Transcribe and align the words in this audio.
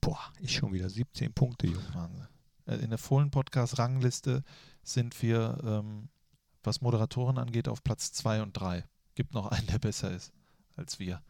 Boah, 0.00 0.18
ich 0.40 0.54
schon 0.56 0.72
wieder 0.72 0.88
17 0.88 1.32
Punkte, 1.32 1.66
Junge. 1.66 1.94
Wahnsinn. 1.94 2.26
Äh, 2.66 2.76
In 2.76 2.90
der 2.90 2.98
Fohlen-Podcast-Rangliste 2.98 4.42
sind 4.82 5.20
wir, 5.22 5.58
ähm, 5.62 6.08
was 6.62 6.80
Moderatoren 6.80 7.38
angeht, 7.38 7.68
auf 7.68 7.82
Platz 7.84 8.12
2 8.12 8.42
und 8.42 8.52
3. 8.54 8.84
Gibt 9.14 9.34
noch 9.34 9.46
einen, 9.46 9.66
der 9.66 9.78
besser 9.78 10.10
ist 10.10 10.32
als 10.76 10.98
wir. 10.98 11.22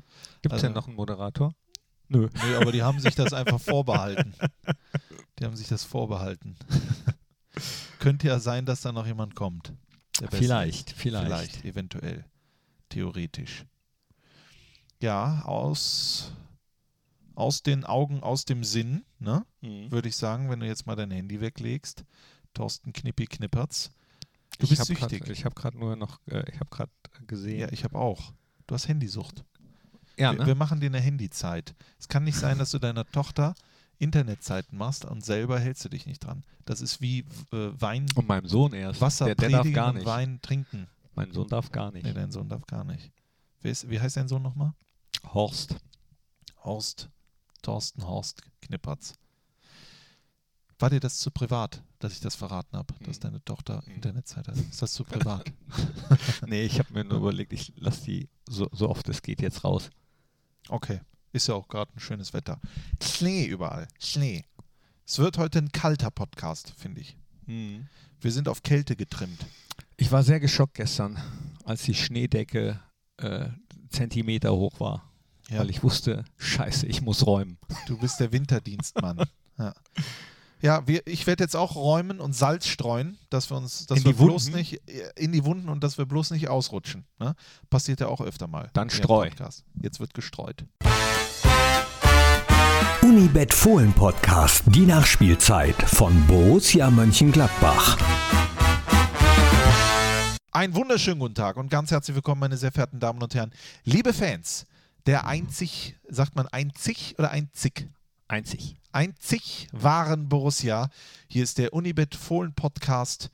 Gibt 0.42 0.46
es 0.46 0.52
Also- 0.52 0.66
denn 0.66 0.74
noch 0.74 0.86
einen 0.86 0.96
Moderator? 0.96 1.52
Nö. 2.08 2.28
Nö, 2.44 2.56
aber 2.56 2.72
die 2.72 2.82
haben 2.82 2.98
sich 3.00 3.14
das 3.14 3.32
einfach 3.32 3.60
vorbehalten. 3.60 4.34
Die 5.38 5.44
haben 5.44 5.54
sich 5.56 5.68
das 5.68 5.84
vorbehalten. 5.84 6.56
Könnte 8.00 8.26
ja 8.28 8.40
sein, 8.40 8.66
dass 8.66 8.80
da 8.82 8.90
noch 8.92 9.06
jemand 9.06 9.34
kommt. 9.36 9.72
Vielleicht, 10.30 10.90
vielleicht. 10.90 11.26
Vielleicht, 11.52 11.64
eventuell. 11.64 12.24
Theoretisch. 12.88 13.64
Ja, 15.00 15.42
aus, 15.42 16.32
aus 17.40 17.62
den 17.62 17.84
Augen, 17.84 18.22
aus 18.22 18.44
dem 18.44 18.62
Sinn, 18.62 19.04
ne? 19.18 19.44
Mhm. 19.62 19.90
Würde 19.90 20.08
ich 20.08 20.16
sagen, 20.16 20.50
wenn 20.50 20.60
du 20.60 20.66
jetzt 20.66 20.86
mal 20.86 20.96
dein 20.96 21.10
Handy 21.10 21.40
weglegst. 21.40 22.04
Thorsten 22.54 22.92
Knippi 22.92 23.26
Knippertz. 23.26 23.90
Du 24.58 24.64
Ich 24.64 24.70
bist 24.70 24.84
süchtig. 24.84 25.20
Grad, 25.20 25.30
ich 25.30 25.44
habe 25.44 25.54
gerade 25.54 25.78
nur 25.78 25.96
noch, 25.96 26.20
äh, 26.26 26.44
ich 26.52 26.60
habe 26.60 26.70
gerade 26.70 26.92
gesehen. 27.26 27.60
ja, 27.60 27.72
ich 27.72 27.84
habe 27.84 27.98
auch. 27.98 28.32
Du 28.66 28.74
hast 28.74 28.88
Handysucht. 28.88 29.44
Ja, 30.16 30.32
wir, 30.32 30.40
ne? 30.40 30.46
wir 30.46 30.54
machen 30.54 30.80
dir 30.80 30.86
eine 30.86 31.00
Handyzeit. 31.00 31.74
Es 31.98 32.08
kann 32.08 32.24
nicht 32.24 32.36
sein, 32.36 32.58
dass 32.58 32.70
du 32.72 32.78
deiner 32.78 33.04
Tochter 33.10 33.54
Internetzeiten 33.98 34.76
machst 34.76 35.04
und 35.04 35.24
selber 35.24 35.58
hältst 35.58 35.84
du 35.84 35.88
dich 35.88 36.06
nicht 36.06 36.20
dran. 36.20 36.44
Das 36.64 36.80
ist 36.80 37.00
wie 37.00 37.20
äh, 37.52 37.70
Wein, 37.80 38.06
Und 38.14 38.28
meinem 38.28 38.46
Sohn 38.46 38.72
erst. 38.72 39.00
Wasser 39.00 39.26
der, 39.26 39.34
der 39.36 39.50
darf 39.50 39.72
gar 39.72 39.88
und 39.90 39.96
nicht. 39.96 40.06
Wein 40.06 40.40
trinken. 40.42 40.88
Mein 41.14 41.32
Sohn 41.32 41.48
darf 41.48 41.70
gar 41.72 41.90
nicht. 41.92 42.04
Nee, 42.04 42.12
dein 42.14 42.32
Sohn 42.32 42.48
darf 42.48 42.66
gar 42.66 42.84
nicht. 42.84 43.12
Ist, 43.62 43.88
wie 43.90 44.00
heißt 44.00 44.16
dein 44.16 44.28
Sohn 44.28 44.42
nochmal? 44.42 44.72
Horst. 45.34 45.76
Horst, 46.64 47.10
Thorsten 47.62 48.06
Horst 48.06 48.42
Knippertz. 48.62 49.14
War 50.78 50.88
dir 50.90 51.00
das 51.00 51.18
zu 51.18 51.30
privat, 51.30 51.82
dass 51.98 52.12
ich 52.14 52.20
das 52.20 52.34
verraten 52.34 52.76
habe, 52.76 52.94
dass 53.04 53.18
Mhm. 53.18 53.22
deine 53.22 53.44
Tochter 53.44 53.82
Mhm. 53.86 53.94
Internetzeit 53.96 54.48
hat? 54.48 54.56
Ist 54.56 54.80
das 54.80 54.92
zu 54.94 55.04
privat? 55.04 55.44
nee, 56.46 56.62
ich 56.64 56.78
habe 56.78 56.92
mir 56.94 57.04
nur 57.04 57.18
überlegt, 57.18 57.52
ich 57.52 57.72
lasse 57.76 58.04
die 58.04 58.28
so, 58.48 58.68
so 58.72 58.88
oft 58.88 59.08
es 59.08 59.20
geht 59.22 59.42
jetzt 59.42 59.62
raus. 59.64 59.90
Okay. 60.68 61.00
Ist 61.32 61.48
ja 61.48 61.54
auch 61.54 61.68
gerade 61.68 61.92
ein 61.94 62.00
schönes 62.00 62.32
Wetter. 62.32 62.60
Schnee 63.02 63.44
überall. 63.44 63.86
Schnee. 64.00 64.44
Es 65.06 65.18
wird 65.18 65.38
heute 65.38 65.58
ein 65.58 65.70
kalter 65.70 66.10
Podcast, 66.10 66.72
finde 66.76 67.00
ich. 67.02 67.16
Wir 67.46 68.32
sind 68.32 68.48
auf 68.48 68.62
Kälte 68.62 68.94
getrimmt. 68.96 69.44
Ich 69.96 70.10
war 70.12 70.22
sehr 70.22 70.38
geschockt 70.40 70.74
gestern, 70.74 71.18
als 71.64 71.82
die 71.82 71.94
Schneedecke 71.94 72.80
äh, 73.18 73.48
Zentimeter 73.90 74.52
hoch 74.52 74.78
war. 74.80 75.09
Ja, 75.50 75.58
Weil 75.58 75.70
ich 75.70 75.82
wusste, 75.82 76.24
scheiße, 76.38 76.86
ich 76.86 77.02
muss 77.02 77.26
räumen. 77.26 77.58
du 77.88 77.98
bist 77.98 78.20
der 78.20 78.30
Winterdienstmann. 78.30 79.24
ja, 79.58 79.74
ja 80.62 80.86
wir, 80.86 81.04
ich 81.08 81.26
werde 81.26 81.42
jetzt 81.42 81.56
auch 81.56 81.74
räumen 81.74 82.20
und 82.20 82.34
Salz 82.34 82.68
streuen, 82.68 83.18
dass 83.30 83.50
wir 83.50 83.56
uns, 83.56 83.86
dass 83.86 83.98
In 83.98 84.04
wir 84.04 84.12
die 84.12 84.22
bloß 84.24 84.46
Wunden? 84.46 84.58
nicht 84.58 84.88
äh, 84.88 85.10
in 85.16 85.32
die 85.32 85.44
Wunden 85.44 85.68
und 85.68 85.82
dass 85.82 85.98
wir 85.98 86.06
bloß 86.06 86.30
nicht 86.30 86.48
ausrutschen. 86.48 87.04
Ne? 87.18 87.34
Passiert 87.68 87.98
ja 87.98 88.06
auch 88.06 88.20
öfter 88.20 88.46
mal. 88.46 88.70
Dann 88.74 88.90
streu. 88.90 89.28
Jetzt 89.82 89.98
wird 89.98 90.14
gestreut. 90.14 90.64
Unibet 93.02 93.52
Fohlen 93.52 93.92
Podcast, 93.92 94.62
die 94.66 94.86
Nachspielzeit 94.86 95.74
von 95.82 96.26
Borussia 96.28 96.90
Mönchengladbach. 96.92 97.98
Einen 100.52 100.74
wunderschönen 100.76 101.18
guten 101.18 101.34
Tag 101.34 101.56
und 101.56 101.70
ganz 101.70 101.90
herzlich 101.90 102.14
willkommen, 102.14 102.40
meine 102.40 102.56
sehr 102.56 102.70
verehrten 102.70 103.00
Damen 103.00 103.20
und 103.22 103.34
Herren. 103.34 103.52
Liebe 103.84 104.12
Fans, 104.12 104.66
der 105.06 105.26
einzig, 105.26 105.96
sagt 106.08 106.36
man 106.36 106.46
einzig 106.48 107.14
oder 107.18 107.30
einzig? 107.30 107.88
Einzig. 108.28 108.76
einzig 108.92 109.68
wahren 109.72 110.28
Borussia. 110.28 110.88
Hier 111.28 111.42
ist 111.42 111.58
der 111.58 111.72
Unibet 111.72 112.14
Fohlen 112.14 112.54
Podcast, 112.54 113.30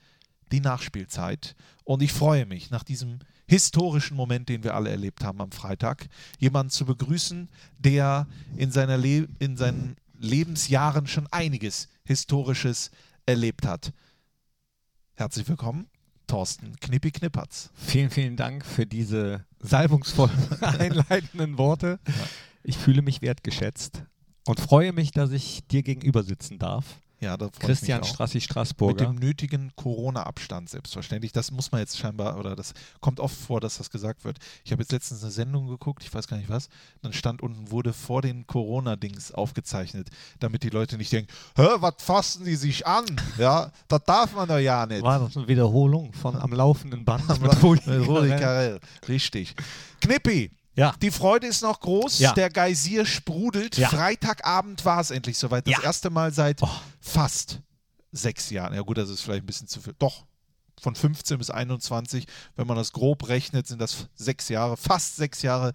die 0.52 0.60
Nachspielzeit. 0.60 1.54
Und 1.84 2.02
ich 2.02 2.12
freue 2.12 2.46
mich, 2.46 2.70
nach 2.70 2.82
diesem 2.82 3.18
historischen 3.46 4.16
Moment, 4.16 4.48
den 4.48 4.64
wir 4.64 4.74
alle 4.74 4.90
erlebt 4.90 5.22
haben 5.22 5.40
am 5.40 5.52
Freitag, 5.52 6.08
jemanden 6.38 6.70
zu 6.70 6.86
begrüßen, 6.86 7.48
der 7.78 8.26
in, 8.56 8.72
seiner 8.72 8.96
Le 8.96 9.28
in 9.38 9.56
seinen 9.56 9.96
Lebensjahren 10.18 11.06
schon 11.06 11.26
einiges 11.30 11.88
Historisches 12.04 12.90
erlebt 13.26 13.66
hat. 13.66 13.92
Herzlich 15.14 15.48
willkommen, 15.48 15.88
Thorsten 16.26 16.76
Knippi 16.80 17.10
Knippertz. 17.12 17.70
Vielen, 17.74 18.10
vielen 18.10 18.36
Dank 18.36 18.64
für 18.64 18.86
diese 18.86 19.44
salbungsvollen 19.60 20.34
einleitenden 20.62 21.58
Worte. 21.58 21.98
Ich 22.62 22.76
fühle 22.76 23.02
mich 23.02 23.22
wertgeschätzt 23.22 24.02
und 24.46 24.60
freue 24.60 24.92
mich, 24.92 25.10
dass 25.12 25.30
ich 25.30 25.66
dir 25.66 25.82
gegenüber 25.82 26.22
sitzen 26.22 26.58
darf. 26.58 27.00
Ja, 27.18 27.36
da 27.36 27.48
Christian. 27.58 28.04
Strassi 28.04 28.36
Mit 28.36 28.44
Straßburger. 28.44 29.06
dem 29.06 29.14
nötigen 29.16 29.72
Corona-Abstand, 29.74 30.68
selbstverständlich. 30.68 31.32
Das 31.32 31.50
muss 31.50 31.72
man 31.72 31.80
jetzt 31.80 31.96
scheinbar, 31.96 32.38
oder 32.38 32.54
das 32.54 32.74
kommt 33.00 33.20
oft 33.20 33.34
vor, 33.36 33.60
dass 33.60 33.78
das 33.78 33.90
gesagt 33.90 34.24
wird. 34.24 34.38
Ich 34.64 34.72
habe 34.72 34.82
jetzt 34.82 34.92
letztens 34.92 35.22
eine 35.22 35.32
Sendung 35.32 35.66
geguckt, 35.66 36.02
ich 36.04 36.12
weiß 36.12 36.28
gar 36.28 36.36
nicht 36.36 36.50
was, 36.50 36.68
dann 37.00 37.14
stand 37.14 37.42
unten, 37.42 37.70
wurde 37.70 37.94
vor 37.94 38.20
den 38.20 38.46
Corona-Dings 38.46 39.32
aufgezeichnet, 39.32 40.08
damit 40.40 40.62
die 40.62 40.68
Leute 40.68 40.98
nicht 40.98 41.10
denken, 41.10 41.32
hä, 41.56 41.66
was 41.76 41.94
fassen 41.98 42.44
die 42.44 42.56
sich 42.56 42.86
an? 42.86 43.06
Ja, 43.38 43.70
das 43.88 44.02
darf 44.04 44.34
man 44.34 44.48
doch 44.48 44.58
ja 44.58 44.84
nicht. 44.84 45.02
War 45.02 45.18
das 45.20 45.36
eine 45.36 45.48
Wiederholung 45.48 46.12
von 46.12 46.36
am 46.36 46.52
laufenden 46.52 47.04
Band 47.04 47.26
Mit 47.28 47.40
mit 47.40 47.62
Rudi? 47.62 48.28
Carrell. 48.28 48.78
Richtig. 49.08 49.54
Knippi, 50.00 50.50
Ja, 50.76 50.94
die 51.02 51.10
Freude 51.10 51.46
ist 51.46 51.62
noch 51.62 51.80
groß, 51.80 52.18
Ja. 52.18 52.32
der 52.34 52.50
Geysir 52.50 53.06
sprudelt. 53.06 53.76
Ja. 53.78 53.88
Freitagabend 53.88 54.84
war 54.84 55.00
es 55.00 55.10
endlich 55.10 55.38
soweit. 55.38 55.66
Das 55.66 55.82
erste 55.82 56.10
Mal 56.10 56.32
seit 56.32 56.62
Oh. 56.62 56.68
fast 57.00 57.60
sechs 58.12 58.50
Jahren. 58.50 58.74
Ja 58.74 58.82
gut, 58.82 58.98
das 58.98 59.08
ist 59.10 59.22
vielleicht 59.22 59.42
ein 59.42 59.46
bisschen 59.46 59.68
zu 59.68 59.80
viel. 59.80 59.94
Doch, 59.98 60.24
von 60.80 60.94
15 60.94 61.38
bis 61.38 61.48
21, 61.50 62.26
wenn 62.56 62.66
man 62.66 62.76
das 62.76 62.92
grob 62.92 63.28
rechnet, 63.28 63.66
sind 63.66 63.80
das 63.80 64.08
sechs 64.14 64.48
Jahre, 64.50 64.76
fast 64.76 65.16
sechs 65.16 65.40
Jahre, 65.42 65.72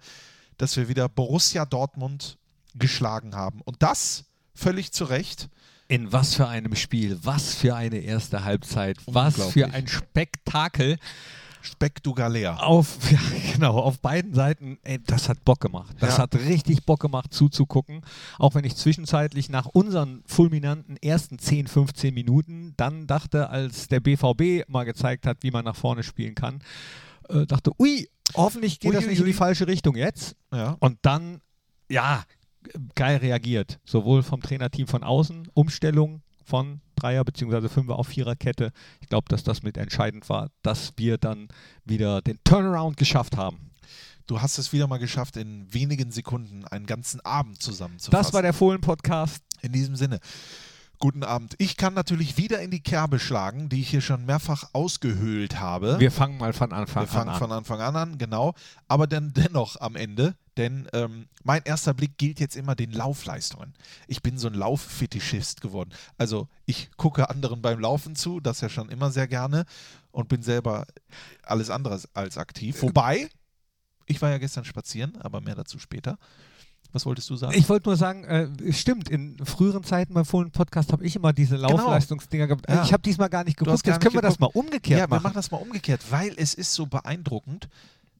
dass 0.58 0.76
wir 0.76 0.88
wieder 0.88 1.08
Borussia 1.08 1.64
Dortmund 1.66 2.38
geschlagen 2.76 3.34
haben. 3.34 3.60
Und 3.62 3.82
das 3.82 4.24
völlig 4.54 4.92
zu 4.92 5.04
Recht. 5.04 5.48
in 5.88 6.10
was 6.10 6.34
für 6.34 6.48
einem 6.48 6.74
Spiel, 6.74 7.18
was 7.22 7.54
für 7.54 7.74
eine 7.74 7.98
erste 7.98 8.44
Halbzeit, 8.44 8.96
was 9.06 9.34
für 9.52 9.66
ein 9.74 9.86
Spektakel 9.88 10.98
Spektakulär. 11.62 12.62
auf, 12.62 12.98
ja, 13.10 13.18
genau, 13.54 13.78
auf 13.78 14.00
beiden 14.00 14.34
Seiten. 14.34 14.78
Ey, 14.82 14.98
das 15.06 15.28
hat 15.28 15.44
Bock 15.44 15.60
gemacht. 15.60 15.94
Das 16.00 16.16
Ja. 16.16 16.24
hat 16.24 16.34
richtig 16.34 16.84
Bock 16.84 17.00
gemacht 17.00 17.32
zuzugucken. 17.32 18.02
Auch 18.38 18.54
wenn 18.54 18.64
ich 18.64 18.76
zwischenzeitlich 18.76 19.48
nach 19.48 19.66
unseren 19.66 20.22
fulminanten 20.26 20.96
ersten 20.96 21.38
10, 21.38 21.66
15 21.68 22.12
Minuten 22.12 22.74
dann 22.76 23.06
dachte, 23.06 23.48
als 23.50 23.88
der 23.88 24.00
BVB 24.00 24.68
mal 24.68 24.84
gezeigt 24.84 25.26
hat, 25.26 25.38
wie 25.42 25.50
man 25.50 25.64
nach 25.64 25.76
vorne 25.76 26.02
spielen 26.02 26.34
kann, 26.34 26.60
äh, 27.28 27.46
dachte, 27.46 27.70
ui, 27.78 28.08
hoffentlich 28.34 28.80
geht 28.80 28.90
Ui, 28.90 28.94
das 28.96 29.06
nicht 29.06 29.20
in 29.20 29.26
die 29.26 29.32
falsche 29.32 29.66
Richtung 29.66 29.94
jetzt. 29.96 30.36
Ja. 30.52 30.76
Und 30.80 30.98
dann, 31.02 31.40
ja, 31.88 32.24
geil 32.94 33.16
reagiert. 33.18 33.78
Sowohl 33.84 34.22
vom 34.22 34.42
Trainerteam 34.42 34.86
von 34.86 35.02
außen, 35.02 35.48
Umstellung 35.54 36.22
von 36.44 36.80
Dreier- 36.96 37.24
bzw. 37.24 37.68
Fünfer 37.68 37.96
auf 37.98 38.08
Viererkette. 38.08 38.72
Ich 39.00 39.08
glaube, 39.08 39.26
dass 39.28 39.42
das 39.42 39.62
mit 39.62 39.76
entscheidend 39.76 40.28
war, 40.28 40.50
dass 40.62 40.92
wir 40.96 41.18
dann 41.18 41.48
wieder 41.84 42.22
den 42.22 42.38
Turnaround 42.44 42.96
geschafft 42.96 43.36
haben. 43.36 43.70
Du 44.26 44.40
hast 44.40 44.58
es 44.58 44.72
wieder 44.72 44.86
mal 44.86 44.98
geschafft, 44.98 45.36
in 45.36 45.72
wenigen 45.72 46.12
Sekunden 46.12 46.64
einen 46.64 46.86
ganzen 46.86 47.20
Abend 47.20 47.60
zusammenzufassen. 47.60 48.12
Das 48.12 48.32
war 48.32 48.42
der 48.42 48.52
Fohlen-Podcast. 48.52 49.42
In 49.62 49.72
diesem 49.72 49.96
Sinne, 49.96 50.18
guten 51.02 51.24
Abend. 51.24 51.56
Ich 51.58 51.76
kann 51.76 51.94
natürlich 51.94 52.36
wieder 52.36 52.60
in 52.60 52.70
die 52.70 52.80
Kerbe 52.80 53.18
schlagen, 53.18 53.68
die 53.68 53.80
ich 53.80 53.90
hier 53.90 54.00
schon 54.00 54.24
mehrfach 54.24 54.70
ausgehöhlt 54.72 55.58
habe. 55.58 55.98
Wir 55.98 56.12
fangen 56.12 56.38
mal 56.38 56.52
von 56.52 56.72
Anfang 56.72 57.02
Wir 57.02 57.08
fangen 57.08 57.30
an 57.30 57.38
von 57.40 57.50
Anfang 57.50 57.80
an 57.80 57.96
an, 57.96 58.18
genau. 58.18 58.54
Aber 58.86 59.08
dann 59.08 59.32
dennoch 59.32 59.80
am 59.80 59.96
Ende, 59.96 60.36
denn 60.56 60.86
ähm, 60.92 61.26
mein 61.42 61.62
erster 61.64 61.92
Blick 61.92 62.18
gilt 62.18 62.38
jetzt 62.38 62.54
immer 62.54 62.76
den 62.76 62.92
Laufleistungen. 62.92 63.74
Ich 64.06 64.22
bin 64.22 64.38
so 64.38 64.46
ein 64.46 64.54
Lauffetischist 64.54 65.60
geworden. 65.60 65.90
Also 66.18 66.48
ich 66.66 66.92
gucke 66.96 67.28
anderen 67.28 67.62
beim 67.62 67.80
Laufen 67.80 68.14
zu, 68.14 68.38
das 68.38 68.60
ja 68.60 68.68
schon 68.68 68.88
immer 68.88 69.10
sehr 69.10 69.26
gerne 69.26 69.64
und 70.12 70.28
bin 70.28 70.44
selber 70.44 70.86
alles 71.42 71.68
andere 71.68 72.00
als 72.14 72.38
aktiv. 72.38 72.80
Wobei, 72.80 73.28
ich 74.06 74.22
war 74.22 74.30
ja 74.30 74.38
gestern 74.38 74.64
spazieren, 74.64 75.20
aber 75.20 75.40
mehr 75.40 75.56
dazu 75.56 75.80
später. 75.80 76.16
Was 76.92 77.06
wolltest 77.06 77.30
du 77.30 77.36
sagen? 77.36 77.54
Ich 77.56 77.68
wollte 77.68 77.88
nur 77.88 77.96
sagen, 77.96 78.24
äh, 78.24 78.72
stimmt, 78.72 79.08
in 79.08 79.38
früheren 79.44 79.82
Zeiten 79.82 80.12
beim 80.12 80.26
Fohlen-Podcast 80.26 80.92
habe 80.92 81.04
ich 81.04 81.16
immer 81.16 81.32
diese 81.32 81.56
Laufleistungsdinger 81.56 82.46
gehabt. 82.46 82.66
Genau. 82.66 82.80
Ja. 82.80 82.84
Ich 82.84 82.92
habe 82.92 83.02
diesmal 83.02 83.30
gar 83.30 83.44
nicht 83.44 83.56
geguckt. 83.56 83.86
Jetzt 83.86 84.00
können 84.00 84.14
wir 84.14 84.20
das 84.20 84.38
mal 84.38 84.50
umgekehrt 84.52 85.00
ja, 85.00 85.06
wir 85.06 85.08
machen. 85.08 85.22
machen 85.22 85.34
das 85.34 85.50
mal 85.50 85.58
umgekehrt, 85.58 86.02
weil 86.10 86.34
es 86.36 86.54
ist 86.54 86.74
so 86.74 86.86
beeindruckend. 86.86 87.68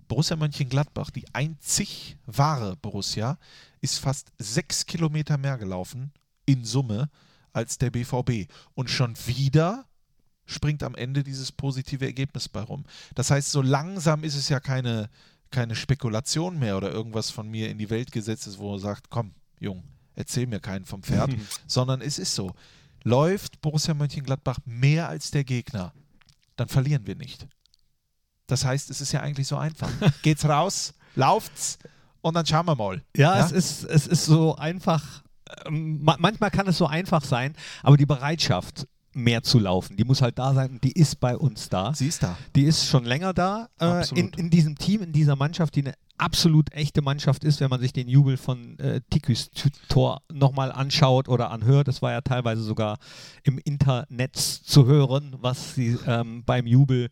Borussia 0.09 0.37
Mönchengladbach, 0.37 1.11
die 1.11 1.25
einzig 1.33 2.17
wahre 2.27 2.77
Borussia, 2.77 3.39
ist 3.81 3.99
fast 3.99 4.33
sechs 4.39 4.87
Kilometer 4.87 5.39
mehr 5.39 5.59
gelaufen 5.59 6.13
in 6.47 6.65
Summe 6.65 7.09
als 7.53 7.79
der 7.79 7.91
BVB. 7.91 8.51
Und 8.75 8.91
schon 8.91 9.15
wieder 9.27 9.87
springt 10.47 10.83
am 10.83 10.95
Ende 10.95 11.23
dieses 11.23 11.53
positive 11.53 12.05
Ergebnis 12.05 12.49
bei 12.49 12.61
rum. 12.61 12.85
Das 13.15 13.31
heißt, 13.31 13.51
so 13.51 13.63
langsam 13.63 14.25
ist 14.25 14.37
es 14.37 14.49
ja 14.49 14.61
keine, 14.61 15.09
keine 15.53 15.77
Spekulation 15.77 16.59
mehr 16.59 16.77
oder 16.77 16.91
irgendwas 16.91 17.31
von 17.31 17.49
mir 17.49 17.71
in 17.71 17.79
die 17.79 17.91
Welt 17.91 18.11
gesetzt 18.11 18.47
ist, 18.49 18.59
wo 18.59 18.75
er 18.75 18.81
sagt, 18.81 19.11
komm, 19.11 19.33
Jung, 19.61 19.85
erzähl 20.17 20.47
mir 20.49 20.59
keinen 20.61 20.85
vom 20.85 21.03
Pferd, 21.03 21.31
sondern 21.69 22.01
es 22.01 22.19
ist 22.19 22.35
so. 22.35 22.53
Läuft 23.05 23.61
Borussia 23.61 23.95
Mönchengladbach 23.95 24.59
mehr 24.65 25.09
als 25.09 25.31
der 25.31 25.45
Gegner, 25.45 25.93
dann 26.57 26.69
verlieren 26.69 27.07
wir 27.07 27.15
nicht. 27.17 27.47
Das 28.47 28.65
heißt, 28.65 28.91
es 28.91 29.01
ist 29.01 29.13
ja 29.13 29.21
eigentlich 29.21 29.47
so 29.49 29.57
einfach. 29.57 29.91
Geht's 30.23 30.45
raus, 30.45 30.95
lauft's 31.15 31.79
und 32.21 32.35
dann 32.35 32.47
schauen 32.47 32.67
wir 32.67 32.75
mal. 32.77 33.03
Ja, 33.17 33.45
Es, 33.45 33.53
ist, 33.53 33.85
es 33.85 34.07
ist 34.07 34.25
so 34.27 34.57
einfach. 34.57 35.23
ähm, 35.67 36.03
ma- 36.03 36.17
manchmal 36.19 36.51
kann 36.51 36.67
es 36.69 36.79
so 36.79 36.87
einfach 36.87 37.25
sein, 37.25 37.55
aber 37.83 37.97
die 37.97 38.07
Bereitschaft, 38.07 38.87
mehr 39.15 39.43
zu 39.43 39.59
laufen, 39.59 39.97
die 39.97 40.05
muss 40.05 40.23
halt 40.23 40.39
da 40.39 40.55
sein 40.55 40.73
und 40.73 40.85
die 40.85 40.93
ist 40.93 41.21
bei 41.21 41.37
uns 41.37 41.69
da. 41.69 41.95
Sie 41.95 42.07
ist 42.07 42.23
da. 42.23 42.37
Die 42.55 42.65
ist 42.65 42.87
schon 42.87 43.05
länger 43.05 43.35
da 43.35 43.69
äh, 43.81 44.05
in, 44.15 44.31
in 44.31 44.51
diesem 44.51 44.77
Team, 44.77 45.03
in 45.03 45.13
dieser 45.13 45.37
Mannschaft, 45.37 45.75
die 45.77 45.81
eine 45.81 45.95
absolut 46.19 46.73
echte 46.73 47.03
Mannschaft 47.03 47.43
ist, 47.45 47.61
wenn 47.61 47.71
man 47.71 47.81
sich 47.81 47.93
den 47.93 48.09
Jubel 48.09 48.37
von 48.37 48.79
äh, 48.79 49.01
Tiküs 49.11 49.51
Tor 49.89 50.23
nochmal 50.33 50.71
anschaut 50.71 51.29
oder 51.29 51.51
anhört. 51.51 51.89
Das 51.89 52.01
war 52.01 52.13
ja 52.13 52.21
teilweise 52.21 52.63
sogar 52.63 52.99
im 53.43 53.59
Internet 53.59 54.37
zu 54.37 54.87
hören, 54.87 55.35
was 55.41 55.75
sie 55.75 55.99
ähm, 56.07 56.45
beim 56.45 56.67
Jubel 56.67 57.09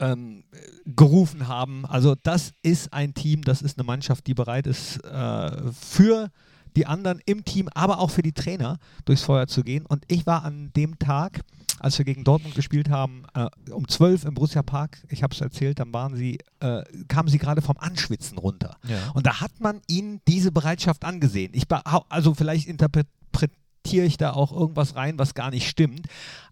ähm, 0.00 0.44
gerufen 0.84 1.48
haben. 1.48 1.86
Also 1.86 2.14
das 2.22 2.52
ist 2.62 2.92
ein 2.92 3.14
Team, 3.14 3.42
das 3.42 3.62
ist 3.62 3.78
eine 3.78 3.86
Mannschaft, 3.86 4.26
die 4.26 4.34
bereit 4.34 4.66
ist 4.66 5.02
äh, 5.04 5.72
für 5.72 6.30
die 6.76 6.86
anderen 6.86 7.20
im 7.26 7.44
Team, 7.44 7.68
aber 7.74 8.00
auch 8.00 8.10
für 8.10 8.22
die 8.22 8.32
Trainer 8.32 8.78
durchs 9.04 9.22
Feuer 9.22 9.46
zu 9.46 9.62
gehen. 9.62 9.86
Und 9.86 10.04
ich 10.08 10.26
war 10.26 10.44
an 10.44 10.72
dem 10.74 10.98
Tag, 10.98 11.40
als 11.78 11.98
wir 11.98 12.04
gegen 12.04 12.24
Dortmund 12.24 12.54
gespielt 12.54 12.90
haben, 12.90 13.24
äh, 13.34 13.48
um 13.72 13.88
12 13.88 14.24
im 14.24 14.34
Borussia 14.34 14.62
Park, 14.62 15.02
ich 15.08 15.22
habe 15.22 15.34
es 15.34 15.40
erzählt, 15.40 15.78
dann 15.78 15.92
waren 15.92 16.16
sie, 16.16 16.38
äh, 16.60 16.82
kamen 17.08 17.28
sie 17.28 17.38
gerade 17.38 17.62
vom 17.62 17.76
Anschwitzen 17.78 18.38
runter. 18.38 18.76
Ja. 18.86 19.10
Und 19.14 19.26
da 19.26 19.40
hat 19.40 19.60
man 19.60 19.80
ihnen 19.88 20.20
diese 20.28 20.52
Bereitschaft 20.52 21.04
angesehen. 21.04 21.52
Ich 21.54 21.64
also 22.08 22.34
vielleicht 22.34 22.68
interpretiere 22.68 24.06
ich 24.06 24.16
da 24.16 24.32
auch 24.32 24.52
irgendwas 24.52 24.94
rein, 24.94 25.18
was 25.18 25.34
gar 25.34 25.50
nicht 25.50 25.68
stimmt, 25.68 26.06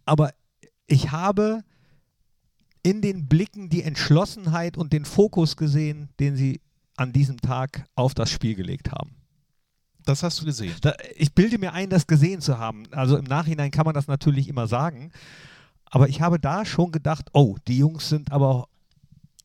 aber 0.04 0.30
ich 0.86 1.10
habe 1.10 1.62
in 2.82 3.02
den 3.02 3.28
Blicken 3.28 3.68
die 3.68 3.82
Entschlossenheit 3.82 4.78
und 4.78 4.92
den 4.92 5.04
Fokus 5.04 5.56
gesehen, 5.56 6.08
den 6.20 6.36
sie 6.36 6.60
an 6.96 7.12
diesem 7.12 7.38
Tag 7.38 7.84
auf 7.94 8.14
das 8.14 8.30
Spiel 8.30 8.54
gelegt 8.54 8.90
haben. 8.90 9.17
Das 10.08 10.22
hast 10.22 10.40
du 10.40 10.46
gesehen. 10.46 10.74
Da, 10.80 10.94
ich 11.16 11.34
bilde 11.34 11.58
mir 11.58 11.74
ein, 11.74 11.90
das 11.90 12.06
gesehen 12.06 12.40
zu 12.40 12.58
haben. 12.58 12.84
Also 12.92 13.18
im 13.18 13.26
Nachhinein 13.26 13.70
kann 13.70 13.84
man 13.84 13.94
das 13.94 14.06
natürlich 14.06 14.48
immer 14.48 14.66
sagen. 14.66 15.12
Aber 15.84 16.08
ich 16.08 16.22
habe 16.22 16.38
da 16.38 16.64
schon 16.64 16.92
gedacht, 16.92 17.26
oh, 17.34 17.56
die 17.66 17.76
Jungs 17.76 18.08
sind 18.08 18.32
aber 18.32 18.68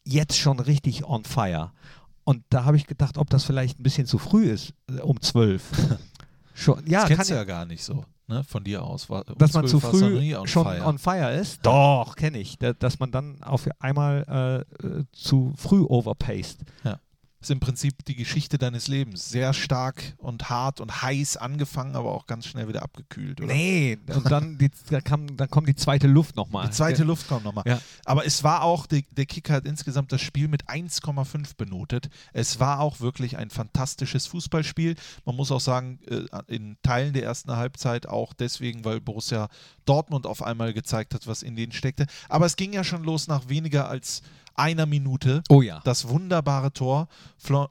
jetzt 0.06 0.38
schon 0.38 0.62
richtig 0.62 1.04
on 1.04 1.26
fire. 1.26 1.72
Und 2.24 2.46
da 2.50 2.64
habe 2.64 2.78
ich 2.78 2.88
gedacht, 2.88 3.18
ob 3.18 3.30
das 3.30 3.44
vielleicht 3.44 3.78
ein 3.78 3.84
bisschen 3.84 4.08
zu 4.08 4.18
früh 4.18 4.46
ist, 4.46 4.74
äh, 4.90 5.02
um 5.02 5.20
zwölf. 5.20 5.70
schon, 6.54 6.82
ja, 6.88 7.02
das 7.02 7.10
kann 7.10 7.18
kennst 7.18 7.32
du 7.32 7.34
ja, 7.34 7.42
ja 7.42 7.46
gar 7.46 7.66
nicht 7.66 7.84
so, 7.84 8.06
ne? 8.28 8.46
Von 8.46 8.64
dir 8.64 8.84
aus. 8.84 9.10
War, 9.10 9.28
um 9.28 9.38
dass 9.38 9.52
man 9.52 9.68
zu 9.68 9.80
12 9.80 9.84
warst 9.84 10.02
du 10.02 10.10
noch 10.10 10.18
früh 10.18 10.36
on 10.36 10.48
schon 10.48 10.64
fire. 10.64 10.86
on 10.86 10.98
fire 10.98 11.34
ist. 11.34 11.66
Doch, 11.66 12.16
kenne 12.16 12.38
ich. 12.38 12.58
Da, 12.58 12.72
dass 12.72 13.00
man 13.00 13.12
dann 13.12 13.44
auf 13.44 13.68
einmal 13.80 14.66
äh, 14.82 14.88
äh, 14.88 15.04
zu 15.12 15.54
früh 15.58 15.82
overpaced. 15.82 16.60
Ist 17.44 17.52
im 17.52 17.60
Prinzip 17.60 18.06
die 18.06 18.16
Geschichte 18.16 18.58
deines 18.58 18.88
Lebens. 18.88 19.30
Sehr 19.30 19.54
stark 19.54 20.02
und 20.18 20.50
hart 20.50 20.80
und 20.80 21.02
heiß 21.02 21.38
angefangen, 21.38 21.96
aber 21.96 22.12
auch 22.12 22.26
ganz 22.26 22.48
schnell 22.48 22.68
wieder 22.68 22.84
abgekühlt, 22.84 23.42
oder? 23.42 23.54
Nee, 23.54 23.98
und 24.08 24.32
dann, 24.32 24.58
die, 24.58 24.72
da 24.90 25.02
kam, 25.02 25.38
dann 25.38 25.50
kommt 25.50 25.68
die 25.68 25.76
zweite 25.76 26.08
Luft 26.08 26.36
nochmal. 26.36 26.68
Die 26.68 26.72
zweite 26.72 27.04
Luft 27.04 27.28
kommt 27.28 27.44
nochmal. 27.44 27.64
Ja. 27.68 27.80
Aber 28.06 28.26
es 28.26 28.44
war 28.44 28.64
auch, 28.64 28.88
der, 28.88 29.04
der 29.12 29.26
Kicker 29.26 29.54
hat 29.54 29.66
insgesamt 29.66 30.12
das 30.12 30.22
Spiel 30.22 30.48
mit 30.48 30.70
1,5 30.70 31.56
benotet. 31.58 32.10
Es 32.32 32.60
war 32.60 32.80
auch 32.80 33.00
wirklich 33.00 33.38
ein 33.38 33.50
fantastisches 33.50 34.28
Fußballspiel. 34.28 34.96
Man 35.26 35.36
muss 35.36 35.52
auch 35.52 35.62
sagen, 35.62 36.00
äh, 36.08 36.24
in 36.48 36.78
Teilen 36.82 37.14
der 37.14 37.24
ersten 37.24 37.56
Halbzeit 37.56 38.08
auch 38.08 38.34
deswegen, 38.34 38.86
weil 38.86 39.02
Borussia 39.02 39.50
Dortmund 39.86 40.26
auf 40.26 40.42
einmal 40.42 40.74
gezeigt 40.74 41.14
hat, 41.14 41.28
was 41.28 41.44
in 41.44 41.56
denen 41.56 41.74
steckte. 41.74 42.08
Aber 42.30 42.46
es 42.46 42.56
ging 42.56 42.74
ja 42.74 42.84
schon 42.84 43.04
los 43.04 43.28
nach 43.28 43.50
weniger 43.50 43.90
als 43.90 44.22
einer 44.56 44.86
Minute. 44.86 45.42
Oh 45.50 45.62
ja. 45.62 45.82
Das 45.84 46.08
wunderbare 46.08 46.72
Tor 46.74 47.08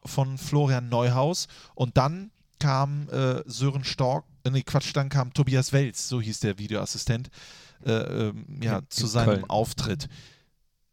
von 0.05 0.39
Florian 0.39 0.89
Neuhaus. 0.89 1.49
Und 1.75 1.97
dann 1.97 2.31
kam 2.59 3.09
äh, 3.11 3.43
Sören 3.47 3.85
Stork, 3.85 4.25
äh, 4.45 4.51
nee, 4.51 4.63
Quatsch, 4.63 4.91
dann 4.95 5.09
kam 5.09 5.33
Tobias 5.35 5.73
Welz, 5.73 6.09
so 6.09 6.21
hieß 6.21 6.41
der 6.41 6.59
Videoassistent, 6.59 7.29
äh, 7.85 7.91
ähm, 7.93 8.47
ja, 8.63 8.79
In- 8.79 8.87
zu 8.89 9.03
in 9.05 9.09
seinem 9.09 9.25
Köln. 9.27 9.45
Auftritt. 9.51 10.09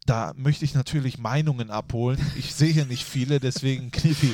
Da 0.06 0.33
möchte 0.36 0.65
ich 0.65 0.74
natürlich 0.74 1.19
Meinungen 1.19 1.69
abholen. 1.69 2.19
Ich 2.35 2.56
sehe 2.56 2.74
hier 2.74 2.85
nicht 2.85 3.03
viele, 3.06 3.39
deswegen 3.39 3.92
Knippi. 3.92 4.33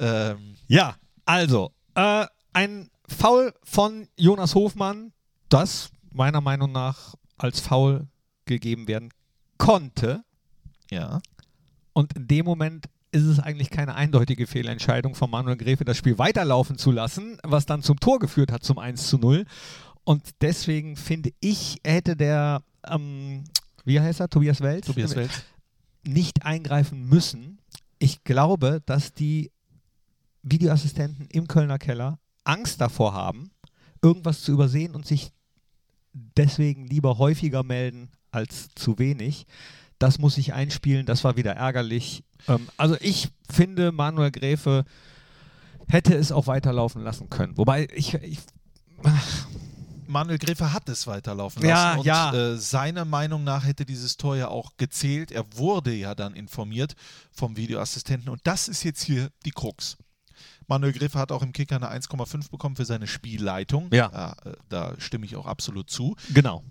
Ähm, 0.00 0.56
Ja, 0.66 0.96
also, 1.24 1.70
äh, 1.94 2.26
ein 2.52 2.90
Foul 3.06 3.54
von 3.62 4.08
Jonas 4.16 4.54
Hofmann, 4.56 5.12
das 5.48 5.90
meiner 6.10 6.40
Meinung 6.40 6.72
nach 6.72 7.14
als 7.38 7.60
Foul 7.60 8.08
gegeben 8.46 8.88
werden 8.88 9.10
konnte. 9.58 10.24
Ja. 10.90 11.20
Und 11.92 12.14
in 12.14 12.26
dem 12.26 12.44
Moment 12.44 12.86
ist 13.12 13.24
es 13.24 13.38
eigentlich 13.38 13.70
keine 13.70 13.94
eindeutige 13.94 14.46
Fehlentscheidung 14.46 15.14
von 15.14 15.30
Manuel 15.30 15.56
Gräfe, 15.56 15.84
das 15.84 15.98
Spiel 15.98 16.18
weiterlaufen 16.18 16.78
zu 16.78 16.90
lassen, 16.90 17.38
was 17.42 17.66
dann 17.66 17.82
zum 17.82 18.00
Tor 18.00 18.18
geführt 18.18 18.50
hat, 18.50 18.64
zum 18.64 18.78
1 18.78 19.06
zu 19.08 19.18
0. 19.18 19.44
Und 20.04 20.22
deswegen 20.40 20.96
finde 20.96 21.32
ich, 21.40 21.78
hätte 21.84 22.16
der, 22.16 22.62
ähm, 22.86 23.44
wie 23.84 24.00
heißt 24.00 24.20
er, 24.20 24.28
Tobias 24.28 24.62
Welt? 24.62 24.86
Tobias 24.86 25.14
Welz. 25.14 25.44
nicht 26.04 26.44
eingreifen 26.44 27.06
müssen. 27.08 27.58
Ich 27.98 28.24
glaube, 28.24 28.82
dass 28.86 29.12
die 29.12 29.52
Videoassistenten 30.42 31.28
im 31.30 31.46
Kölner 31.46 31.78
Keller 31.78 32.18
Angst 32.44 32.80
davor 32.80 33.12
haben, 33.12 33.50
irgendwas 34.00 34.40
zu 34.42 34.52
übersehen 34.52 34.94
und 34.94 35.06
sich 35.06 35.32
deswegen 36.12 36.86
lieber 36.86 37.18
häufiger 37.18 37.62
melden 37.62 38.10
als 38.30 38.70
zu 38.74 38.98
wenig. 38.98 39.46
Das 40.02 40.18
muss 40.18 40.36
ich 40.36 40.52
einspielen, 40.52 41.06
das 41.06 41.22
war 41.22 41.36
wieder 41.36 41.52
ärgerlich. 41.52 42.24
Ähm, 42.48 42.68
also 42.76 42.96
ich 43.00 43.28
finde, 43.48 43.92
Manuel 43.92 44.32
Gräfe 44.32 44.84
hätte 45.86 46.16
es 46.16 46.32
auch 46.32 46.48
weiterlaufen 46.48 47.02
lassen 47.02 47.30
können. 47.30 47.56
Wobei 47.56 47.86
ich, 47.94 48.14
ich 48.14 48.38
Manuel 50.08 50.38
Gräfe 50.38 50.72
hat 50.72 50.88
es 50.88 51.06
weiterlaufen 51.06 51.62
Ja, 51.64 51.90
lassen 51.90 51.98
und 52.00 52.06
ja. 52.06 52.34
Äh, 52.34 52.56
seiner 52.56 53.04
Meinung 53.04 53.44
nach 53.44 53.64
hätte 53.64 53.84
dieses 53.84 54.16
Tor 54.16 54.34
ja 54.36 54.48
auch 54.48 54.76
gezählt. 54.76 55.30
Er 55.30 55.44
wurde 55.54 55.92
ja 55.94 56.16
dann 56.16 56.34
informiert 56.34 56.96
vom 57.30 57.56
Videoassistenten 57.56 58.28
und 58.28 58.40
das 58.44 58.66
ist 58.66 58.82
jetzt 58.82 59.04
hier 59.04 59.28
die 59.44 59.52
Krux. 59.52 59.96
Manuel 60.66 60.92
Gräfe 60.92 61.18
hat 61.18 61.30
auch 61.30 61.42
im 61.42 61.52
Kicker 61.52 61.76
eine 61.76 61.90
1,5 61.90 62.50
bekommen 62.50 62.74
für 62.74 62.84
seine 62.84 63.06
Spielleitung. 63.06 63.88
Ja. 63.92 64.34
äh, 64.44 64.52
da 64.68 64.94
stimme 64.98 65.26
ich 65.26 65.36
auch 65.36 65.46
absolut 65.46 65.90
zu. 65.90 66.16
genau. 66.34 66.64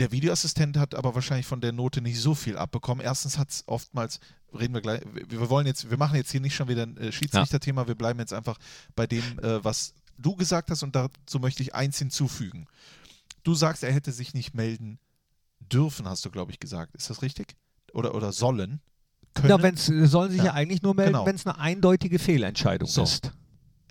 Der 0.00 0.10
Videoassistent 0.10 0.76
hat 0.76 0.94
aber 0.94 1.14
wahrscheinlich 1.14 1.46
von 1.46 1.60
der 1.60 1.72
Note 1.72 2.00
nicht 2.00 2.20
so 2.20 2.34
viel 2.34 2.56
abbekommen. 2.56 3.04
Erstens 3.04 3.38
hat 3.38 3.50
es 3.50 3.62
oftmals, 3.66 4.18
reden 4.52 4.74
wir 4.74 4.80
gleich, 4.80 5.00
wir 5.28 5.48
wollen 5.50 5.66
jetzt, 5.66 5.88
wir 5.88 5.96
machen 5.98 6.16
jetzt 6.16 6.32
hier 6.32 6.40
nicht 6.40 6.54
schon 6.56 6.68
wieder 6.68 6.82
ein 6.84 6.96
äh, 6.96 7.12
Schiedsrichterthema, 7.12 7.86
wir 7.86 7.94
bleiben 7.94 8.18
jetzt 8.18 8.32
einfach 8.32 8.58
bei 8.96 9.06
dem, 9.06 9.22
äh, 9.38 9.62
was 9.64 9.94
du 10.18 10.34
gesagt 10.34 10.70
hast 10.70 10.82
und 10.82 10.96
dazu 10.96 11.38
möchte 11.38 11.62
ich 11.62 11.74
eins 11.74 11.98
hinzufügen. 11.98 12.66
Du 13.44 13.54
sagst, 13.54 13.84
er 13.84 13.92
hätte 13.92 14.10
sich 14.10 14.34
nicht 14.34 14.54
melden 14.54 14.98
dürfen, 15.60 16.08
hast 16.08 16.24
du, 16.24 16.30
glaube 16.30 16.50
ich, 16.50 16.58
gesagt. 16.58 16.94
Ist 16.96 17.10
das 17.10 17.22
richtig? 17.22 17.54
Oder, 17.92 18.14
oder 18.14 18.32
sollen? 18.32 18.80
Können? 19.34 19.50
Ja, 19.50 19.62
wenn's, 19.62 19.86
sollen 19.86 20.30
sich 20.30 20.38
ja. 20.38 20.46
Ja, 20.46 20.52
eigentlich 20.54 20.82
nur 20.82 20.94
melden, 20.94 21.12
genau. 21.12 21.26
wenn 21.26 21.36
es 21.36 21.46
eine 21.46 21.58
eindeutige 21.58 22.18
Fehlentscheidung 22.18 22.88
So. 22.88 23.02
ist. 23.02 23.32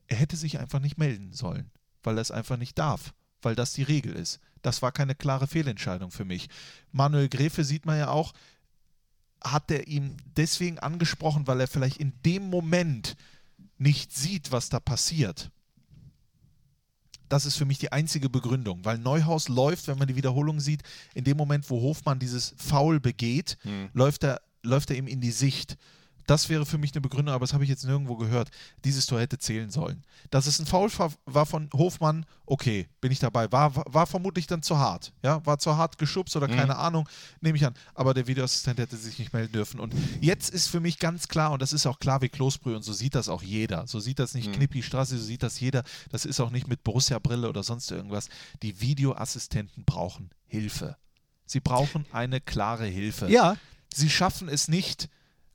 er 0.07 0.17
hätte 0.17 0.35
sich 0.35 0.59
einfach 0.59 0.79
nicht 0.79 0.97
melden 0.97 1.33
sollen, 1.33 1.71
weil 2.03 2.17
er 2.17 2.21
es 2.21 2.31
einfach 2.31 2.57
nicht 2.57 2.77
darf, 2.77 3.13
weil 3.43 3.55
das 3.55 3.73
die 3.73 3.83
Regel 3.83 4.13
ist. 4.13 4.39
Das 4.61 4.81
war 4.81 4.91
keine 4.91 5.15
klare 5.15 5.47
Fehlentscheidung 5.47 6.11
für 6.11 6.25
mich. 6.25 6.47
Manuel 6.91 7.29
Gräfe 7.29 7.63
sieht 7.63 7.85
man 7.85 7.97
ja 7.97 8.09
auch, 8.09 8.33
hat 9.43 9.69
er 9.71 9.87
ihn 9.87 10.15
deswegen 10.37 10.79
angesprochen, 10.79 11.47
weil 11.47 11.59
er 11.59 11.67
vielleicht 11.67 11.97
in 11.97 12.13
dem 12.25 12.49
Moment 12.49 13.15
nicht 13.77 14.13
sieht, 14.15 14.51
was 14.51 14.69
da 14.69 14.79
passiert. 14.79 15.51
Das 17.29 17.45
ist 17.45 17.57
für 17.57 17.65
mich 17.65 17.79
die 17.79 17.91
einzige 17.91 18.29
Begründung, 18.29 18.85
weil 18.85 18.97
Neuhaus 18.97 19.49
läuft, 19.49 19.87
wenn 19.87 19.97
man 19.97 20.07
die 20.07 20.15
Wiederholung 20.15 20.59
sieht, 20.59 20.83
in 21.13 21.23
dem 21.23 21.35
Moment, 21.35 21.69
wo 21.69 21.81
Hofmann 21.81 22.19
dieses 22.19 22.53
Foul 22.57 22.99
begeht, 22.99 23.57
läuft 23.93 24.23
er, 24.23 24.41
läuft 24.61 24.91
er 24.91 24.97
ihm 24.97 25.07
in 25.07 25.19
die 25.19 25.31
Sicht. 25.31 25.77
Das 26.27 26.49
wäre 26.49 26.65
für 26.65 26.77
mich 26.77 26.93
eine 26.93 27.01
Begründung, 27.01 27.33
aber 27.35 27.43
das 27.43 27.53
habe 27.53 27.63
ich 27.63 27.69
jetzt 27.69 27.83
nirgendwo 27.85 28.15
gehört. 28.15 28.49
Dieses 28.85 29.05
Tor 29.05 29.19
hätte 29.19 29.37
zählen 29.37 29.69
sollen. 29.69 30.03
Dass 30.29 30.47
es 30.47 30.59
ein 30.59 30.65
Foul 30.65 30.89
war- 31.25 31.45
von 31.45 31.69
Hofmann, 31.73 32.25
okay, 32.45 32.87
bin 33.01 33.11
ich 33.11 33.19
dabei. 33.19 33.51
War, 33.51 33.75
war, 33.75 34.07
vermutlich 34.07 34.47
dann 34.47 34.61
zu 34.63 34.77
hart. 34.77 35.11
Ja, 35.21 35.45
war 35.45 35.59
zu 35.59 35.75
hart 35.75 35.97
geschubst 35.97 36.35
oder 36.35 36.47
keine 36.47 36.77
Ahnung, 36.77 37.09
nehme 37.41 37.57
ich 37.57 37.65
an. 37.65 37.73
Aber 37.93 38.13
der 38.13 38.27
Videoassistent 38.27 38.79
hätte 38.79 38.95
sich 38.97 39.19
nicht 39.19 39.33
melden 39.33 39.51
dürfen. 39.51 39.79
Und 39.79 39.93
jetzt 40.21 40.49
ist 40.49 40.67
für 40.67 40.79
mich 40.79 40.99
ganz 40.99 41.27
klar, 41.27 41.51
und 41.51 41.61
das 41.61 41.73
ist 41.73 41.85
auch 41.85 41.99
klar 41.99 42.21
wie 42.21 42.29
Kloßbrühe, 42.29 42.75
und 42.75 42.83
so 42.83 42.93
sieht 42.93 43.15
das 43.15 43.27
auch 43.29 43.43
jeder. 43.43 43.85
So 43.87 43.99
sieht 43.99 44.19
das 44.19 44.33
nicht 44.33 44.51
Knippi 44.53 44.81
Straße, 44.83 45.17
so 45.17 45.23
sieht 45.23 45.43
das 45.43 45.59
jeder. 45.59 45.83
Das 46.11 46.25
ist 46.25 46.39
auch 46.39 46.51
nicht 46.51 46.67
mit 46.67 46.83
Borussia-Brille 46.83 47.49
oder 47.49 47.63
sonst 47.63 47.91
irgendwas. 47.91 48.29
Die 48.61 48.79
Videoassistenten 48.81 49.83
brauchen 49.85 50.29
Hilfe. 50.47 50.95
Sie 51.45 51.59
brauchen 51.59 52.05
eine 52.11 52.39
klare 52.41 52.85
Hilfe. 52.85 53.29
Ja, 53.29 53.57
Sie 53.93 54.09
schaffen 54.09 54.47
es 54.49 54.67
nicht, 54.67 55.09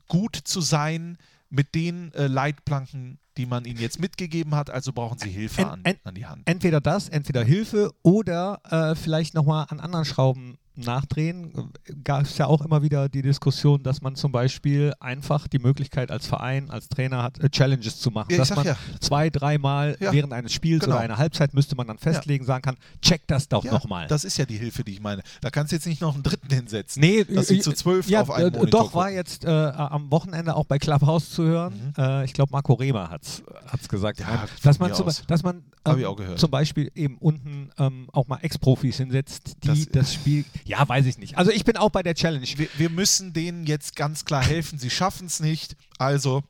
gut 0.09 0.35
zu 0.35 0.59
sein, 0.59 1.17
mit 1.49 1.73
den 1.73 2.13
äh, 2.13 2.27
Leitplanken, 2.27 3.19
die 3.37 3.45
man 3.45 3.65
ihnen 3.65 3.79
jetzt 3.79 3.99
mitgegeben 3.99 4.55
hat, 4.55 4.69
also 4.69 4.93
brauchen 4.93 5.17
sie 5.17 5.29
Hilfe 5.29 5.67
an, 5.67 5.83
an 6.03 6.15
die 6.15 6.25
Hand. 6.25 6.43
Entweder 6.45 6.81
das, 6.81 7.09
entweder 7.09 7.43
Hilfe 7.43 7.91
oder 8.03 8.61
äh, 8.69 8.95
vielleicht 8.95 9.33
nochmal 9.33 9.65
an 9.69 9.79
anderen 9.79 10.05
Schrauben 10.05 10.57
nachdrehen. 10.81 11.71
Gab 12.03 12.23
es 12.23 12.37
ja 12.37 12.45
auch 12.47 12.61
immer 12.61 12.81
wieder 12.81 13.09
die 13.09 13.21
Diskussion, 13.21 13.83
dass 13.83 14.01
man 14.01 14.15
zum 14.15 14.31
Beispiel 14.31 14.93
einfach 14.99 15.47
die 15.47 15.59
Möglichkeit 15.59 16.11
als 16.11 16.27
Verein, 16.27 16.69
als 16.69 16.89
Trainer 16.89 17.23
hat, 17.23 17.39
äh, 17.39 17.49
Challenges 17.49 17.99
zu 17.99 18.11
machen. 18.11 18.31
Ja, 18.31 18.37
dass 18.37 18.55
man 18.55 18.65
ja. 18.65 18.75
zwei, 18.99 19.29
dreimal 19.29 19.97
Ja, 19.99 20.11
während 20.11 20.33
eines 20.33 20.53
Spiels 20.53 20.83
genau. 20.83 20.95
oder 20.95 21.03
einer 21.03 21.17
Halbzeit 21.17 21.53
müsste 21.53 21.75
man 21.75 21.87
dann 21.87 21.97
festlegen, 21.97 22.45
sagen 22.45 22.61
kann, 22.61 22.77
check 23.01 23.27
das 23.27 23.47
doch 23.47 23.63
Ja, 23.63 23.71
nochmal. 23.71 24.07
Das 24.07 24.23
ist 24.23 24.37
ja 24.37 24.45
die 24.45 24.57
Hilfe, 24.57 24.83
die 24.83 24.93
ich 24.93 25.01
meine. 25.01 25.21
Da 25.41 25.49
kannst 25.49 25.71
du 25.71 25.75
jetzt 25.75 25.85
nicht 25.87 26.01
noch 26.01 26.13
einen 26.13 26.23
Dritten 26.23 26.53
hinsetzen. 26.53 27.01
Nee, 27.01 27.23
dass 27.23 27.47
sie 27.47 27.57
äh, 27.57 27.61
zu 27.61 27.73
zwölf 27.73 28.07
ja, 28.09 28.21
auf 28.21 28.31
einen 28.31 28.53
äh, 28.53 28.57
Monitor 28.57 28.81
Doch, 28.85 28.93
war 28.93 29.09
jetzt 29.11 29.45
äh, 29.45 29.49
am 29.49 30.11
Wochenende 30.11 30.55
auch 30.55 30.65
bei 30.65 30.79
Clubhouse 30.79 31.29
zu 31.31 31.43
hören. 31.43 31.93
Äh, 31.97 32.25
ich 32.25 32.33
glaube, 32.33 32.51
Marco 32.51 32.73
Rehmer 32.73 33.09
hat 33.09 33.21
es 33.23 33.89
gesagt. 33.89 34.19
Mhm. 34.19 34.25
Dass 34.63 34.79
man, 34.79 34.93
zum, 34.93 35.07
dass 35.27 35.43
man 35.43 35.63
ähm, 35.85 36.05
zum 36.35 36.51
Beispiel 36.51 36.91
eben 36.95 37.17
unten 37.17 37.69
ähm, 37.77 38.07
auch 38.11 38.27
mal 38.27 38.37
Ex-Profis 38.41 38.97
hinsetzt, 38.97 39.57
die 39.63 39.67
Das- 39.67 39.89
das, 39.91 40.13
Spiel. 40.13 40.45
Ja, 40.69 40.87
weiß 40.87 41.05
ich 41.07 41.17
nicht. 41.17 41.35
Also 41.37 41.49
ich 41.51 41.65
bin 41.65 41.77
auch 41.77 41.89
bei 41.89 42.03
der 42.03 42.13
Challenge. 42.13 42.45
wir, 42.55 42.67
wir 42.77 42.89
müssen 42.91 43.33
denen 43.33 43.65
jetzt 43.65 43.95
ganz 43.95 44.23
klar 44.23 44.43
helfen. 44.43 44.77
Sie 44.77 44.91
schaffen 44.91 45.25
es 45.25 45.39
nicht. 45.39 45.75
Also 45.97 46.43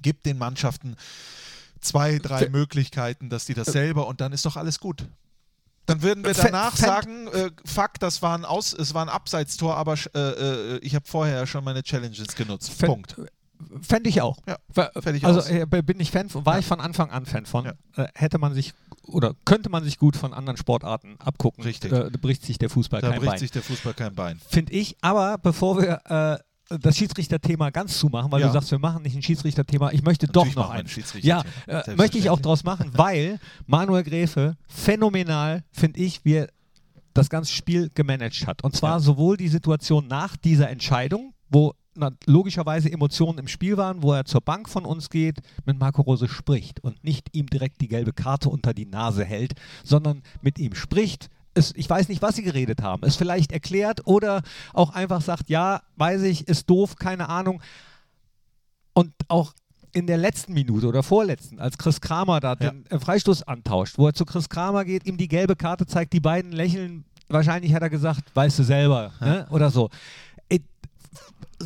gibt 0.00 0.24
den 0.24 0.38
Mannschaften 0.38 0.96
zwei, 1.80 2.18
drei 2.18 2.48
Möglichkeiten, 2.48 3.28
dass 3.28 3.44
die 3.44 3.52
das 3.52 3.66
selber 3.68 4.06
und 4.06 4.22
dann 4.22 4.32
ist 4.32 4.46
doch 4.46 4.56
alles 4.56 4.80
gut. 4.80 5.06
Dann 5.84 6.00
würden 6.00 6.24
wir 6.24 6.34
Fe- 6.34 6.44
danach 6.50 6.74
sagen, 6.74 7.28
äh, 7.28 7.50
fuck, 7.66 8.00
das 8.00 8.22
war 8.22 8.38
ein, 8.38 8.46
Aus, 8.46 8.72
es 8.72 8.94
war 8.94 9.02
ein 9.04 9.10
Abseitstor, 9.10 9.76
aber 9.76 9.94
äh, 10.14 10.18
äh, 10.18 10.78
ich 10.78 10.94
habe 10.94 11.06
vorher 11.06 11.46
schon 11.46 11.62
meine 11.62 11.82
Challenges 11.82 12.34
genutzt. 12.34 12.70
Fänd- 12.72 12.86
Punkt. 12.86 13.16
Fände 13.82 14.08
ich 14.08 14.22
auch. 14.22 14.38
Ja, 14.48 14.56
fänd 14.72 15.16
ich 15.18 15.24
also 15.26 15.40
aus. 15.40 15.50
äh, 15.50 15.66
bin 15.66 16.00
ich 16.00 16.10
Fan, 16.10 16.30
von- 16.30 16.46
war 16.46 16.54
Ja. 16.54 16.60
ich 16.60 16.66
von 16.66 16.80
Anfang 16.80 17.10
an 17.10 17.26
Fan 17.26 17.44
von. 17.44 17.66
Ja. 17.66 17.74
Äh, 18.04 18.08
hätte 18.14 18.38
man 18.38 18.54
sich 18.54 18.72
oder 19.06 19.34
könnte 19.44 19.68
man 19.70 19.84
sich 19.84 19.98
gut 19.98 20.16
von 20.16 20.32
anderen 20.34 20.56
Sportarten 20.56 21.16
abgucken. 21.18 21.64
Richtig. 21.64 21.92
Äh, 21.92 22.10
da 22.10 22.18
bricht 22.20 22.44
sich 22.44 22.58
der 22.58 22.70
Fußball 22.70 23.00
Da 23.00 23.10
kein 23.10 23.18
bricht 23.18 23.30
Bein. 23.32 23.38
sich 23.38 23.50
der 23.50 23.62
Fußball 23.62 23.94
kein 23.94 24.14
Bein. 24.14 24.40
Finde 24.48 24.72
ich. 24.72 24.96
Aber 25.02 25.38
bevor 25.38 25.80
wir 25.80 26.00
äh, 26.70 26.78
das 26.80 26.96
Schiedsrichterthema 26.96 27.70
ganz 27.70 27.98
zumachen, 27.98 28.32
weil 28.32 28.40
Ja. 28.40 28.46
du 28.46 28.52
sagst, 28.54 28.70
wir 28.70 28.78
machen 28.78 29.02
nicht 29.02 29.14
ein 29.14 29.22
Schiedsrichterthema, 29.22 29.92
ich 29.92 30.02
möchte 30.02 30.26
doch 30.26 30.42
Natürlich 30.42 30.56
noch 30.56 30.68
machen 30.68 30.76
wir 30.76 30.80
ein. 30.80 30.88
Schiedsrichterthema. 30.88 31.44
Ja, 31.68 31.80
äh, 31.80 31.96
möchte 31.96 32.16
ich 32.18 32.30
auch 32.30 32.40
draus 32.40 32.64
machen, 32.64 32.90
weil 32.94 33.38
Manuel 33.66 34.02
Gräfe 34.02 34.56
phänomenal, 34.66 35.62
finde 35.72 36.00
ich, 36.00 36.24
wie 36.24 36.34
er 36.36 36.48
das 37.12 37.28
ganze 37.30 37.52
Spiel 37.52 37.90
gemanagt 37.94 38.46
hat. 38.46 38.64
Und 38.64 38.74
zwar 38.74 38.92
Ja. 38.94 39.00
sowohl 39.00 39.36
die 39.36 39.48
Situation 39.48 40.06
nach 40.08 40.36
dieser 40.36 40.68
Entscheidung, 40.70 41.34
wo 41.48 41.74
na, 41.96 42.10
logischerweise 42.26 42.90
Emotionen 42.90 43.38
im 43.38 43.48
Spiel 43.48 43.76
waren, 43.76 44.02
wo 44.02 44.12
er 44.12 44.24
zur 44.24 44.40
Bank 44.40 44.68
von 44.68 44.84
uns 44.84 45.10
geht, 45.10 45.38
mit 45.64 45.78
Marco 45.78 46.02
Rose 46.02 46.28
spricht 46.28 46.80
und 46.82 47.02
nicht 47.04 47.28
ihm 47.34 47.46
direkt 47.46 47.80
die 47.80 47.88
gelbe 47.88 48.12
Karte 48.12 48.48
unter 48.48 48.74
die 48.74 48.86
Nase 48.86 49.24
hält, 49.24 49.54
sondern 49.84 50.22
mit 50.42 50.58
ihm 50.58 50.74
spricht. 50.74 51.28
Es, 51.54 51.72
ich 51.76 51.88
weiß 51.88 52.08
nicht, 52.08 52.20
was 52.20 52.34
sie 52.36 52.42
geredet 52.42 52.82
haben. 52.82 53.04
Es 53.04 53.16
vielleicht 53.16 53.52
erklärt 53.52 54.06
oder 54.06 54.42
auch 54.72 54.90
einfach 54.90 55.20
sagt, 55.20 55.48
ja, 55.48 55.82
weiß 55.96 56.22
ich, 56.22 56.48
ist 56.48 56.68
doof, 56.68 56.96
keine 56.96 57.28
Ahnung. 57.28 57.62
Und 58.92 59.12
auch 59.28 59.52
in 59.92 60.06
der 60.08 60.16
letzten 60.18 60.52
Minute 60.54 60.88
oder 60.88 61.02
vorletzten, 61.04 61.60
als 61.60 61.78
Chris 61.78 62.00
Kramer 62.00 62.40
da 62.40 62.56
Ja. 62.60 62.70
den 62.70 62.84
äh, 62.86 62.98
Freistoß 62.98 63.44
antauscht, 63.44 63.96
wo 63.98 64.08
er 64.08 64.14
zu 64.14 64.24
Chris 64.24 64.48
Kramer 64.48 64.84
geht, 64.84 65.06
ihm 65.06 65.16
die 65.16 65.28
gelbe 65.28 65.54
Karte 65.54 65.86
zeigt, 65.86 66.12
die 66.12 66.20
beiden 66.20 66.50
lächeln, 66.50 67.04
wahrscheinlich 67.28 67.72
hat 67.72 67.82
er 67.82 67.90
gesagt, 67.90 68.22
weißt 68.34 68.58
du 68.58 68.64
selber, 68.64 69.12
ne? 69.20 69.46
oder 69.50 69.70
so. 69.70 69.90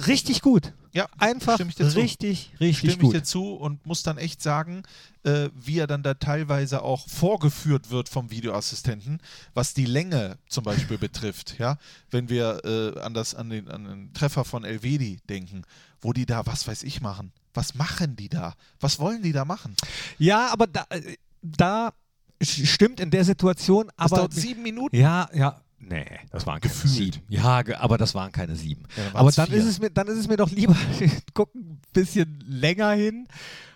Richtig 0.07 0.43
gut. 0.43 0.73
Ja, 0.93 1.07
Einfach 1.19 1.55
stimme 1.55 1.71
ich 1.71 1.77
dir 1.77 1.89
zu. 1.89 1.99
richtig, 1.99 2.53
richtig 2.61 2.91
Stimme 2.93 3.05
ich 3.05 3.11
dir 3.13 3.19
gut. 3.21 3.27
zu 3.27 3.55
und 3.55 3.85
muss 3.87 4.03
dann 4.03 4.19
echt 4.19 4.43
sagen, 4.43 4.83
äh, 5.23 5.49
wie 5.55 5.79
er 5.79 5.87
dann 5.87 6.03
da 6.03 6.15
teilweise 6.15 6.83
auch 6.83 7.09
vorgeführt 7.09 7.91
wird 7.91 8.09
vom 8.09 8.31
Videoassistenten, 8.31 9.21
was 9.55 9.75
die 9.75 9.85
Länge 9.85 10.39
zum 10.49 10.65
Beispiel 10.65 10.99
betrifft. 10.99 11.59
Ja, 11.59 11.77
wenn 12.11 12.29
wir 12.29 12.65
äh, 12.65 13.01
an, 13.01 13.15
das, 13.15 13.35
an, 13.35 13.51
den, 13.51 13.69
an 13.69 13.85
den 13.85 14.13
Treffer 14.13 14.45
von 14.45 14.65
Elvedi 14.65 15.21
denken, 15.29 15.63
wo 16.01 16.13
die 16.13 16.27
da, 16.27 16.47
was 16.47 16.67
weiß 16.67 16.83
ich, 16.83 17.01
machen. 17.01 17.33
Was 17.55 17.75
machen 17.75 18.17
die 18.17 18.29
da? 18.29 18.55
Was 18.81 18.99
wollen 18.99 19.23
die 19.23 19.33
da 19.33 19.45
machen? 19.45 19.75
Ja, 20.19 20.49
aber 20.49 20.67
da, 20.67 20.85
äh, 20.91 21.17
da 21.43 21.93
stimmt 22.41 23.01
in 23.01 23.11
der 23.11 23.25
Situation, 23.25 23.87
Das 23.97 24.13
aber 24.13 24.17
dauert 24.17 24.35
sieben 24.35 24.63
Minuten. 24.63 24.97
Ja, 24.97 25.29
ja. 25.35 25.61
Nee, 25.81 26.05
das 26.31 26.47
waren 26.47 26.61
keine 26.61 26.73
Gefühlt. 26.75 26.93
sieben. 27.15 27.23
Ja, 27.29 27.63
aber 27.79 27.99
das 27.99 28.15
waren 28.15 28.33
keine 28.33 28.57
sieben. 28.57 28.83
Ja, 28.97 29.05
aber 29.19 29.31
dann 29.31 29.49
vier. 29.49 29.57
ist, 29.59 29.65
es 29.67 29.79
mir, 29.81 29.91
dann 29.91 30.07
ist 30.09 30.19
es 30.19 30.29
mir 30.29 30.37
doch 30.37 30.51
lieber, 30.51 30.77
guck 31.35 31.55
ein 31.55 31.81
bisschen 31.93 32.43
länger 32.47 32.91
hin, 32.93 33.27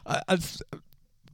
äh, 0.05 0.19
als. 0.27 0.65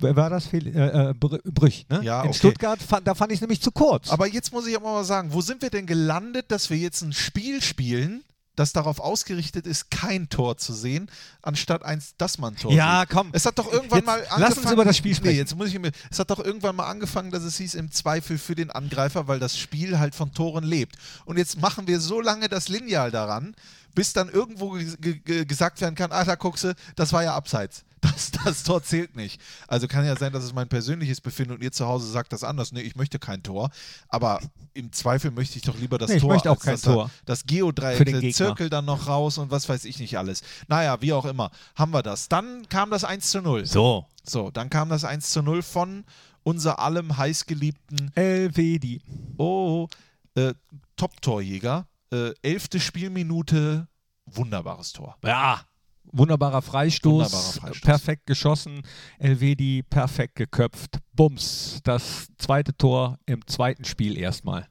Wer 0.01 0.15
war 0.15 0.31
das? 0.31 0.47
Fel- 0.47 0.69
Äh, 0.69 1.11
äh, 1.11 1.15
Br- 1.15 1.41
Brüch, 1.45 1.85
ne? 1.89 2.01
Ja, 2.05 2.23
In 2.23 2.29
okay. 2.29 2.39
Stuttgart, 2.39 2.81
fand, 2.81 3.07
da 3.09 3.17
fand 3.17 3.33
ich 3.33 3.39
es 3.39 3.41
nämlich 3.41 3.61
zu 3.61 3.73
kurz. 3.73 4.11
Aber 4.11 4.29
jetzt 4.29 4.53
muss 4.53 4.65
ich 4.69 4.77
auch 4.77 4.83
mal 4.83 5.03
sagen, 5.05 5.33
wo 5.33 5.41
sind 5.41 5.61
wir 5.61 5.71
denn 5.71 5.87
gelandet, 5.87 6.53
dass 6.53 6.71
wir 6.71 6.77
jetzt 6.77 7.03
ein 7.03 7.13
Spiel 7.13 7.61
spielen, 7.63 8.23
das 8.59 8.73
darauf 8.73 9.01
ausgerichtet 9.01 9.67
ist, 9.67 9.91
kein 9.91 10.29
Tor 10.29 10.57
zu 10.57 10.73
sehen, 10.73 11.11
anstatt 11.43 11.83
eins, 11.85 12.15
dass 12.19 12.39
man 12.39 12.57
Tor 12.57 12.73
Ja, 12.73 13.01
sieht. 13.01 13.11
komm. 13.11 13.31
Es 13.33 13.47
hat 13.47 13.59
doch 13.59 13.71
irgendwann 13.73 13.99
Jetzt 13.99 14.07
mal 14.07 14.19
lass 14.21 14.31
angefangen. 14.33 14.65
uns 14.65 14.73
über 14.73 14.85
das 14.85 14.97
Spiel 14.97 15.15
sprechen. 15.15 15.33
Nee, 15.35 15.39
jetzt 15.39 15.57
muss 15.57 15.69
ich 15.69 15.79
mir. 15.79 15.93
Es 16.11 16.19
hat 16.19 16.31
doch 16.31 16.41
irgendwann 16.41 16.77
mal 16.77 16.87
angefangen, 16.89 17.31
dass 17.31 17.43
es 17.43 17.57
hieß, 17.59 17.75
im 17.75 17.91
Zweifel 17.93 18.39
für 18.39 18.55
den 18.55 18.71
Angreifer, 18.71 19.29
weil 19.29 19.39
das 19.39 19.57
Spiel 19.59 19.99
halt 19.99 20.15
von 20.15 20.33
Toren 20.33 20.65
lebt. 20.65 20.97
Und 21.25 21.37
jetzt 21.39 21.61
machen 21.61 21.87
wir 21.87 22.01
so 22.01 22.21
lange 22.21 22.49
das 22.49 22.69
Lineal 22.69 23.11
daran, 23.11 23.55
bis 23.95 24.13
dann 24.13 24.29
irgendwo 24.29 24.71
ge 24.73 24.97
ge 25.01 25.15
ge 25.19 25.45
gesagt 25.45 25.81
werden 25.81 25.95
kann, 25.95 26.13
ah, 26.13 26.25
da 26.25 26.35
guckst 26.35 26.65
du, 26.65 26.75
das 26.97 27.13
war 27.13 27.23
ja 27.23 27.35
abseits. 27.35 27.85
Das, 28.09 28.31
das 28.31 28.63
Tor 28.63 28.83
zählt 28.83 29.17
nicht. 29.17 29.41
Also 29.67 29.89
kann 29.89 30.05
ja 30.05 30.17
sein, 30.17 30.33
dass 30.33 30.45
es 30.45 30.53
mein 30.53 30.69
persönliches 30.69 31.21
Befinden 31.21 31.55
und 31.55 31.63
ihr 31.63 31.73
zu 31.73 31.87
Hause 31.87 32.11
sagt 32.11 32.33
das 32.33 32.45
anders. 32.45 32.73
Nee, 32.73 32.81
ich 32.81 32.97
möchte 32.97 33.19
kein 33.19 33.43
Tor. 33.43 33.71
Aber 34.09 34.41
im 34.75 34.93
Zweifel 34.93 35.31
möchte 35.31 35.57
ich 35.57 35.63
doch 35.63 35.77
lieber 35.79 35.99
das 35.99 36.11
Nee, 36.11 36.17
ich 36.17 36.23
Tor. 36.23 36.33
möchte 36.33 36.51
auch 36.51 36.61
kein 36.61 36.75
dass 36.75 36.83
da 36.83 36.93
Tor. 36.93 37.11
Das 37.27 37.45
Geodreieck, 37.47 38.05
den 38.05 38.21
der. 38.21 38.33
Zirkel 38.33 38.71
dann 38.71 38.85
noch 38.85 39.07
raus 39.09 39.39
und 39.39 39.51
was 39.51 39.69
weiß 39.69 39.85
ich 39.85 39.99
nicht 39.99 40.17
alles. 40.19 40.43
Naja, 40.69 41.01
wie 41.01 41.13
auch 41.13 41.25
immer, 41.25 41.51
haben 41.75 41.93
wir 41.93 42.03
das. 42.03 42.29
Dann 42.29 42.69
kam 42.69 42.91
das 42.91 43.05
1 43.05 43.31
zu 43.31 43.43
0. 43.43 43.67
so. 43.67 44.07
So, 44.25 44.51
dann 44.51 44.69
kam 44.69 44.91
das 44.91 45.05
1 45.05 45.31
zu 45.31 45.43
0 45.43 45.63
von 45.63 46.05
unser 46.43 46.79
allem 46.81 47.17
heißgeliebten 47.17 48.13
Elvedi. 48.15 49.01
oh, 49.39 49.89
äh, 50.35 50.55
Top-Torjäger. 50.97 51.87
Äh, 52.11 52.33
elfte 52.43 52.81
Spielminute, 52.81 53.87
wunderbares 54.27 54.93
Tor. 54.93 55.17
Ja. 55.25 55.61
Wunderbarer 56.13 56.63
Freistoß, 56.63 57.33
Wunderbarer 57.33 57.53
Freistoß. 57.53 57.81
perfekt 57.81 58.27
geschossen, 58.27 58.83
Elvedi 59.19 59.83
perfekt 59.83 60.37
geköpft, 60.37 60.99
Bums, 61.13 61.81
das 61.85 62.29
zweite 62.39 62.77
Tor 62.77 63.19
im 63.27 63.47
zweiten 63.47 63.85
Spiel 63.85 64.17
erstmal. 64.17 64.67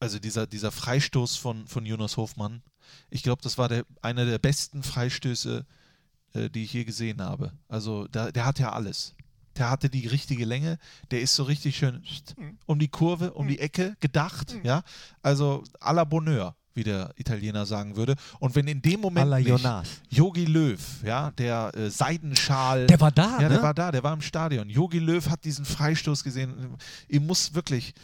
Also 0.00 0.18
dieser, 0.18 0.46
dieser 0.46 0.70
Freistoß 0.70 1.36
von, 1.36 1.66
von 1.66 1.84
Jonas 1.84 2.16
Hofmann, 2.16 2.62
ich 3.10 3.22
glaube, 3.22 3.42
das 3.42 3.58
war 3.58 3.68
der, 3.68 3.84
einer 4.02 4.24
der 4.24 4.38
besten 4.38 4.82
Freistöße, 4.82 5.66
äh, 6.34 6.50
die 6.50 6.64
ich 6.64 6.72
je 6.72 6.84
gesehen 6.84 7.20
habe. 7.20 7.52
Also 7.68 8.06
da, 8.08 8.30
der 8.30 8.44
hat 8.44 8.58
ja 8.58 8.72
alles. 8.72 9.14
Der 9.56 9.70
hatte 9.70 9.90
die 9.90 10.06
richtige 10.06 10.44
Länge, 10.44 10.78
der 11.10 11.20
ist 11.20 11.34
so 11.34 11.42
richtig 11.42 11.76
schön 11.76 12.04
um 12.66 12.78
die 12.78 12.88
Kurve, 12.88 13.32
um 13.34 13.48
die 13.48 13.58
Ecke 13.58 13.96
gedacht, 13.98 14.56
ja. 14.62 14.84
Also 15.20 15.64
à 15.80 15.92
la 15.92 16.04
Bonheur, 16.04 16.54
wie 16.78 16.84
der 16.84 17.12
Italiener 17.16 17.66
sagen 17.66 17.96
würde. 17.96 18.14
Und 18.38 18.54
wenn 18.54 18.66
in 18.68 18.80
dem 18.80 19.00
Moment 19.00 19.26
Alla 19.26 19.38
Jonas. 19.38 19.88
Yogi 20.08 20.44
Löw, 20.46 20.80
ja, 21.04 21.30
der 21.32 21.72
äh, 21.74 21.90
Seidenschal. 21.90 22.86
Der 22.86 23.00
war 23.00 23.10
da, 23.10 23.38
ja, 23.40 23.48
ne? 23.48 23.56
der 23.56 23.62
war 23.62 23.74
da, 23.74 23.90
der 23.92 24.02
war 24.02 24.14
im 24.14 24.22
Stadion. 24.22 24.70
Yogi 24.70 25.00
Löw 25.00 25.28
hat 25.28 25.44
diesen 25.44 25.64
Freistoß 25.64 26.24
gesehen. 26.24 26.76
Ihm 27.08 27.26
muss 27.26 27.54
wirklich 27.54 27.94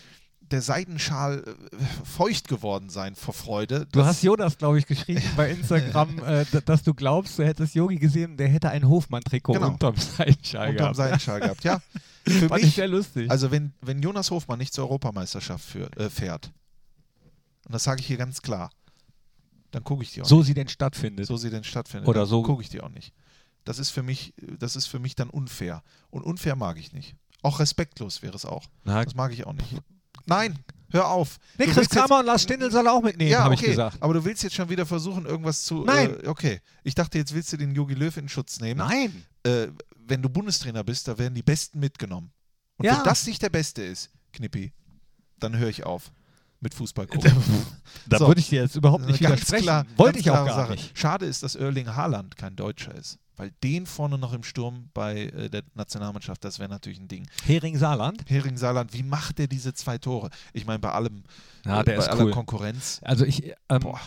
der 0.51 0.61
Seidenschal 0.61 1.43
äh, 1.47 2.05
feucht 2.05 2.49
geworden 2.49 2.91
sein 2.91 3.15
vor 3.15 3.33
Freude. 3.35 3.87
Du 3.93 4.05
hast 4.05 4.23
Jonas, 4.23 4.59
glaube 4.59 4.79
ich, 4.79 4.87
geschrieben 4.87 5.23
bei 5.37 5.51
Instagram, 5.51 6.19
äh, 6.27 6.45
dass 6.65 6.83
du 6.83 6.95
glaubst, 6.95 7.39
du 7.39 7.45
hättest 7.45 7.75
Yogi 7.75 7.97
gesehen, 7.97 8.37
der 8.37 8.49
hätte 8.49 8.71
ein 8.71 8.89
Hofmann-Trikot 8.89 9.55
Genau. 9.55 9.69
unterm 9.69 9.97
Seitenschal 9.97 10.71
unterm 10.71 10.77
gehabt. 10.77 10.97
Seidenschal 10.97 11.41
gehabt. 11.41 11.65
Ja, 11.65 11.81
für 12.27 12.49
Fand 12.49 12.61
ich 12.61 12.67
mich, 12.67 12.75
sehr 12.75 12.89
lustig. 12.89 13.31
also 13.31 13.51
wenn, 13.51 13.73
wenn 13.81 14.03
Jonas 14.03 14.31
Hofmann 14.31 14.59
nicht 14.59 14.75
zur 14.75 14.85
Europameisterschaft 14.85 15.65
führt, 15.65 15.97
äh, 15.97 16.11
fährt, 16.11 16.53
und 17.67 17.73
das 17.73 17.85
sage 17.85 18.01
ich 18.01 18.07
hier 18.07 18.17
ganz 18.17 18.43
klar, 18.43 18.71
dann 19.71 19.83
gucke 19.85 20.03
ich 20.03 20.13
die 20.13 20.23
auch 20.23 20.27
so 20.27 20.43
sie 20.43 20.55
denn 20.55 20.69
stattfindet. 20.69 21.21
nicht. 21.21 21.29
So 21.29 21.37
sie 21.37 21.51
denn 21.51 21.65
stattfindet. 21.65 22.09
Oder 22.09 22.21
dann 22.21 22.29
so- 22.29 22.43
gucke 22.43 22.63
ich 22.63 22.69
die 22.69 22.81
auch 22.81 22.91
nicht. 22.91 23.13
Das 23.65 23.79
ist 23.79 23.91
für 23.91 24.03
mich, 24.03 24.35
das 24.59 24.77
ist 24.77 24.87
für 24.87 24.99
mich 24.99 25.15
dann 25.17 25.31
unfair. 25.31 25.83
Und 26.11 26.23
unfair 26.23 26.55
mag 26.55 26.79
ich 26.79 26.93
nicht. 26.93 27.17
Auch 27.43 27.61
respektlos 27.61 28.23
wäre 28.23 28.37
es 28.37 28.45
auch. 28.45 28.67
Na, 28.85 29.03
Das 29.05 29.15
mag 29.15 29.33
ich 29.33 29.47
auch 29.47 29.53
nicht. 29.55 29.75
Nein, 30.27 30.59
hör 30.91 31.09
auf. 31.09 31.39
nee, 31.59 31.67
Chris 31.67 31.89
Kramer 31.89 32.21
und 32.21 32.27
Lars 32.27 32.43
Stindl 32.43 32.71
soll 32.71 32.87
auch 32.89 33.03
mitnehmen, 33.03 33.31
ja, 33.31 33.41
habe 33.43 33.55
okay, 33.55 33.65
ich 33.65 33.71
gesagt. 33.71 34.03
aber 34.03 34.15
du 34.15 34.25
willst 34.25 34.43
jetzt 34.43 34.55
schon 34.55 34.69
wieder 34.69 34.87
versuchen, 34.87 35.27
irgendwas 35.27 35.65
zu. 35.65 35.85
Nein. 35.85 36.15
Äh, 36.23 36.29
okay. 36.29 36.61
Ich 36.83 36.95
dachte, 36.95 37.19
jetzt 37.19 37.35
willst 37.35 37.53
du 37.53 37.57
den 37.57 37.75
Yogi 37.75 37.95
Löw 37.95 38.17
in 38.17 38.29
Schutz 38.29 38.61
nehmen. 38.61 38.79
Nein. 38.79 39.25
Äh, 39.43 39.69
wenn 40.07 40.23
du 40.23 40.29
Bundestrainer 40.29 40.85
bist, 40.85 41.09
da 41.09 41.19
werden 41.19 41.35
die 41.35 41.43
Besten 41.43 41.81
mitgenommen. 41.81 42.31
Und 42.77 42.85
Ja. 42.87 42.97
wenn 42.99 43.05
das 43.05 43.27
nicht 43.27 43.43
der 43.43 43.51
Beste 43.51 43.83
ist, 43.83 44.11
Knippi, 44.33 44.73
dann 45.39 45.57
höre 45.57 45.69
ich 45.69 45.85
auf 45.85 46.13
mit 46.65 46.75
Fußball 46.75 47.07
gucken. 47.09 47.33
Da 48.07 48.19
So. 48.19 48.27
würde 48.27 48.41
ich 48.41 48.49
dir 48.49 48.63
jetzt 48.63 48.75
überhaupt 48.75 49.07
nicht 49.07 49.21
Ganz 49.21 49.35
widersprechen. 49.37 49.63
klar, 49.63 49.87
Wollte 49.97 50.19
ich 50.19 50.31
auch 50.31 50.45
gar 50.47 50.57
Sache. 50.57 50.73
nicht. 50.73 50.99
Schade 50.99 51.27
ist, 51.27 51.45
dass 51.45 51.55
Erling 51.55 51.95
Haaland 51.95 52.37
kein 52.37 52.57
Deutscher 52.57 52.93
ist. 52.95 53.19
Weil 53.37 53.51
den 53.65 53.85
vorne 53.87 54.17
noch 54.17 54.33
im 54.33 54.45
Sturm 54.45 54.91
bei 54.95 55.23
äh, 55.27 55.51
der 55.51 55.63
Nationalmannschaft, 55.75 56.45
das 56.45 56.61
wäre 56.61 56.69
natürlich 56.71 57.01
ein 57.01 57.09
Ding. 57.09 57.27
Hering 57.45 57.77
Saarland. 57.77 58.23
Hering 58.29 58.57
Saarland, 58.57 58.93
wie 58.93 59.03
macht 59.03 59.39
der 59.39 59.49
diese 59.49 59.75
zwei 59.75 59.99
Tore? 59.99 60.31
Ich 60.53 60.67
meine, 60.67 60.79
bei 60.79 60.93
allem, 60.93 61.25
Ja, 61.67 61.81
äh, 61.81 61.85
der 61.85 61.97
bei 61.97 62.03
ist 62.03 62.09
aller 62.09 62.25
cool. 62.27 62.31
Konkurrenz. 62.31 63.01
Also 63.03 63.25
ich, 63.25 63.53
ähm, 63.69 63.81
Boah. 63.81 64.01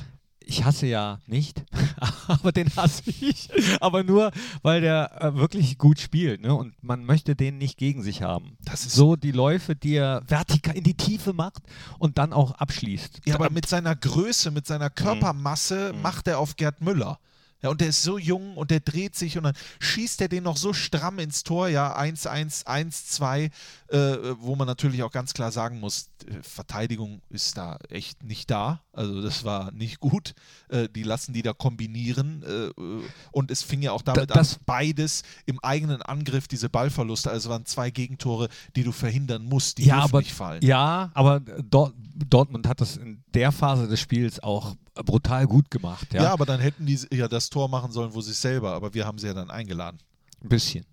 Ich 0.47 0.63
hasse 0.65 0.87
ja 0.87 1.19
nicht, 1.27 1.63
aber 2.27 2.51
den 2.51 2.73
hasse 2.75 3.03
ich. 3.07 3.49
Aber 3.81 4.03
nur, 4.03 4.31
weil 4.61 4.81
der 4.81 5.21
äh, 5.21 5.35
wirklich 5.35 5.77
gut 5.77 5.99
spielt. 5.99 6.41
Ne? 6.41 6.53
Und 6.55 6.73
man 6.83 7.03
möchte 7.05 7.35
den 7.35 7.57
nicht 7.57 7.77
gegen 7.77 8.01
sich 8.03 8.21
haben. 8.21 8.57
Das 8.63 8.85
ist- 8.85 8.95
so 8.95 9.15
die 9.15 9.31
Läufe, 9.31 9.75
die 9.75 9.95
er 9.95 10.23
vertikal 10.27 10.75
in 10.75 10.83
die 10.83 10.95
Tiefe 10.95 11.33
macht 11.33 11.63
und 11.99 12.17
dann 12.17 12.33
auch 12.33 12.51
abschließt. 12.53 13.21
Ja, 13.25 13.35
aber 13.35 13.49
mit 13.49 13.67
seiner 13.67 13.95
Größe, 13.95 14.51
mit 14.51 14.65
seiner 14.67 14.89
Körpermasse 14.89 15.93
Mhm. 15.93 16.01
macht 16.01 16.27
er 16.27 16.39
auf 16.39 16.55
Gerd 16.55 16.81
Müller. 16.81 17.19
Ja, 17.63 17.69
und 17.69 17.81
der 17.81 17.87
ist 17.89 18.03
so 18.03 18.19
jung 18.19 18.55
und 18.55 18.69
der 18.69 18.79
dreht 18.81 19.15
sich 19.15 19.35
und 19.37 19.43
dann 19.43 19.55
schießt 19.79 20.21
er 20.21 20.27
den 20.27 20.43
noch 20.43 20.57
so 20.57 20.73
stramm 20.73 21.17
ins 21.17 21.43
Tor, 21.43 21.67
ja, 21.69 21.97
1-1, 21.97 22.65
1-2, 22.65 23.49
äh, 23.89 24.17
wo 24.39 24.55
man 24.55 24.67
natürlich 24.67 25.01
auch 25.01 25.11
ganz 25.11 25.33
klar 25.33 25.51
sagen 25.51 25.79
muss, 25.79 26.09
Verteidigung 26.43 27.21
ist 27.29 27.57
da 27.57 27.79
echt 27.89 28.23
nicht 28.23 28.51
da. 28.51 28.81
Also 28.93 29.21
das 29.21 29.43
war 29.43 29.71
nicht 29.71 29.99
gut. 29.99 30.33
Äh, 30.69 30.87
die 30.89 31.03
lassen 31.03 31.33
die 31.33 31.41
da 31.41 31.53
kombinieren 31.53 32.43
äh, 32.43 33.03
und 33.31 33.49
es 33.51 33.63
fing 33.63 33.81
ja 33.81 33.91
auch 33.91 34.01
damit 34.03 34.29
das- 34.29 34.55
an, 34.57 34.59
beides 34.65 35.23
im 35.45 35.59
eigenen 35.63 36.01
Angriff, 36.03 36.47
diese 36.47 36.69
Ballverluste, 36.69 37.29
also 37.31 37.49
es 37.49 37.51
waren 37.51 37.65
zwei 37.65 37.89
Gegentore, 37.89 38.49
die 38.75 38.83
du 38.83 38.91
verhindern 38.91 39.45
musst, 39.45 39.79
die 39.79 39.85
ja, 39.85 39.99
aber, 39.99 40.19
nicht 40.19 40.33
fallen. 40.33 40.63
ja, 40.63 41.11
aber 41.13 41.39
Dort, 41.39 41.93
Dortmund 42.29 42.67
hat 42.67 42.81
das 42.81 42.97
in 42.97 43.23
der 43.33 43.51
Phase 43.51 43.87
des 43.87 43.99
Spiels 43.99 44.41
auch 44.41 44.75
brutal 45.05 45.47
gut 45.47 45.69
gemacht. 45.71 46.13
Ja, 46.13 46.23
Ja. 46.23 46.33
aber 46.33 46.45
dann 46.45 46.59
hätten 46.59 46.85
die 46.85 46.99
ja 47.13 47.27
das 47.27 47.49
Tor 47.49 47.67
machen 47.69 47.91
sollen, 47.91 48.13
wo 48.13 48.21
sie 48.21 48.31
es 48.31 48.41
selber, 48.41 48.73
aber 48.73 48.93
wir 48.93 49.05
haben 49.05 49.17
sie 49.17 49.27
ja 49.27 49.33
dann 49.33 49.49
eingeladen. 49.49 49.99
ein 50.43 50.49
bisschen. 50.49 50.85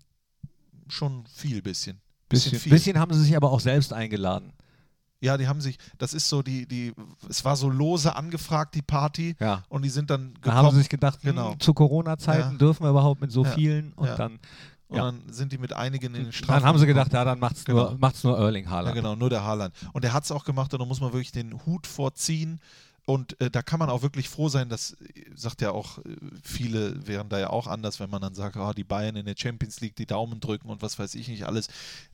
Schon 0.88 1.24
viel 1.26 1.62
bisschen. 1.62 2.00
Bisschen, 2.28 2.58
viel. 2.58 2.72
bisschen 2.72 2.98
haben 2.98 3.12
sie 3.14 3.22
sich 3.22 3.36
aber 3.36 3.50
auch 3.52 3.60
selbst 3.60 3.92
eingeladen. 3.92 4.52
Ja, 5.20 5.36
die 5.38 5.46
haben 5.48 5.60
sich, 5.60 5.78
das 5.98 6.12
ist 6.12 6.28
so 6.28 6.42
die, 6.42 6.66
die, 6.66 6.92
es 7.28 7.44
war 7.44 7.56
so 7.56 7.70
lose 7.70 8.14
angefragt, 8.14 8.74
die 8.74 8.82
Party, 8.82 9.36
Ja. 9.40 9.62
und 9.68 9.82
die 9.82 9.88
sind 9.88 10.10
dann 10.10 10.34
Da 10.42 10.52
haben 10.52 10.56
sie 10.56 10.62
gekommen 10.66 10.78
sich 10.80 10.88
gedacht, 10.90 11.22
hm, 11.22 11.30
Genau. 11.30 11.54
zu 11.58 11.72
Corona-Zeiten 11.72 12.52
Ja. 12.52 12.58
dürfen 12.58 12.84
wir 12.84 12.90
überhaupt 12.90 13.20
mit 13.20 13.32
so 13.32 13.44
Ja. 13.44 13.50
vielen 13.52 13.92
und 13.94 14.06
Ja. 14.06 14.16
dann, 14.16 14.38
und 14.88 14.96
ja. 14.98 15.04
dann 15.04 15.22
sind 15.32 15.52
die 15.52 15.58
mit 15.58 15.72
einigen 15.72 16.14
in 16.14 16.24
den 16.24 16.32
Strafen. 16.32 16.60
dann 16.60 16.68
haben 16.68 16.78
sie 16.78 16.84
gekommen. 16.86 17.04
gedacht, 17.04 17.14
ja, 17.14 17.24
dann 17.24 17.38
macht's 17.38 17.64
Genau. 17.64 17.90
nur, 17.90 17.98
macht's 17.98 18.22
nur 18.24 18.36
Erling 18.38 18.64
Ja, 18.64 18.70
Haaland. 18.70 18.94
genau, 18.94 19.14
nur 19.16 19.30
der 19.30 19.44
Haaland. 19.44 19.74
Und 19.94 20.04
der 20.04 20.12
hat 20.12 20.24
es 20.24 20.32
auch 20.32 20.44
gemacht 20.44 20.74
und 20.74 20.80
da 20.80 20.84
muss 20.84 21.00
man 21.00 21.12
wirklich 21.12 21.32
den 21.32 21.64
Hut 21.64 21.86
vorziehen. 21.86 22.60
Und 23.06 23.38
äh, 23.40 23.50
da 23.50 23.62
kann 23.62 23.78
man 23.78 23.90
auch 23.90 24.02
wirklich 24.02 24.30
froh 24.30 24.48
sein, 24.48 24.68
das 24.68 24.92
äh, 24.92 25.24
sagt 25.34 25.60
ja 25.60 25.72
auch, 25.72 25.98
äh, 25.98 26.16
viele 26.42 27.06
wären 27.06 27.28
da 27.28 27.38
ja 27.38 27.50
auch 27.50 27.66
anders, 27.66 28.00
wenn 28.00 28.08
man 28.08 28.22
dann 28.22 28.34
sagt, 28.34 28.56
ah, 28.56 28.72
die 28.72 28.84
Bayern 28.84 29.16
in 29.16 29.26
der 29.26 29.34
Champions 29.36 29.80
League 29.80 29.96
die 29.96 30.06
Daumen 30.06 30.40
drücken 30.40 30.70
und 30.70 30.80
was 30.80 30.98
weiß 30.98 31.14
ich 31.14 31.28
nicht 31.28 31.44
alles. 31.44 31.68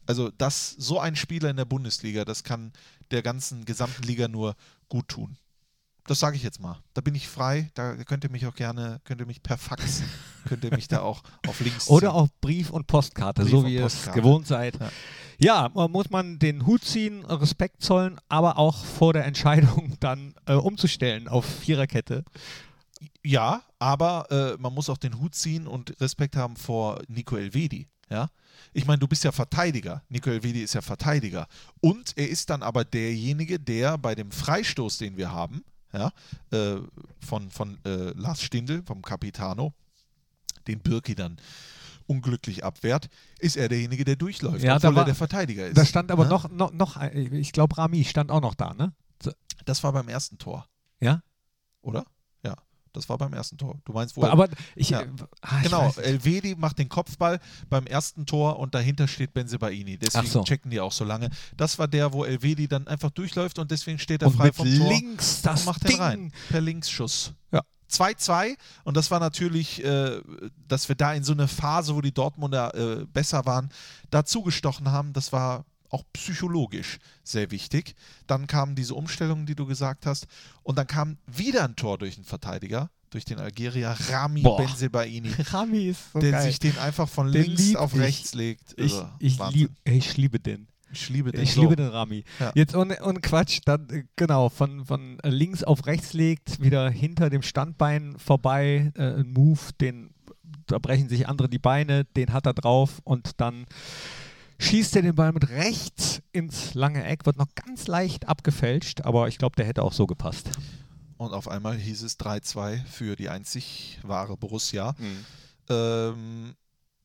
Also 0.07 0.31
das, 0.37 0.71
so 0.71 0.99
ein 0.99 1.15
Spieler 1.15 1.51
in 1.51 1.57
der 1.57 1.65
Bundesliga, 1.65 2.25
das 2.25 2.43
kann 2.43 2.73
der 3.13 3.23
ganzen 3.23 3.65
gesamten 3.65 4.03
Liga 4.03 4.27
nur 4.27 4.57
gut 4.89 5.09
tun. 5.09 5.37
Das 6.07 6.19
sage 6.19 6.37
ich 6.37 6.43
jetzt 6.43 6.61
mal. 6.61 6.83
Da 6.95 7.03
bin 7.03 7.15
ich 7.15 7.29
frei, 7.29 7.71
da 7.75 7.95
könnt 8.05 8.25
ihr 8.25 8.31
mich 8.31 8.47
auch 8.47 8.55
gerne, 8.57 9.01
könnt 9.05 9.21
ihr 9.21 9.27
mich 9.27 9.45
per 9.45 9.59
Fax, 9.59 10.03
könnt 10.49 10.65
ihr 10.65 10.75
mich 10.75 10.89
da 10.89 11.03
auch 11.03 11.23
auf 11.47 11.61
links 11.61 11.89
Oder 11.89 12.09
ziehen. 12.09 12.17
auch 12.17 12.29
Brief 12.41 12.71
und 12.71 12.89
Postkarte, 12.89 13.43
Brief 13.43 13.51
so 13.53 13.65
wie 13.65 13.75
ihr 13.75 13.87
es 13.87 14.11
gewohnt 14.11 14.47
seid. 14.47 14.81
Ja. 14.81 14.91
Ja, 15.43 15.71
man 15.73 15.91
muss 15.91 16.11
man 16.11 16.39
den 16.39 16.67
Hut 16.67 16.85
ziehen, 16.85 17.25
Respekt 17.25 17.83
zollen, 17.83 18.21
aber 18.29 18.59
auch 18.59 18.85
vor 18.85 19.15
der 19.15 19.25
Entscheidung 19.25 19.97
dann 20.01 20.35
äh, 20.45 20.53
umzustellen 20.53 21.29
auf 21.29 21.47
Viererkette. 21.47 22.25
Ja, 23.25 23.63
aber 23.79 24.31
äh, 24.31 24.61
man 24.61 24.75
muss 24.75 24.91
auch 24.91 24.99
den 24.99 25.19
Hut 25.19 25.35
ziehen 25.35 25.67
und 25.67 25.99
Respekt 25.99 26.37
haben 26.37 26.57
vor 26.57 27.01
Nico 27.09 27.37
Elvedi. 27.37 27.89
Ja? 28.11 28.29
Ich 28.75 28.87
meine, 28.87 28.99
du 28.99 29.09
bist 29.09 29.25
ja 29.25 29.33
Verteidiger. 29.33 30.03
Nico 30.11 30.29
Elvedi 30.29 30.63
ist 30.63 30.75
ja 30.75 30.83
Verteidiger. 30.83 31.47
Und 31.81 32.13
er 32.17 32.29
ist 32.29 32.51
dann 32.51 32.63
aber 32.63 32.85
derjenige, 32.85 33.59
der 33.59 33.97
bei 33.97 34.15
dem 34.15 34.31
Freistoß, 34.33 34.99
den 34.99 35.17
wir 35.17 35.33
haben, 35.33 35.65
ja, 35.95 36.13
äh, 36.51 36.77
von, 37.19 37.51
von 37.51 37.79
äh, 37.87 38.11
Lars 38.11 38.43
Stindl, 38.43 38.83
vom 38.85 39.01
Capitano, 39.01 39.73
den 40.67 40.81
Birki 40.81 41.15
dann 41.15 41.39
unglücklich 42.11 42.65
abwehrt, 42.65 43.09
ist 43.39 43.57
er 43.57 43.69
derjenige, 43.69 44.05
der 44.05 44.17
durchläuft, 44.17 44.63
Ja, 44.65 44.77
obwohl 44.77 44.95
war- 44.97 45.03
er 45.03 45.07
der 45.07 45.15
Verteidiger 45.15 45.67
ist. 45.69 45.77
Da 45.79 45.85
stand 45.85 46.11
aber 46.11 46.25
Ja? 46.25 46.29
noch, 46.31 46.51
noch, 46.51 46.73
noch, 46.73 46.97
ein- 46.97 47.33
ich 47.35 47.53
glaube, 47.53 47.79
Rami 47.79 48.05
stand 48.05 48.31
auch 48.31 48.41
noch 48.41 48.55
da, 48.55 48.75
ne? 48.75 48.93
Das 49.65 49.85
war 49.85 49.93
beim 49.93 50.09
ersten 50.09 50.39
Tor, 50.39 50.67
Ja? 51.01 51.23
oder? 51.83 52.05
Ja, 52.43 52.57
das 52.93 53.09
war 53.09 53.19
beim 53.19 53.33
ersten 53.35 53.59
Tor. 53.59 53.79
Du 53.85 53.93
meinst, 53.93 54.17
wo 54.17 54.23
er 54.23 54.33
Aber 54.33 54.49
ich, 54.75 54.91
Ja. 54.91 55.03
äh, 55.03 55.09
ah, 55.43 55.59
ich 55.59 55.65
Genau. 55.65 55.93
Elvedi 55.99 56.57
macht 56.57 56.79
den 56.79 56.89
Kopfball 56.89 57.39
beim 57.69 57.87
ersten 57.87 58.27
Tor 58.27 58.59
und 58.59 58.75
dahinter 58.75 59.07
steht 59.07 59.33
Benzebaini. 59.35 59.99
Deswegen 59.99 60.27
so. 60.27 60.43
checken 60.43 60.71
die 60.71 60.81
auch 60.81 60.93
so 60.93 61.05
lange. 61.05 61.31
Das 61.57 61.79
war 61.79 61.87
der, 61.87 62.13
wo 62.13 62.25
Elvedi 62.25 62.67
dann 62.67 62.89
einfach 62.89 63.11
durchläuft 63.11 63.59
und 63.61 63.71
deswegen 63.71 63.99
steht 64.01 64.23
er 64.23 64.29
und 64.29 64.37
frei 64.37 64.53
vom 64.53 64.67
Tor 64.67 64.89
links 64.89 65.43
das 65.43 65.61
und 65.61 65.67
macht 65.67 65.83
Ding. 65.85 65.93
den 65.93 66.01
rein. 66.01 66.33
Per 66.49 66.61
Linksschuss. 66.61 67.35
Ja. 67.53 67.63
2-2 67.91 68.57
und 68.85 68.97
das 68.97 69.11
war 69.11 69.21
natürlich, 69.21 69.85
äh, 69.85 70.21
dass 70.69 70.89
wir 70.89 70.97
da 70.97 71.13
in 71.15 71.25
so 71.25 71.33
eine 71.33 71.49
Phase, 71.49 71.95
wo 71.95 72.01
die 72.01 72.13
Dortmunder 72.13 72.75
äh, 72.75 73.05
besser 73.07 73.45
waren, 73.47 73.71
dazu 74.11 74.43
gestochen 74.43 74.91
haben. 74.91 75.13
Das 75.13 75.33
war 75.33 75.65
auch 75.89 76.05
psychologisch 76.13 76.99
sehr 77.25 77.51
wichtig. 77.51 77.95
Dann 78.27 78.47
kamen 78.47 78.77
diese 78.77 78.95
Umstellungen, 78.95 79.47
die 79.47 79.55
du 79.57 79.67
gesagt 79.67 80.07
hast 80.07 80.27
und 80.63 80.79
dann 80.79 80.87
kam 80.87 81.19
wieder 81.27 81.65
ein 81.65 81.75
Tor 81.77 81.99
durch 81.99 82.15
den 82.15 82.25
Verteidiger, 82.25 82.91
durch 83.11 83.25
den 83.25 83.41
Algerier 83.41 83.97
Rami 84.09 84.43
Boah. 84.43 84.59
Benzebaini 84.59 85.33
Rami 85.53 85.89
ist 85.89 86.13
so 86.13 86.21
der 86.21 86.31
geil. 86.31 86.43
sich 86.45 86.61
den 86.61 86.79
einfach 86.79 87.09
von 87.09 87.33
Den 87.33 87.43
links 87.57 87.75
auf 87.75 87.93
ich. 87.95 88.01
rechts 88.01 88.35
legt. 88.35 88.73
ich, 88.77 88.93
Also, 88.95 89.09
ich, 89.19 89.39
lieb, 89.51 89.71
ich 89.85 90.17
liebe 90.17 90.39
den. 90.39 90.69
Ich 90.93 91.09
liebe 91.09 91.33
den. 91.33 91.43
Ich 91.43 91.55
so. 91.55 91.63
liebe 91.63 91.77
den 91.77 91.89
Rami. 91.89 92.25
Ja. 92.39 92.53
Jetzt 92.55 92.75
ohne, 92.75 93.03
ohne 93.03 93.21
Quatsch, 93.21 93.61
dann 93.65 93.89
äh, 93.91 94.05
genau, 94.17 94.49
von, 94.49 94.85
von 94.85 95.19
äh, 95.21 95.29
links 95.29 95.65
auf 95.65 95.87
rechts 95.87 96.13
legt, 96.13 96.61
wieder 96.61 96.91
hinter 96.91 97.31
dem 97.31 97.43
Standbein 97.43 98.17
vorbei, 98.19 98.93
äh, 98.97 99.21
ein 99.21 99.33
Move, 99.33 99.61
den 99.81 100.11
da 100.67 100.79
brechen 100.79 101.09
sich 101.09 101.29
andere 101.29 101.49
die 101.49 101.59
Beine, 101.59 102.05
den 102.05 102.33
hat 102.33 102.47
er 102.47 102.55
drauf 102.55 103.01
und 103.05 103.41
dann 103.41 103.67
schießt 104.59 104.97
er 104.97 105.03
den 105.03 105.15
Ball 105.15 105.33
mit 105.33 105.49
rechts 105.49 106.23
ins 106.33 106.75
lange 106.75 107.05
Eck, 107.05 107.27
wird 107.27 107.39
noch 107.39 107.55
ganz 107.55 107.87
leicht 107.87 108.29
abgefälscht, 108.29 109.03
aber 109.03 109.29
ich 109.29 109.39
glaube, 109.39 109.57
der 109.57 109.67
hätte 109.67 109.83
auch 109.83 109.93
so 109.93 110.07
gepasst. 110.07 110.51
Und 111.17 111.33
auf 111.33 111.49
einmal 111.49 111.77
hieß 111.77 112.03
es 112.03 112.19
3-2 112.19 112.85
für 112.85 113.17
die 113.17 113.29
einzig 113.29 113.99
wahre 114.03 114.37
Borussia. 114.37 114.95
Mhm. 114.99 115.25
Ähm, 115.69 116.55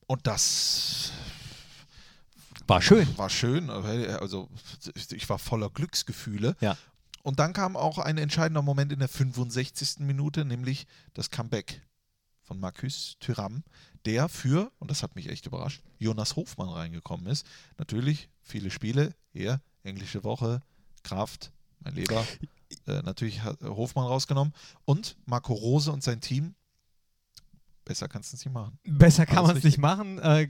und 0.08 0.28
das 0.28 1.12
War 2.68 2.82
schön. 2.82 3.18
war 3.18 3.30
schön. 3.30 3.70
Also 3.70 4.50
ich 5.12 5.30
war 5.30 5.40
voller 5.40 5.70
Glücksgefühle. 5.70 6.56
Ja. 6.60 6.78
Und 7.24 7.40
dann 7.40 7.54
kam 7.54 7.76
auch 7.76 7.98
ein 7.98 8.18
entscheidender 8.18 8.62
Moment 8.62 8.92
in 8.92 9.00
der 9.00 9.08
65. 9.08 10.00
Minute, 10.00 10.46
nämlich 10.46 10.86
das 11.14 11.32
Comeback 11.32 11.82
von 12.44 12.60
Marcus 12.60 13.18
Thuram, 13.20 13.64
der 14.06 14.30
für, 14.30 14.72
und 14.78 14.92
das 14.92 15.02
hat 15.02 15.16
mich 15.16 15.30
echt 15.30 15.48
überrascht, 15.48 15.82
Jonas 15.98 16.36
Hofmann 16.36 16.70
reingekommen 16.70 17.26
ist. 17.26 17.48
Natürlich 17.78 18.30
viele 18.42 18.70
Spiele, 18.70 19.16
hier, 19.34 19.60
englische 19.84 20.24
Woche, 20.24 20.62
Kraft, 21.04 21.52
mein 21.80 21.96
Leber. 21.96 22.26
Äh, 22.88 23.02
natürlich 23.04 23.42
hat 23.42 23.62
Hofmann 23.62 24.06
rausgenommen. 24.06 24.54
Und 24.86 25.18
Marco 25.26 25.54
Rose 25.54 25.92
und 25.92 26.04
sein 26.04 26.20
Team, 26.20 26.56
besser 27.86 28.08
kannst 28.08 28.34
du 28.34 28.36
es 28.36 28.46
nicht 28.46 28.54
machen. 28.54 28.78
Besser 28.84 29.26
kann 29.26 29.44
man 29.46 29.56
es 29.56 29.64
nicht 29.64 29.78
machen. 29.78 30.20
Äh, 30.20 30.48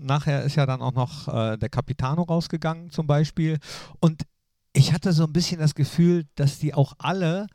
nachher 0.00 0.42
ist 0.42 0.56
ja 0.56 0.66
dann 0.66 0.80
auch 0.80 0.94
noch 0.94 1.28
äh, 1.28 1.56
der 1.58 1.68
Capitano 1.68 2.22
rausgegangen 2.22 2.90
zum 2.90 3.06
Beispiel. 3.06 3.58
Und 4.00 4.22
ich 4.72 4.92
hatte 4.92 5.12
so 5.12 5.24
ein 5.24 5.32
bisschen 5.32 5.60
das 5.60 5.74
Gefühl, 5.74 6.26
dass 6.34 6.58
die 6.58 6.74
auch 6.74 6.94
alle 6.98 7.46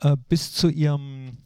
äh, 0.00 0.16
bis 0.28 0.52
zu 0.52 0.68
ihrem 0.68 1.38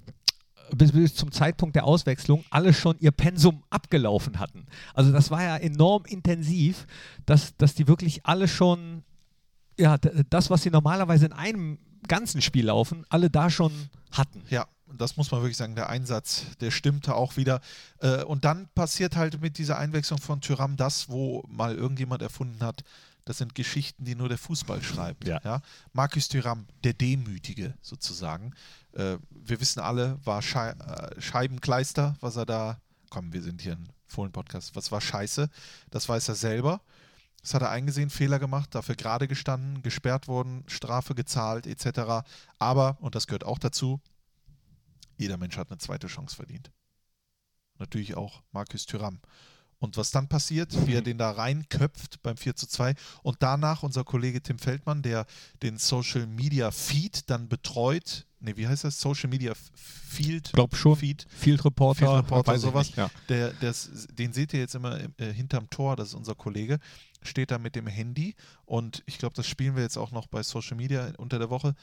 bis, 0.74 0.92
bis 0.92 1.14
zum 1.16 1.32
Zeitpunkt 1.32 1.74
der 1.74 1.84
Auswechslung 1.84 2.44
alle 2.50 2.72
schon 2.72 2.96
ihr 3.00 3.10
Pensum 3.10 3.64
abgelaufen 3.70 4.38
hatten. 4.38 4.66
Also 4.94 5.10
das 5.10 5.30
war 5.30 5.42
ja 5.42 5.56
enorm 5.56 6.04
intensiv, 6.04 6.86
dass, 7.26 7.56
dass 7.56 7.74
die 7.74 7.88
wirklich 7.88 8.24
alle 8.24 8.46
schon 8.46 9.02
ja, 9.78 9.98
das, 9.98 10.50
was 10.50 10.62
sie 10.62 10.70
normalerweise 10.70 11.26
in 11.26 11.32
einem 11.32 11.78
ganzen 12.06 12.40
Spiel 12.42 12.66
laufen, 12.66 13.04
alle 13.08 13.30
da 13.30 13.50
schon 13.50 13.72
hatten. 14.12 14.42
Ja, 14.50 14.66
das 14.96 15.16
muss 15.16 15.30
man 15.30 15.40
wirklich 15.42 15.56
sagen. 15.56 15.74
Der 15.74 15.88
Einsatz, 15.88 16.44
der 16.60 16.70
stimmte 16.70 17.14
auch 17.14 17.36
wieder. 17.36 17.60
Äh, 18.00 18.24
Und 18.24 18.44
dann 18.44 18.68
passiert 18.74 19.16
halt 19.16 19.40
mit 19.40 19.58
dieser 19.58 19.78
Einwechslung 19.78 20.20
von 20.20 20.40
Tyram 20.40 20.76
das, 20.76 21.08
wo 21.08 21.44
mal 21.48 21.74
irgendjemand 21.74 22.22
erfunden 22.22 22.62
hat, 22.64 22.84
das 23.24 23.38
sind 23.38 23.54
Geschichten, 23.54 24.04
die 24.04 24.14
nur 24.14 24.28
der 24.28 24.38
Fußball 24.38 24.82
schreibt. 24.82 25.24
Ja. 25.24 25.60
Markus 25.92 26.28
Thuram, 26.28 26.66
der 26.82 26.94
Demütige 26.94 27.74
sozusagen. 27.80 28.54
Äh, 28.92 29.18
wir 29.30 29.60
wissen 29.60 29.80
alle, 29.80 30.18
war 30.24 30.42
Schei 30.42 30.70
äh, 30.70 31.20
Scheibenkleister, 31.20 32.16
was 32.20 32.36
er 32.36 32.46
da. 32.46 32.80
Komm, 33.10 33.32
wir 33.32 33.42
sind 33.42 33.60
hier 33.62 33.72
ein 33.72 33.88
Fohlen-Podcast. 34.06 34.74
Was 34.74 34.90
war 34.90 35.00
scheiße? 35.00 35.48
Das 35.90 36.08
weiß 36.08 36.28
er 36.28 36.34
selber. 36.34 36.80
Das 37.42 37.54
hat 37.54 37.62
er 37.62 37.70
eingesehen, 37.70 38.10
Fehler 38.10 38.38
gemacht, 38.38 38.74
dafür 38.74 38.96
gerade 38.96 39.26
gestanden, 39.26 39.82
gesperrt 39.82 40.28
worden, 40.28 40.64
Strafe 40.66 41.14
gezahlt, 41.14 41.66
etc. 41.66 42.26
Aber, 42.58 42.98
und 43.00 43.14
das 43.14 43.26
gehört 43.26 43.44
auch 43.44 43.58
dazu, 43.58 44.00
jeder 45.20 45.36
Mensch 45.36 45.56
hat 45.56 45.70
eine 45.70 45.78
zweite 45.78 46.06
Chance 46.08 46.34
verdient. 46.36 46.70
natürlich 47.78 48.14
auch 48.16 48.42
Markus 48.52 48.84
Thüram. 48.86 49.20
Und 49.78 49.96
was 49.96 50.10
dann 50.10 50.28
passiert, 50.28 50.86
wie 50.86 50.92
er 50.92 51.00
den 51.00 51.16
da 51.16 51.30
reinköpft 51.30 52.20
beim 52.22 52.36
4 52.36 52.54
zu 52.54 52.66
2 52.66 52.94
und 53.22 53.36
danach 53.42 53.82
unser 53.82 54.04
Kollege 54.04 54.42
Tim 54.42 54.58
Feldmann, 54.58 55.00
der 55.00 55.24
den 55.62 55.78
Social 55.78 56.26
Media 56.26 56.70
Feed 56.70 57.30
dann 57.30 57.48
betreut, 57.48 58.26
ne, 58.40 58.54
wie 58.58 58.68
heißt 58.68 58.84
das? 58.84 59.00
Social 59.00 59.30
Media 59.30 59.54
Field 59.74 60.52
Glaub 60.52 60.76
schon. 60.76 60.96
Feed, 60.96 61.26
Field 61.30 61.64
Reporter, 61.64 61.98
Field 62.06 62.10
Reporter, 62.24 62.58
sowas. 62.58 62.88
nicht, 62.88 62.98
Ja. 62.98 63.10
der, 63.30 63.54
das, 63.54 64.06
den 64.12 64.34
seht 64.34 64.52
ihr 64.52 64.60
jetzt 64.60 64.74
immer 64.74 65.00
äh, 65.16 65.32
hinterm 65.32 65.70
Tor, 65.70 65.96
das 65.96 66.08
ist 66.08 66.14
unser 66.14 66.34
Kollege, 66.34 66.78
steht 67.22 67.50
da 67.50 67.56
mit 67.56 67.74
dem 67.74 67.86
Handy 67.86 68.34
und 68.66 69.02
ich 69.06 69.16
glaube, 69.16 69.34
das 69.34 69.46
spielen 69.46 69.76
wir 69.76 69.82
jetzt 69.82 69.96
auch 69.96 70.10
noch 70.10 70.26
bei 70.26 70.42
Social 70.42 70.76
Media 70.76 71.10
unter 71.16 71.38
der 71.38 71.48
Woche. 71.48 71.74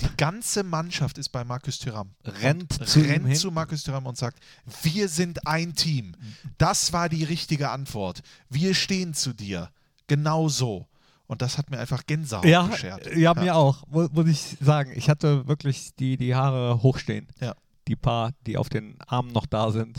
Die 0.00 0.16
ganze 0.16 0.62
Mannschaft 0.62 1.18
ist 1.18 1.28
bei 1.30 1.44
Markus 1.44 1.78
Thuram. 1.78 2.10
Rennt 2.24 2.72
zu 2.88 3.00
rennt 3.00 3.36
zu 3.36 3.50
Markus 3.50 3.82
Thuram 3.82 4.06
und 4.06 4.16
sagt, 4.16 4.38
wir 4.82 5.08
sind 5.08 5.46
ein 5.46 5.74
Team. 5.74 6.14
Das 6.58 6.92
war 6.92 7.08
die 7.08 7.24
richtige 7.24 7.70
Antwort. 7.70 8.20
Wir 8.48 8.74
stehen 8.74 9.14
zu 9.14 9.32
dir. 9.32 9.70
Genau 10.06 10.48
so. 10.48 10.86
Und 11.26 11.42
das 11.42 11.58
hat 11.58 11.70
mir 11.70 11.78
einfach 11.78 12.04
Gänsehaut 12.06 12.44
Ja, 12.44 12.62
beschert. 12.64 13.14
ja, 13.14 13.34
mir 13.34 13.54
auch, 13.54 13.86
mu- 13.88 14.08
muss 14.10 14.26
ich 14.26 14.56
sagen. 14.60 14.92
Ich 14.96 15.08
hatte 15.08 15.46
wirklich 15.46 15.94
die, 15.96 16.16
die 16.16 16.34
Haare 16.34 16.82
hochstehen. 16.82 17.28
Ja. 17.40 17.54
Die 17.86 17.94
paar, 17.96 18.32
die 18.46 18.56
auf 18.56 18.68
den 18.68 18.96
Armen 19.06 19.32
noch 19.32 19.46
da 19.46 19.70
sind. 19.70 19.96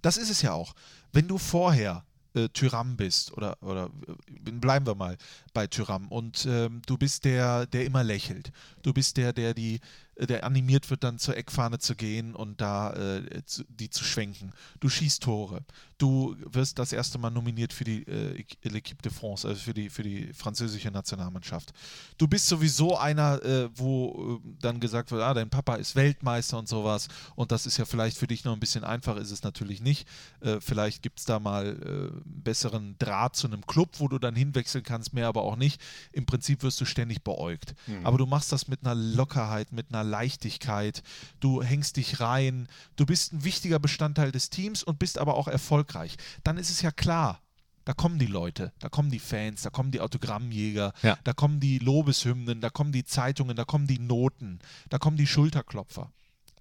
Das 0.00 0.16
ist 0.16 0.30
es 0.30 0.40
ja 0.42 0.52
auch. 0.52 0.74
Wenn 1.12 1.28
du 1.28 1.36
vorher 1.38 2.04
äh, 2.34 2.48
Tyram 2.48 2.96
bist, 2.96 3.32
oder, 3.36 3.56
oder 3.62 3.90
äh, 4.06 4.50
bleiben 4.50 4.86
wir 4.86 4.94
mal 4.94 5.16
bei 5.54 5.66
Tyram, 5.66 6.08
und 6.08 6.46
ähm, 6.46 6.82
du 6.86 6.96
bist 6.96 7.24
der, 7.24 7.66
der 7.66 7.84
immer 7.84 8.04
lächelt. 8.04 8.52
Du 8.82 8.92
bist 8.92 9.16
der, 9.16 9.32
der 9.32 9.54
die, 9.54 9.80
äh, 10.16 10.26
der 10.26 10.44
animiert 10.44 10.88
wird, 10.90 11.04
dann 11.04 11.18
zur 11.18 11.36
Eckfahne 11.36 11.78
zu 11.78 11.94
gehen 11.94 12.34
und 12.34 12.60
da 12.60 12.92
äh, 12.92 13.44
zu, 13.44 13.64
die 13.68 13.90
zu 13.90 14.04
schwenken. 14.04 14.52
Du 14.80 14.88
schießt 14.88 15.22
Tore. 15.22 15.64
Du 15.98 16.36
wirst 16.44 16.78
das 16.78 16.92
erste 16.92 17.18
Mal 17.18 17.30
nominiert 17.30 17.72
für 17.72 17.82
die 17.82 18.06
äh, 18.06 18.44
L'Equipe 18.62 19.02
de 19.02 19.10
France, 19.10 19.48
also 19.48 19.60
für 19.60 19.74
die, 19.74 19.90
für 19.90 20.04
die 20.04 20.32
französische 20.32 20.92
Nationalmannschaft. 20.92 21.72
Du 22.18 22.28
bist 22.28 22.46
sowieso 22.46 22.96
einer, 22.96 23.42
äh, 23.42 23.68
wo 23.74 24.40
äh, 24.44 24.48
dann 24.60 24.78
gesagt 24.78 25.10
wird, 25.10 25.22
ah, 25.22 25.34
dein 25.34 25.50
Papa 25.50 25.74
ist 25.74 25.96
Weltmeister 25.96 26.56
und 26.56 26.68
sowas. 26.68 27.08
Und 27.34 27.50
das 27.50 27.66
ist 27.66 27.78
ja 27.78 27.84
vielleicht 27.84 28.16
für 28.16 28.28
dich 28.28 28.44
noch 28.44 28.52
ein 28.52 28.60
bisschen 28.60 28.84
einfacher, 28.84 29.20
ist 29.20 29.32
es 29.32 29.42
natürlich 29.42 29.80
nicht. 29.80 30.06
Äh, 30.40 30.60
vielleicht 30.60 31.02
gibt 31.02 31.18
es 31.18 31.24
da 31.24 31.40
mal 31.40 31.66
äh, 31.66 31.88
einen 31.88 32.42
besseren 32.44 32.94
Draht 33.00 33.34
zu 33.34 33.48
einem 33.48 33.66
Club, 33.66 33.90
wo 33.98 34.06
du 34.06 34.20
dann 34.20 34.36
hinwechseln 34.36 34.84
kannst, 34.84 35.14
mehr 35.14 35.26
aber 35.26 35.42
auch 35.42 35.56
nicht. 35.56 35.80
Im 36.12 36.26
Prinzip 36.26 36.62
wirst 36.62 36.80
du 36.80 36.84
ständig 36.84 37.24
beäugt. 37.24 37.74
Aber 38.04 38.18
du 38.18 38.26
machst 38.26 38.52
das 38.52 38.68
mit 38.68 38.84
einer 38.84 38.94
Lockerheit, 38.94 39.72
mit 39.72 39.86
einer 39.92 40.04
Leichtigkeit. 40.04 41.02
Du 41.40 41.60
hängst 41.60 41.96
dich 41.96 42.20
rein. 42.20 42.68
Du 42.94 43.04
bist 43.04 43.32
ein 43.32 43.42
wichtiger 43.42 43.80
Bestandteil 43.80 44.30
des 44.30 44.48
Teams 44.50 44.84
und 44.84 45.00
bist 45.00 45.18
aber 45.18 45.34
auch 45.34 45.48
erfolgreich. 45.48 45.87
Dann 46.44 46.56
ist 46.58 46.70
es 46.70 46.82
ja 46.82 46.90
klar, 46.90 47.40
da 47.84 47.94
kommen 47.94 48.18
die 48.18 48.26
Leute, 48.26 48.72
da 48.80 48.88
kommen 48.88 49.10
die 49.10 49.18
Fans, 49.18 49.62
da 49.62 49.70
kommen 49.70 49.90
die 49.90 50.00
Autogrammjäger, 50.00 50.92
Ja. 51.02 51.18
da 51.24 51.32
kommen 51.32 51.58
die 51.58 51.78
Lobeshymnen, 51.78 52.60
da 52.60 52.68
kommen 52.70 52.92
die 52.92 53.04
Zeitungen, 53.04 53.56
da 53.56 53.64
kommen 53.64 53.86
die 53.86 53.98
Noten, 53.98 54.58
da 54.90 54.98
kommen 54.98 55.16
die 55.16 55.26
Schulterklopfer. 55.26 56.12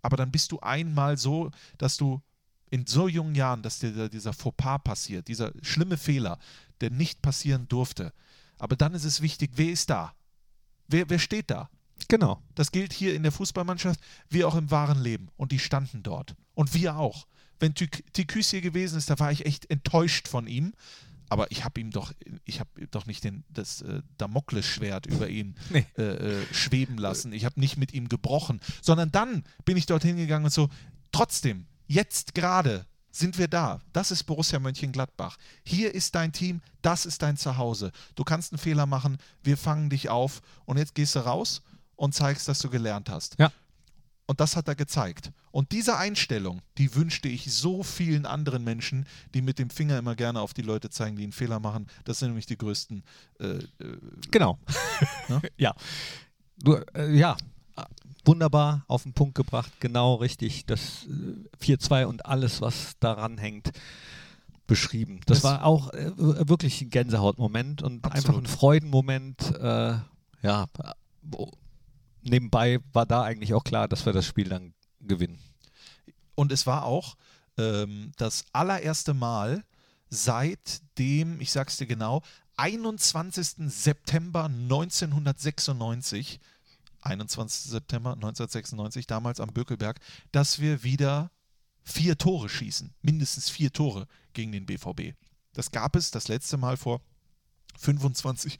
Aber 0.01 0.15
dann 0.15 0.31
bist 0.31 0.51
du 0.53 0.59
einmal 0.61 1.17
so, 1.17 1.51
dass 1.77 1.97
du 1.97 2.21
in 2.69 2.85
so 2.85 3.07
jungen 3.07 3.35
Jahren, 3.35 3.61
dass 3.61 3.79
dir 3.79 4.09
dieser 4.09 4.33
Fauxpas 4.33 4.79
passiert, 4.83 5.27
dieser 5.27 5.51
schlimme 5.61 5.97
Fehler, 5.97 6.39
der 6.81 6.91
nicht 6.91 7.21
passieren 7.21 7.67
durfte. 7.67 8.13
Aber 8.57 8.75
dann 8.75 8.93
ist 8.93 9.03
es 9.05 9.21
wichtig, 9.21 9.51
wer 9.55 9.69
ist 9.69 9.89
da? 9.89 10.13
Wer, 10.87 11.09
wer 11.09 11.19
steht 11.19 11.49
da? 11.51 11.69
Genau. 12.07 12.41
Das 12.55 12.71
gilt 12.71 12.93
hier 12.93 13.15
in 13.15 13.23
der 13.23 13.31
Fußballmannschaft 13.31 13.99
wie 14.29 14.43
auch 14.45 14.55
im 14.55 14.71
wahren 14.71 15.01
Leben. 15.01 15.29
Und 15.37 15.51
die 15.51 15.59
standen 15.59 16.03
dort. 16.03 16.35
Und 16.53 16.73
wir 16.73 16.95
auch. 16.97 17.27
Wenn 17.59 17.73
Tikus 17.73 18.49
hier 18.49 18.61
gewesen 18.61 18.97
ist, 18.97 19.09
da 19.09 19.19
war 19.19 19.31
ich 19.31 19.45
echt 19.45 19.69
enttäuscht 19.69 20.27
von 20.27 20.47
ihm. 20.47 20.73
Aber 21.29 21.51
ich 21.51 21.65
habe 21.65 21.79
ihm 21.81 21.91
doch, 21.91 22.13
ich 22.45 22.59
habe 22.61 22.87
doch 22.87 23.05
nicht 23.05 23.23
den, 23.23 23.43
das 23.49 23.81
äh, 23.81 24.01
Damoklesschwert 24.17 25.07
über 25.07 25.27
ihn 25.27 25.55
Nee. 25.69 25.85
äh, 25.97 26.03
äh, 26.03 26.53
schweben 26.53 26.97
lassen. 26.97 27.33
Ich 27.33 27.43
habe 27.43 27.59
nicht 27.59 27.77
mit 27.77 27.93
ihm 27.93 28.07
gebrochen, 28.07 28.61
sondern 28.81 29.11
dann 29.11 29.43
bin 29.65 29.75
ich 29.75 29.85
dorthin 29.85 30.15
gegangen 30.15 30.45
und 30.45 30.51
so, 30.51 30.69
trotzdem, 31.11 31.65
jetzt 31.87 32.33
gerade 32.33 32.85
sind 33.11 33.37
wir 33.37 33.47
da. 33.47 33.81
Das 33.93 34.11
ist 34.11 34.23
Borussia 34.23 34.59
Mönchengladbach. 34.59 35.37
Hier 35.65 35.93
ist 35.93 36.15
dein 36.15 36.31
Team, 36.31 36.61
das 36.81 37.05
ist 37.05 37.21
dein 37.21 37.35
Zuhause. 37.35 37.91
Du 38.15 38.23
kannst 38.23 38.53
einen 38.53 38.59
Fehler 38.59 38.85
machen, 38.85 39.17
wir 39.43 39.57
fangen 39.57 39.89
dich 39.89 40.07
auf 40.09 40.41
und 40.65 40.77
jetzt 40.77 40.95
gehst 40.95 41.15
du 41.15 41.19
raus 41.19 41.61
und 41.95 42.13
zeigst, 42.13 42.47
dass 42.47 42.59
du 42.59 42.69
gelernt 42.69 43.09
hast. 43.09 43.35
Ja. 43.37 43.51
Und 44.27 44.39
das 44.39 44.55
hat 44.55 44.67
er 44.67 44.75
gezeigt. 44.75 45.31
Und 45.57 45.71
diese 45.71 45.97
Einstellung, 45.97 46.61
die 46.77 46.93
wünschte 46.93 47.27
ich 47.27 47.51
so 47.51 47.81
vielen 47.81 48.27
anderen 48.27 48.63
Menschen, 48.63 49.07
die 49.33 49.41
mit 49.41 49.57
dem 49.57 49.71
Finger 49.71 49.97
immer 49.97 50.13
gerne 50.13 50.39
auf 50.39 50.53
die 50.53 50.61
Leute 50.61 50.91
zeigen, 50.91 51.15
die 51.17 51.23
einen 51.23 51.31
Fehler 51.31 51.59
machen. 51.59 51.87
Das 52.03 52.19
sind 52.19 52.27
nämlich 52.27 52.45
die 52.45 52.59
größten. 52.59 53.01
Äh, 53.39 53.45
äh, 53.45 53.63
Genau. 54.29 54.59
Ne? 55.29 55.41
ja. 55.57 55.73
Du, 56.59 56.75
äh, 56.93 57.11
ja. 57.17 57.35
Wunderbar 58.23 58.85
auf 58.87 59.01
den 59.01 59.13
Punkt 59.13 59.33
gebracht, 59.33 59.71
genau 59.79 60.13
richtig. 60.13 60.67
Das 60.67 61.07
äh, 61.59 61.65
4-2 61.65 62.05
und 62.05 62.27
alles, 62.27 62.61
was 62.61 62.93
daran 62.99 63.39
hängt, 63.39 63.71
beschrieben. 64.67 65.21
Das, 65.25 65.41
Das- 65.41 65.43
war 65.43 65.65
auch 65.65 65.91
äh, 65.91 66.11
wirklich 66.47 66.79
ein 66.83 66.91
Gänsehautmoment 66.91 67.81
und 67.81 68.05
einfach 68.05 68.15
Absolut. 68.29 68.43
ein 68.43 68.45
Freudenmoment. 68.45 69.55
Äh, 69.59 69.95
ja, 70.43 70.67
äh, 70.83 71.45
nebenbei 72.21 72.77
war 72.93 73.07
da 73.07 73.23
eigentlich 73.23 73.55
auch 73.55 73.63
klar, 73.63 73.87
dass 73.87 74.05
wir 74.05 74.13
das 74.13 74.27
Spiel 74.27 74.49
dann 74.49 74.75
gewinnen. 75.07 75.39
Und 76.35 76.51
es 76.51 76.67
war 76.67 76.83
auch 76.83 77.17
ähm, 77.57 78.11
das 78.17 78.45
allererste 78.51 79.13
Mal 79.13 79.63
seit 80.09 80.81
dem, 80.97 81.41
ich 81.41 81.51
sag's 81.51 81.77
dir 81.77 81.87
genau, 81.87 82.21
21. 82.57 83.69
September 83.71 84.45
1996, 84.45 86.39
21. 87.01 87.71
September 87.71 88.13
1996, 88.13 89.07
damals 89.07 89.39
am 89.39 89.53
Bökelberg, 89.53 89.99
dass 90.31 90.59
wir 90.59 90.83
wieder 90.83 91.31
vier 91.83 92.17
Tore 92.17 92.49
schießen. 92.49 92.93
Mindestens 93.01 93.49
vier 93.49 93.71
Tore 93.71 94.07
gegen 94.33 94.51
den 94.51 94.65
BVB. 94.65 95.15
Das 95.53 95.71
gab 95.71 95.95
es 95.95 96.11
das 96.11 96.27
letzte 96.27 96.57
Mal 96.57 96.77
vor 96.77 97.01
25 97.79 98.59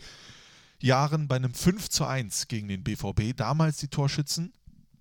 Jahren 0.79 1.27
bei 1.27 1.35
einem 1.35 1.53
5 1.53 1.89
zu 1.89 2.05
1 2.05 2.47
gegen 2.47 2.67
den 2.67 2.83
BVB. 2.83 3.35
Damals 3.35 3.77
die 3.77 3.87
Torschützen 3.87 4.53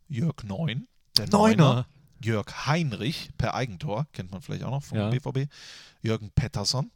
Jörg 0.09 0.43
Neun, 0.45 0.89
der 1.19 1.29
Neuner. 1.29 1.87
Jörg 2.23 2.67
Heinrich 2.67 3.31
per 3.37 3.55
Eigentor, 3.55 4.07
kennt 4.13 4.31
man 4.31 4.41
vielleicht 4.41 4.65
auch 4.65 4.71
noch 4.71 4.83
vom 4.83 4.99
Ja. 4.99 5.11
BVB. 5.11 5.49
Jürgen 6.03 6.31
Pettersson. 6.31 6.91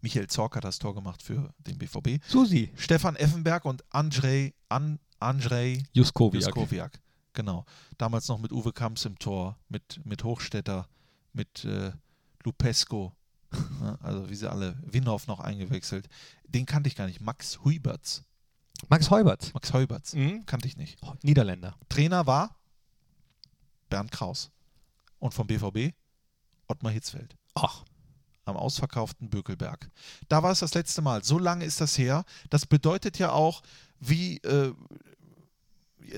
Michael 0.00 0.28
Zorc 0.28 0.54
hat 0.56 0.64
das 0.64 0.78
Tor 0.78 0.94
gemacht 0.94 1.22
für 1.22 1.52
den 1.58 1.78
BVB. 1.78 2.22
Susi. 2.28 2.70
Stefan 2.76 3.16
Effenberg 3.16 3.64
und 3.64 3.82
Andrzej, 3.92 4.54
An, 4.68 5.00
Andrzej 5.18 5.84
Juskowiak. 5.92 6.44
Juskowiak. 6.44 7.00
Genau. 7.32 7.64
Damals 7.98 8.28
noch 8.28 8.38
mit 8.38 8.52
Uwe 8.52 8.72
Kamps 8.72 9.04
im 9.04 9.18
Tor, 9.18 9.58
mit, 9.68 10.00
mit 10.04 10.22
Hochstetter, 10.22 10.88
mit 11.32 11.64
äh, 11.64 11.90
Lupesco. 12.44 13.12
Ja, 13.80 13.98
also 14.02 14.30
wie 14.30 14.34
sie 14.36 14.48
alle, 14.50 14.76
Winhoff 14.82 15.26
noch 15.26 15.40
eingewechselt. 15.40 16.08
Den 16.46 16.66
kannte 16.66 16.88
ich 16.88 16.94
gar 16.96 17.06
nicht. 17.06 17.20
Max 17.20 17.58
Huiberts. 17.64 18.22
Max 18.88 19.10
Heubert. 19.10 19.52
Max 19.54 19.72
Heuberts. 19.72 20.14
Mhm. 20.14 20.46
Kannte 20.46 20.68
ich 20.68 20.76
nicht. 20.76 20.98
Niederländer. 21.22 21.74
Trainer 21.88 22.26
war 22.26 22.57
Bernd 23.88 24.12
Kraus. 24.12 24.50
Und 25.18 25.34
vom 25.34 25.46
BVB 25.46 25.94
Ottmar 26.68 26.92
Hitzfeld. 26.92 27.36
Ach. 27.54 27.84
Am 28.44 28.56
ausverkauften 28.56 29.28
Bökelberg. 29.28 29.90
Da 30.28 30.42
war 30.42 30.52
es 30.52 30.60
das 30.60 30.74
letzte 30.74 31.02
Mal. 31.02 31.24
So 31.24 31.38
lange 31.38 31.64
ist 31.64 31.80
das 31.80 31.98
her. 31.98 32.24
Das 32.50 32.66
bedeutet 32.66 33.18
ja 33.18 33.32
auch, 33.32 33.62
wie 34.00 34.38
äh, 34.38 34.72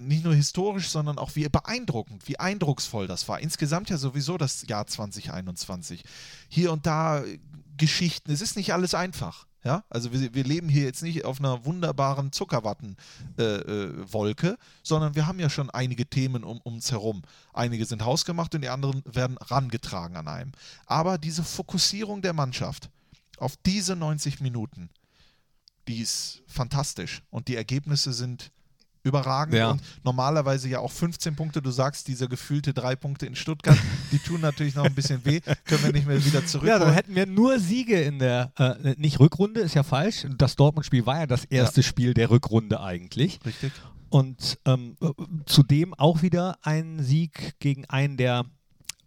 nicht 0.01 0.25
nur 0.25 0.35
historisch, 0.35 0.89
sondern 0.89 1.19
auch 1.19 1.35
wie 1.35 1.49
beeindruckend, 1.49 2.29
wie 2.29 2.39
eindrucksvoll 2.39 3.07
das 3.07 3.27
war. 3.29 3.41
Insgesamt 3.41 3.91
ja 3.91 3.97
sowieso 3.97 4.39
das 4.39 4.67
Jahr 4.69 4.87
2021. 4.87 6.05
Hier 6.49 6.73
und 6.73 6.87
da 6.87 7.25
äh, 7.25 7.39
Geschichten. 7.77 8.31
Es 8.31 8.41
ist 8.41 8.57
nicht 8.57 8.73
alles 8.73 8.95
einfach. 8.95 9.47
Ja, 9.63 9.85
also 9.91 10.11
wir, 10.13 10.33
wir 10.33 10.45
leben 10.45 10.71
hier 10.71 10.85
jetzt 10.85 11.03
nicht 11.03 11.25
auf 11.27 11.39
einer 11.39 11.67
wunderbaren 11.67 12.33
Zuckerwattenwolke, 12.33 12.97
äh, 13.37 14.13
Wolke, 14.13 14.59
sondern 14.83 15.15
wir 15.15 15.27
haben 15.27 15.39
ja 15.39 15.51
schon 15.51 15.69
einige 15.69 16.07
Themen 16.07 16.45
um 16.45 16.61
uns 16.63 16.91
herum. 16.91 17.23
Einige 17.53 17.85
sind 17.85 18.05
hausgemacht 18.05 18.55
und 18.55 18.63
die 18.63 18.71
anderen 18.71 19.03
werden 19.05 19.37
rangetragen 19.37 20.17
an 20.17 20.29
einem. 20.29 20.53
Aber 20.87 21.19
diese 21.19 21.45
Fokussierung 21.45 22.23
der 22.23 22.33
Mannschaft 22.33 22.89
auf 23.37 23.57
diese 23.67 23.97
90 23.97 24.41
Minuten, 24.41 24.89
die 25.89 25.99
ist 25.99 26.43
fantastisch 26.47 27.23
und 27.31 27.49
die 27.49 27.57
Ergebnisse 27.57 28.15
sind 28.15 28.53
überragend 29.03 29.55
Ja. 29.55 29.71
und 29.73 29.83
normalerweise 30.05 30.69
ja 30.69 30.79
auch 30.81 30.91
15 30.93 31.37
Punkte. 31.37 31.63
Du 31.63 31.71
sagst, 31.71 32.09
diese 32.09 32.29
gefühlte 32.29 32.75
drei 32.75 32.97
Punkte 32.97 33.27
in 33.27 33.35
Stuttgart, 33.35 33.79
die 34.13 34.19
tun 34.19 34.41
natürlich 34.41 34.75
noch 34.75 34.85
ein 34.85 34.95
bisschen 34.95 35.25
weh, 35.25 35.41
können 35.65 35.83
wir 35.85 35.93
nicht 35.93 36.07
mehr 36.07 36.25
wieder 36.25 36.41
Ja, 36.41 36.47
zurückholen. 36.47 36.81
dann 36.81 36.93
hätten 36.95 37.15
wir 37.15 37.27
nur 37.27 37.59
Siege 37.59 38.01
in 38.01 38.19
der, 38.19 38.53
äh, 38.59 38.95
nicht 38.97 39.21
Rückrunde, 39.21 39.61
ist 39.61 39.75
ja 39.75 39.83
falsch. 39.83 40.27
Das 40.39 40.57
Dortmund-Spiel 40.57 41.07
war 41.07 41.21
ja 41.21 41.27
das 41.27 41.45
erste 41.45 41.83
Spiel 41.83 42.15
der 42.15 42.31
Rückrunde 42.31 42.81
eigentlich. 42.81 43.41
Richtig. 43.45 43.73
Und 44.09 44.59
ähm, 44.67 44.97
äh, 45.01 45.07
zudem 45.47 45.95
auch 45.95 46.23
wieder 46.23 46.59
ein 46.63 47.03
Sieg 47.03 47.55
gegen 47.61 47.85
einen 47.87 48.17
der 48.17 48.45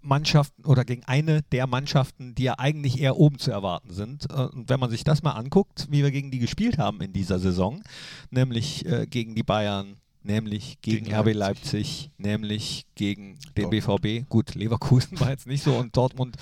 Mannschaften 0.03 0.65
oder 0.65 0.85
gegen 0.85 1.03
eine 1.05 1.41
der 1.51 1.65
Mannschaften, 1.67 2.35
die 2.35 2.43
ja 2.43 2.59
eigentlich 2.59 2.99
eher 2.99 3.17
oben 3.17 3.39
zu 3.39 3.51
erwarten 3.51 3.91
sind. 3.93 4.29
Äh, 4.29 4.43
Und 4.47 4.69
wenn 4.69 4.79
man 4.79 4.89
sich 4.89 5.03
das 5.03 5.23
mal 5.23 5.31
anguckt, 5.31 5.87
wie 5.89 6.03
wir 6.03 6.11
gegen 6.11 6.31
die 6.31 6.39
gespielt 6.39 6.77
haben 6.77 7.01
in 7.01 7.13
dieser 7.13 7.39
Saison, 7.39 7.81
nämlich 8.29 8.85
äh, 8.85 9.07
gegen 9.07 9.35
die 9.35 9.43
Bayern, 9.43 9.97
nämlich 10.21 10.79
gegen, 10.81 11.05
Gegen 11.05 11.15
RB 11.15 11.33
Leipzig. 11.33 11.73
Leipzig, 11.73 12.11
nämlich 12.17 12.85
gegen 12.95 13.37
den 13.57 13.69
Dortmund. 13.69 14.01
BVB. 14.01 14.29
Gut, 14.29 14.55
Leverkusen 14.55 15.17
war 15.19 15.29
jetzt 15.29 15.47
nicht 15.47 15.63
so 15.63 15.75
und 15.75 15.95
Dortmund 15.95 16.37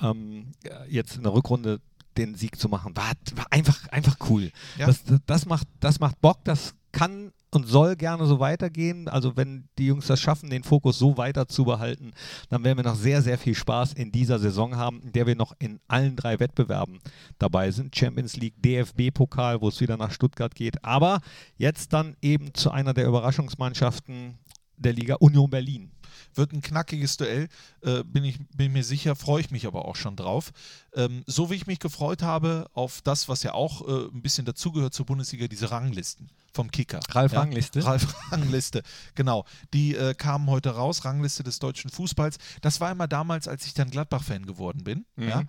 ähm, 0.00 0.52
jetzt 0.88 1.16
in 1.16 1.22
der 1.22 1.32
Rückrunde 1.32 1.80
den 2.16 2.34
Sieg 2.34 2.58
zu 2.58 2.68
machen, 2.68 2.94
war, 2.96 3.12
war 3.34 3.46
einfach, 3.50 3.88
einfach 3.88 4.16
cool. 4.28 4.50
Ja. 4.76 4.86
Das, 4.86 5.02
das, 5.26 5.46
macht, 5.46 5.66
das 5.80 5.98
macht 5.98 6.20
Bock, 6.20 6.44
das 6.44 6.74
kann 6.92 7.32
und 7.52 7.68
soll 7.68 7.96
gerne 7.96 8.26
so 8.26 8.40
weitergehen. 8.40 9.08
Also 9.08 9.36
wenn 9.36 9.68
die 9.78 9.86
Jungs 9.86 10.06
das 10.06 10.20
schaffen, 10.20 10.50
den 10.50 10.64
Fokus 10.64 10.98
so 10.98 11.16
weiter 11.16 11.46
zu 11.46 11.64
behalten, 11.64 12.12
dann 12.48 12.64
werden 12.64 12.78
wir 12.78 12.84
noch 12.84 12.96
sehr, 12.96 13.22
sehr 13.22 13.38
viel 13.38 13.54
Spaß 13.54 13.92
in 13.92 14.10
dieser 14.10 14.38
Saison 14.38 14.76
haben, 14.76 15.00
in 15.02 15.12
der 15.12 15.26
wir 15.26 15.36
noch 15.36 15.54
in 15.58 15.78
allen 15.86 16.16
drei 16.16 16.40
Wettbewerben 16.40 16.98
dabei 17.38 17.70
sind. 17.70 17.94
Champions 17.94 18.36
League, 18.36 18.60
DFB-Pokal, 18.62 19.60
wo 19.60 19.68
es 19.68 19.80
wieder 19.80 19.96
nach 19.96 20.10
Stuttgart 20.10 20.54
geht. 20.54 20.82
Aber 20.82 21.20
jetzt 21.56 21.92
dann 21.92 22.16
eben 22.22 22.54
zu 22.54 22.70
einer 22.70 22.94
der 22.94 23.06
Überraschungsmannschaften 23.06 24.38
der 24.76 24.94
Liga 24.94 25.16
Union 25.16 25.50
Berlin. 25.50 25.90
Wird 26.34 26.52
ein 26.52 26.62
knackiges 26.62 27.16
Duell, 27.16 27.48
äh, 27.82 28.02
bin, 28.04 28.24
ich, 28.24 28.38
bin 28.54 28.72
mir 28.72 28.84
sicher, 28.84 29.16
freue 29.16 29.40
ich 29.40 29.50
mich 29.50 29.66
aber 29.66 29.84
auch 29.84 29.96
schon 29.96 30.16
drauf. 30.16 30.52
Ähm, 30.94 31.24
so 31.26 31.50
wie 31.50 31.54
ich 31.54 31.66
mich 31.66 31.78
gefreut 31.78 32.22
habe 32.22 32.68
auf 32.74 33.00
das, 33.02 33.28
was 33.28 33.42
ja 33.42 33.54
auch 33.54 33.86
äh, 33.86 34.08
ein 34.08 34.22
bisschen 34.22 34.44
dazugehört 34.44 34.94
zur 34.94 35.06
Bundesliga, 35.06 35.48
diese 35.48 35.70
Ranglisten 35.70 36.30
vom 36.52 36.70
Kicker. 36.70 37.00
Ralf 37.10 37.32
ja? 37.32 37.40
Rangliste. 37.40 37.84
Ralf 37.84 38.14
Rangliste, 38.32 38.82
genau. 39.14 39.44
Die 39.72 39.94
äh, 39.94 40.14
kamen 40.14 40.48
heute 40.48 40.70
raus, 40.70 41.04
Rangliste 41.04 41.42
des 41.42 41.58
deutschen 41.58 41.90
Fußballs. 41.90 42.38
Das 42.60 42.80
war 42.80 42.90
immer 42.90 43.08
damals, 43.08 43.48
als 43.48 43.66
ich 43.66 43.74
dann 43.74 43.90
Gladbach-Fan 43.90 44.46
geworden 44.46 44.84
bin. 44.84 45.04
Mhm. 45.16 45.28
Ja? 45.28 45.42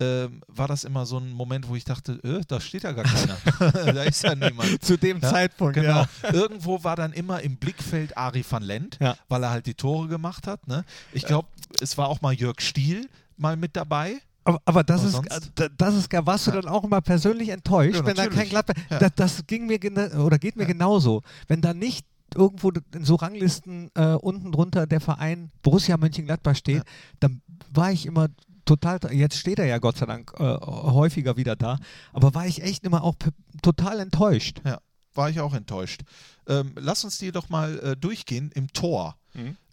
Ähm, 0.00 0.42
war 0.48 0.66
das 0.66 0.82
immer 0.84 1.06
so 1.06 1.18
ein 1.18 1.30
Moment, 1.30 1.68
wo 1.68 1.76
ich 1.76 1.84
dachte, 1.84 2.14
äh, 2.24 2.40
da 2.48 2.60
steht 2.60 2.82
ja 2.82 2.92
gar 2.92 3.04
keiner. 3.04 3.36
da 3.94 4.02
ist 4.02 4.24
ja 4.24 4.34
niemand. 4.34 4.84
Zu 4.84 4.96
dem 4.98 5.20
Ja, 5.20 5.30
Zeitpunkt, 5.30 5.74
Genau. 5.74 6.00
ja. 6.00 6.08
Irgendwo 6.32 6.82
war 6.82 6.96
dann 6.96 7.12
immer 7.12 7.40
im 7.42 7.56
Blickfeld 7.56 8.16
Ari 8.16 8.44
van 8.48 8.62
Lent, 8.64 8.98
Ja. 9.00 9.16
weil 9.28 9.42
er 9.44 9.50
halt 9.50 9.66
die 9.66 9.74
Tore 9.74 10.08
gemacht 10.08 10.46
hat. 10.48 10.66
Ne? 10.66 10.84
Ich 11.12 11.24
glaube, 11.24 11.46
es 11.80 11.96
war 11.96 12.08
auch 12.08 12.20
mal 12.20 12.32
Jörg 12.34 12.60
Stiel 12.60 13.08
mal 13.36 13.56
mit 13.56 13.76
dabei. 13.76 14.20
Aber, 14.44 14.60
aber 14.64 14.82
das, 14.84 15.14
Aber 15.14 15.24
ist, 15.36 15.52
das 15.78 15.94
ist 15.94 16.12
warst 16.12 16.46
du 16.48 16.50
dann 16.50 16.66
auch 16.66 16.84
immer 16.84 17.00
persönlich 17.00 17.48
enttäuscht, 17.48 17.96
Ja, 18.00 18.04
wenn 18.06 18.16
da 18.16 18.26
kein. 18.26 18.48
Gladbach, 18.48 18.74
Ja. 18.90 18.98
das, 18.98 19.12
das 19.16 19.46
ging 19.46 19.66
mir 19.66 19.78
oder 20.18 20.38
geht 20.38 20.56
mir 20.56 20.66
genauso, 20.66 21.22
wenn 21.48 21.62
da 21.62 21.72
nicht 21.72 22.04
irgendwo 22.34 22.70
in 22.92 23.04
so 23.04 23.14
Ranglisten 23.14 23.90
äh, 23.94 24.14
unten 24.14 24.50
drunter 24.52 24.86
der 24.86 25.00
Verein 25.00 25.50
Borussia 25.62 25.96
Mönchengladbach 25.96 26.56
steht, 26.56 26.78
Ja. 26.78 26.82
dann 27.20 27.40
war 27.72 27.92
ich 27.92 28.06
immer 28.06 28.28
total, 28.64 28.98
jetzt 29.12 29.38
steht 29.38 29.58
er 29.58 29.66
ja 29.66 29.78
Gott 29.78 29.96
sei 29.96 30.06
Dank 30.06 30.32
äh, 30.38 30.42
häufiger 30.42 31.36
wieder 31.36 31.56
da, 31.56 31.78
aber 32.12 32.34
war 32.34 32.46
ich 32.46 32.62
echt 32.62 32.84
immer 32.84 33.02
auch 33.02 33.16
total 33.62 34.00
enttäuscht. 34.00 34.60
Ja, 34.64 34.80
war 35.14 35.30
ich 35.30 35.40
auch 35.40 35.54
enttäuscht. 35.54 36.02
Ähm, 36.48 36.72
lass 36.76 37.04
uns 37.04 37.18
die 37.18 37.32
doch 37.32 37.48
mal 37.48 37.78
äh, 37.80 37.96
durchgehen. 37.96 38.50
Im 38.54 38.72
Tor 38.72 39.16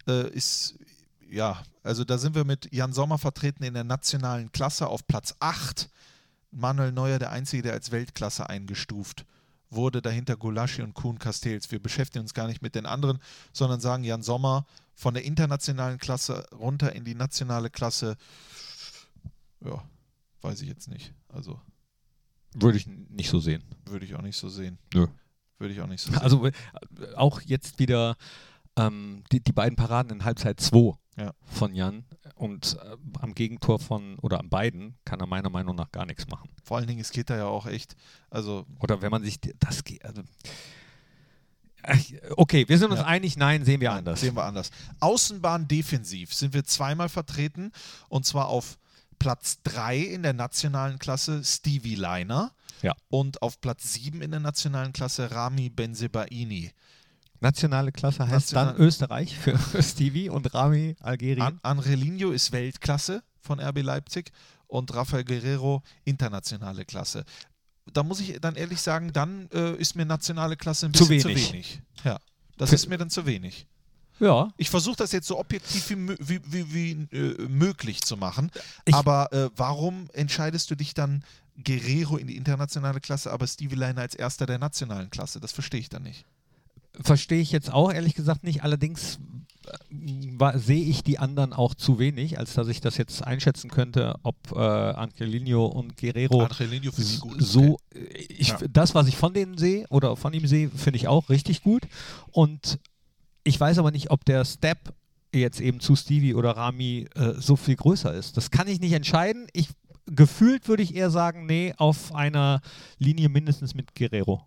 äh, 0.06 0.28
ist, 0.30 0.78
ja, 1.30 1.62
also 1.82 2.04
da 2.04 2.18
sind 2.18 2.34
wir 2.34 2.44
mit 2.44 2.72
Jan 2.72 2.92
Sommer 2.92 3.18
vertreten 3.18 3.64
in 3.64 3.74
der 3.74 3.84
nationalen 3.84 4.52
Klasse 4.52 4.86
auf 4.86 5.06
Platz 5.06 5.34
8. 5.40 5.88
Manuel 6.50 6.92
Neuer, 6.92 7.18
der 7.18 7.32
Einzige, 7.32 7.62
der 7.62 7.72
als 7.72 7.90
Weltklasse 7.90 8.48
eingestuft 8.48 9.24
wurde, 9.70 10.02
dahinter 10.02 10.36
Gulaschi 10.36 10.82
und 10.82 10.94
Kuhn 10.94 11.18
Castells. 11.18 11.70
Wir 11.70 11.82
beschäftigen 11.82 12.22
uns 12.22 12.34
gar 12.34 12.46
nicht 12.46 12.62
mit 12.62 12.74
den 12.74 12.86
anderen, 12.86 13.18
sondern 13.52 13.80
sagen 13.80 14.04
Jan 14.04 14.22
Sommer 14.22 14.66
von 14.94 15.14
der 15.14 15.24
internationalen 15.24 15.98
Klasse 15.98 16.44
runter 16.52 16.94
in 16.94 17.04
die 17.04 17.14
nationale 17.14 17.70
Klasse. 17.70 18.16
Ja, 19.64 19.82
weiß 20.42 20.60
ich 20.62 20.68
jetzt 20.68 20.88
nicht. 20.88 21.14
Also 21.28 21.60
Würde 22.54 22.78
ich 22.78 22.86
nicht 22.86 23.30
so 23.30 23.38
sehen. 23.38 23.62
würde 23.86 24.04
ich 24.04 24.14
auch 24.14 24.22
nicht 24.22 24.36
so 24.36 24.48
sehen. 24.48 24.78
Nö. 24.94 25.06
Würde 25.58 25.74
ich 25.74 25.80
auch 25.80 25.86
nicht 25.86 26.00
so 26.02 26.10
sehen. 26.10 26.20
Also 26.20 26.46
äh, 26.46 26.52
auch 27.16 27.40
jetzt 27.42 27.78
wieder 27.78 28.16
ähm, 28.76 29.22
die, 29.32 29.40
die 29.40 29.52
beiden 29.52 29.76
Paraden 29.76 30.10
in 30.12 30.24
Halbzeit 30.24 30.58
2 30.60 30.94
Ja. 31.18 31.32
von 31.44 31.74
Jan 31.74 32.04
und 32.34 32.76
äh, 32.82 32.96
am 33.20 33.34
Gegentor 33.34 33.78
von, 33.78 34.18
oder 34.20 34.40
an 34.40 34.48
beiden, 34.48 34.96
kann 35.04 35.20
er 35.20 35.26
meiner 35.26 35.50
Meinung 35.50 35.76
nach 35.76 35.92
gar 35.92 36.06
nichts 36.06 36.26
machen. 36.28 36.50
Vor 36.64 36.78
allen 36.78 36.86
Dingen, 36.86 37.00
es 37.00 37.10
geht 37.12 37.30
da 37.30 37.36
ja 37.36 37.44
auch 37.46 37.66
echt, 37.66 37.94
also 38.30 38.66
Oder 38.80 39.00
wenn 39.02 39.10
man 39.10 39.22
sich 39.22 39.38
das 39.60 39.84
geht. 39.84 40.04
Also, 40.04 40.22
Ach, 41.84 41.98
okay, 42.36 42.68
wir 42.68 42.78
sind 42.78 42.90
uns 42.92 43.00
Ja. 43.00 43.06
einig, 43.06 43.36
nein, 43.36 43.64
sehen 43.64 43.80
wir 43.80 43.88
Nein, 43.90 43.98
anders. 43.98 44.20
Sehen 44.20 44.36
wir 44.36 44.44
anders. 44.44 44.70
Außenbahn 45.00 45.66
defensiv 45.66 46.32
sind 46.32 46.54
wir 46.54 46.62
zweimal 46.64 47.08
vertreten 47.08 47.72
und 48.08 48.24
zwar 48.24 48.46
auf 48.48 48.78
Platz 49.18 49.58
3 49.64 49.98
in 49.98 50.22
der 50.22 50.32
nationalen 50.32 50.98
Klasse 50.98 51.42
Stevie 51.44 51.94
Leiner 51.94 52.52
Ja. 52.82 52.94
und 53.08 53.42
auf 53.42 53.60
Platz 53.60 53.92
7 53.94 54.22
in 54.22 54.30
der 54.30 54.40
nationalen 54.40 54.92
Klasse 54.92 55.30
Rami 55.30 55.70
Benzebaini. 55.70 56.72
Nationale 57.40 57.90
Klasse 57.92 58.26
heißt 58.28 58.52
National- 58.52 58.74
dann 58.74 58.76
Österreich 58.86 59.36
für 59.38 59.58
Stevie 59.82 60.28
und 60.28 60.52
Rami 60.54 60.96
Algerien. 61.00 61.42
An 61.42 61.58
Anrelinho 61.62 62.30
ist 62.30 62.52
Weltklasse 62.52 63.22
von 63.40 63.58
RB 63.60 63.82
Leipzig 63.82 64.30
und 64.68 64.94
Rafael 64.94 65.24
Guerrero 65.24 65.82
internationale 66.04 66.84
Klasse. 66.84 67.24
Da 67.92 68.04
muss 68.04 68.20
ich 68.20 68.40
dann 68.40 68.54
ehrlich 68.54 68.80
sagen, 68.80 69.12
dann 69.12 69.48
äh, 69.52 69.74
ist 69.74 69.96
mir 69.96 70.04
nationale 70.06 70.56
Klasse 70.56 70.86
ein 70.86 70.94
Zu 70.94 71.08
bisschen 71.08 71.30
wenig. 71.30 71.46
zu 71.48 71.52
wenig. 71.52 71.82
Ja, 72.04 72.18
das 72.58 72.68
Für- 72.70 72.76
ist 72.76 72.88
mir 72.88 72.96
dann 72.98 73.10
zu 73.10 73.26
wenig. 73.26 73.66
Ja, 74.20 74.52
Ich 74.56 74.70
versuche 74.70 74.96
das 74.96 75.12
jetzt 75.12 75.26
so 75.26 75.38
objektiv 75.38 75.90
wie, 75.90 76.16
wie, 76.20 76.40
wie, 76.46 76.74
wie 76.74 77.16
äh, 77.16 77.48
möglich 77.48 78.00
zu 78.02 78.16
machen. 78.16 78.50
Ich- 78.84 78.94
aber 78.94 79.32
äh, 79.32 79.50
warum 79.56 80.08
entscheidest 80.12 80.70
du 80.70 80.74
dich 80.74 80.94
dann 80.94 81.24
Guerrero 81.62 82.16
in 82.16 82.26
die 82.28 82.36
internationale 82.36 83.00
Klasse, 83.00 83.30
aber 83.32 83.46
Stevie 83.46 83.74
Liner 83.74 84.00
als 84.02 84.14
erster 84.14 84.46
der 84.46 84.58
nationalen 84.58 85.10
Klasse? 85.10 85.40
Das 85.40 85.52
verstehe 85.52 85.80
ich 85.80 85.88
dann 85.88 86.02
nicht. 86.04 86.24
verstehe 87.00 87.40
ich 87.40 87.50
jetzt 87.52 87.72
auch 87.72 87.92
ehrlich 87.92 88.14
gesagt 88.14 88.44
nicht. 88.44 88.62
Allerdings 88.62 89.18
äh, 89.66 90.58
sehe 90.58 90.84
ich 90.84 91.02
die 91.02 91.18
anderen 91.18 91.52
auch 91.52 91.74
zu 91.74 91.98
wenig, 91.98 92.38
als 92.38 92.52
dass 92.54 92.68
ich 92.68 92.80
das 92.80 92.96
jetzt 92.98 93.24
einschätzen 93.24 93.70
könnte, 93.70 94.16
ob 94.22 94.36
äh, 94.54 94.58
Angelino 94.58 95.66
und 95.66 95.96
Guerrero 95.96 96.42
Angelino 96.44 96.90
so, 97.38 97.78
äh, 97.94 97.98
ich, 98.28 98.48
Ja. 98.48 98.58
das, 98.70 98.94
was 98.94 99.06
ich 99.08 99.16
von 99.16 99.32
denen 99.34 99.56
sehe 99.58 99.86
oder 99.88 100.16
von 100.16 100.32
ihm 100.34 100.46
sehe, 100.46 100.68
finde 100.70 100.96
ich 100.98 101.08
auch 101.08 101.28
richtig 101.30 101.62
gut. 101.62 101.82
Und 102.30 102.78
ich 103.44 103.58
weiß 103.58 103.78
aber 103.78 103.90
nicht, 103.90 104.10
ob 104.10 104.24
der 104.24 104.44
Step 104.44 104.94
jetzt 105.34 105.60
eben 105.60 105.80
zu 105.80 105.96
Stevie 105.96 106.34
oder 106.34 106.56
Rami 106.56 107.08
äh, 107.14 107.34
so 107.38 107.56
viel 107.56 107.76
größer 107.76 108.12
ist. 108.12 108.36
Das 108.36 108.50
kann 108.50 108.68
ich 108.68 108.80
nicht 108.80 108.92
entscheiden. 108.92 109.46
Ich 109.52 109.68
gefühlt 110.06 110.68
würde 110.68 110.82
ich 110.82 110.94
eher 110.94 111.10
sagen, 111.10 111.46
nee, 111.46 111.74
auf 111.76 112.14
einer 112.14 112.60
Linie 112.98 113.28
mindestens 113.28 113.74
mit 113.74 113.94
Guerrero. 113.94 114.46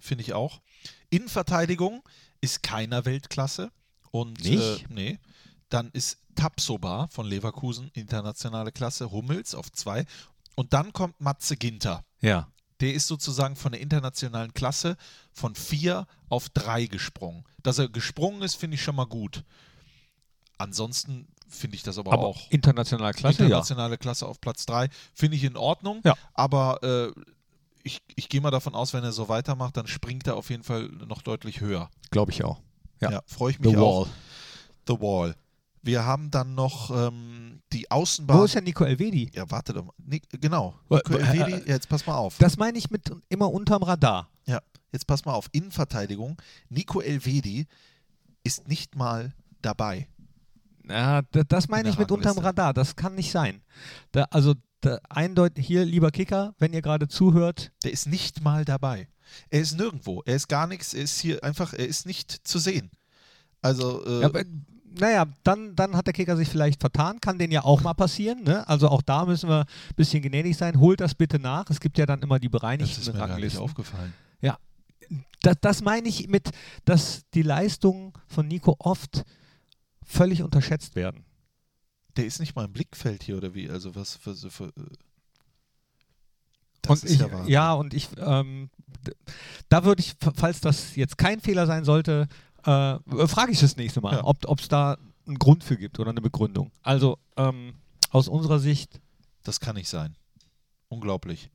Finde 0.00 0.22
ich 0.22 0.32
auch. 0.32 0.60
Innenverteidigung 1.10 2.02
ist 2.40 2.62
keiner 2.62 3.04
Weltklasse. 3.04 3.70
Und 4.10 4.42
Nicht? 4.42 4.84
Äh, 4.84 4.86
nee. 4.88 5.18
Dann 5.68 5.90
ist 5.92 6.18
Tapsoba 6.34 7.06
von 7.08 7.26
Leverkusen 7.26 7.90
internationale 7.94 8.72
Klasse, 8.72 9.12
Hummels 9.12 9.54
auf 9.54 9.70
zwei. 9.70 10.04
Und 10.56 10.72
dann 10.72 10.92
kommt 10.92 11.20
Matze 11.20 11.56
Ginter. 11.56 12.04
Ja. 12.20 12.48
Der 12.80 12.94
ist 12.94 13.06
sozusagen 13.06 13.56
von 13.56 13.72
der 13.72 13.80
internationalen 13.80 14.54
Klasse 14.54 14.96
von 15.32 15.54
vier 15.54 16.06
auf 16.28 16.48
drei 16.48 16.86
gesprungen. 16.86 17.44
Dass 17.62 17.78
er 17.78 17.88
gesprungen 17.88 18.42
ist, 18.42 18.54
finde 18.56 18.76
ich 18.76 18.82
schon 18.82 18.96
mal 18.96 19.06
gut. 19.06 19.44
Ansonsten 20.58 21.26
finde 21.48 21.76
ich 21.76 21.82
das 21.82 21.98
aber, 21.98 22.12
Aber 22.12 22.26
auch. 22.26 22.50
internationale 22.50 23.12
Klasse, 23.12 23.38
ja. 23.40 23.46
internationale 23.46 23.98
Klasse 23.98 24.26
auf 24.26 24.40
Platz 24.40 24.66
drei 24.66 24.88
finde 25.14 25.36
ich 25.36 25.44
in 25.44 25.56
Ordnung. 25.56 26.00
Ja. 26.04 26.14
Aber 26.34 26.82
äh, 26.82 27.20
ich, 27.82 28.02
ich 28.14 28.28
gehe 28.28 28.40
mal 28.40 28.50
davon 28.50 28.74
aus, 28.74 28.92
wenn 28.92 29.04
er 29.04 29.12
so 29.12 29.28
weitermacht, 29.28 29.76
dann 29.76 29.86
springt 29.86 30.26
er 30.26 30.36
auf 30.36 30.50
jeden 30.50 30.62
Fall 30.62 30.88
noch 31.08 31.22
deutlich 31.22 31.60
höher. 31.60 31.90
Glaube 32.10 32.32
ich 32.32 32.44
auch. 32.44 32.60
Ja. 33.00 33.22
freue 33.26 33.52
ich 33.52 33.58
mich 33.58 33.70
The 33.70 33.78
auch. 33.78 34.06
Wall. 34.06 34.10
The 34.86 35.00
Wall. 35.00 35.34
Wir 35.82 36.04
haben 36.04 36.30
dann 36.30 36.54
noch 36.54 36.90
ähm, 36.90 37.62
die 37.72 37.90
Außenbahn. 37.90 38.38
Wo 38.38 38.44
ist 38.44 38.54
ja 38.54 38.60
Nico 38.60 38.84
Elvedi? 38.84 39.30
ja, 39.34 39.50
warte 39.50 39.72
doch 39.72 39.84
mal. 39.84 39.94
Ni 39.98 40.20
genau. 40.40 40.74
Äh, 40.90 40.96
Nico 40.96 41.14
äh, 41.14 41.20
Elvedi, 41.22 41.52
äh, 41.52 41.58
ja, 41.68 41.74
jetzt 41.74 41.88
pass 41.88 42.06
mal 42.06 42.16
auf. 42.16 42.36
Das 42.38 42.56
meine 42.58 42.76
ich 42.78 42.90
mit 42.90 43.10
immer 43.30 43.50
unterm 43.50 43.82
Radar. 43.82 44.28
Ja, 44.46 44.60
jetzt 44.92 45.06
pass 45.06 45.24
mal 45.24 45.32
auf. 45.32 45.48
Innenverteidigung. 45.52 46.36
Nico 46.68 47.00
Elvedi 47.00 47.66
ist 48.44 48.68
nicht 48.68 48.94
mal 48.96 49.32
dabei. 49.62 50.06
Ja, 50.88 51.22
da- 51.22 51.44
das 51.44 51.68
meine 51.68 51.88
ich 51.88 51.98
mit 51.98 52.10
unterm. 52.10 52.38
Radar. 52.38 52.74
Das 52.74 52.96
kann 52.96 53.14
nicht 53.14 53.30
sein. 53.30 53.62
Da, 54.12 54.24
also 54.30 54.54
da, 54.82 54.98
eindeutig 55.08 55.66
hier, 55.66 55.84
lieber 55.84 56.10
Kicker, 56.10 56.54
wenn 56.58 56.72
ihr 56.72 56.82
gerade 56.82 57.06
zuhört, 57.08 57.70
Der 57.84 57.92
ist 57.92 58.06
nicht 58.06 58.42
mal 58.42 58.64
dabei. 58.64 59.08
Er 59.48 59.60
ist 59.60 59.76
nirgendwo. 59.78 60.22
Er 60.26 60.36
ist 60.36 60.48
gar 60.48 60.66
nichts. 60.66 60.92
Er 60.94 61.02
ist 61.04 61.20
hier 61.20 61.42
einfach, 61.44 61.72
er 61.72 61.86
ist 61.86 62.04
nicht 62.06 62.32
zu 62.46 62.58
sehen. 62.58 62.90
Also, 63.62 64.04
äh, 64.06 64.20
ja, 64.22 64.26
aber, 64.26 64.42
naja, 64.98 65.26
dann, 65.44 65.76
dann 65.76 65.96
hat 65.96 66.06
der 66.06 66.14
Kicker 66.14 66.36
sich 66.36 66.48
vielleicht 66.48 66.80
vertan. 66.80 67.20
Kann 67.20 67.38
den 67.38 67.50
ja 67.50 67.64
auch 67.64 67.82
mal 67.82 67.94
passieren. 67.94 68.42
Ne? 68.42 68.66
Also 68.68 68.88
auch 68.88 69.02
da 69.02 69.24
müssen 69.24 69.48
wir 69.48 69.60
ein 69.60 69.94
bisschen 69.96 70.22
gnädig 70.22 70.56
sein. 70.56 70.80
Holt 70.80 71.00
das 71.00 71.14
bitte 71.14 71.38
nach. 71.38 71.68
Es 71.70 71.80
gibt 71.80 71.98
ja 71.98 72.06
dann 72.06 72.20
immer 72.22 72.38
die 72.38 72.48
das 72.48 72.60
bereinigten 72.60 73.00
ist 73.00 73.12
mir 73.12 73.18
gar 73.18 73.38
nicht 73.38 73.56
aufgefallen. 73.56 74.12
Das, 75.42 75.56
das 75.60 75.82
meine 75.82 76.08
ich 76.08 76.28
mit, 76.28 76.50
dass 76.84 77.22
die 77.34 77.42
Leistungen 77.42 78.12
von 78.26 78.46
Nico 78.46 78.76
oft 78.78 79.24
völlig 80.02 80.42
unterschätzt 80.42 80.96
werden. 80.96 81.24
Der 82.16 82.26
ist 82.26 82.40
nicht 82.40 82.54
mal 82.56 82.64
im 82.64 82.72
Blickfeld 82.72 83.22
hier, 83.22 83.36
oder 83.36 83.54
wie? 83.54 83.70
Also 83.70 83.94
was 83.94 84.16
für. 84.16 84.34
für, 84.34 84.50
für 84.50 84.72
und 86.88 87.04
ich, 87.04 87.20
ja, 87.20 87.46
ja, 87.46 87.72
und 87.72 87.94
ich, 87.94 88.08
ähm, 88.18 88.70
da 89.68 89.84
würde 89.84 90.00
ich, 90.00 90.14
falls 90.34 90.60
das 90.60 90.96
jetzt 90.96 91.16
kein 91.18 91.40
Fehler 91.40 91.66
sein 91.66 91.84
sollte, 91.84 92.26
äh, 92.64 93.26
frage 93.26 93.52
ich 93.52 93.60
das 93.60 93.76
nächste 93.76 94.00
Mal, 94.00 94.16
ja. 94.16 94.24
ob 94.24 94.60
es 94.60 94.68
da 94.68 94.98
einen 95.26 95.38
Grund 95.38 95.64
für 95.64 95.76
gibt 95.76 95.98
oder 95.98 96.10
eine 96.10 96.20
Begründung. 96.20 96.70
Also 96.82 97.18
ähm, 97.36 97.74
aus 98.10 98.28
unserer 98.28 98.58
Sicht. 98.58 99.00
Das 99.42 99.60
kann 99.60 99.76
nicht 99.76 99.88
sein. 99.88 100.16
Unglaublich. 100.88 101.50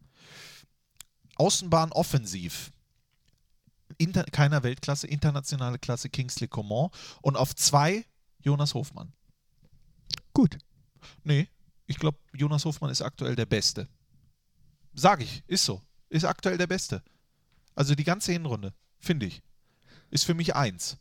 Außenbahn 1.36 1.92
offensiv. 1.92 2.72
Inter 3.98 4.24
keiner 4.24 4.64
Weltklasse, 4.64 5.08
internationale 5.08 5.78
Klasse 5.78 6.10
Kingsley 6.10 6.48
Coman 6.48 6.90
und 7.22 7.38
auf 7.38 7.56
zwei 7.56 8.06
Jonas 8.42 8.74
Hofmann. 8.74 9.14
Gut. 10.34 10.58
Nee, 11.24 11.48
ich 11.86 11.98
glaube, 12.00 12.18
Jonas 12.34 12.66
Hofmann 12.66 12.90
ist 12.90 13.02
aktuell 13.02 13.36
der 13.36 13.46
Beste. 13.46 13.88
Sag 14.94 15.22
ich, 15.22 15.44
ist 15.48 15.66
so. 15.66 15.82
Ist 16.10 16.26
aktuell 16.26 16.58
der 16.58 16.68
Beste. 16.68 17.04
Also 17.76 17.96
die 17.96 18.04
ganze 18.04 18.32
Hinrunde, 18.32 18.74
finde 18.98 19.28
ich. 19.28 19.42
Ist 20.12 20.26
für 20.26 20.34
mich 20.34 20.56
eins. 20.56 20.98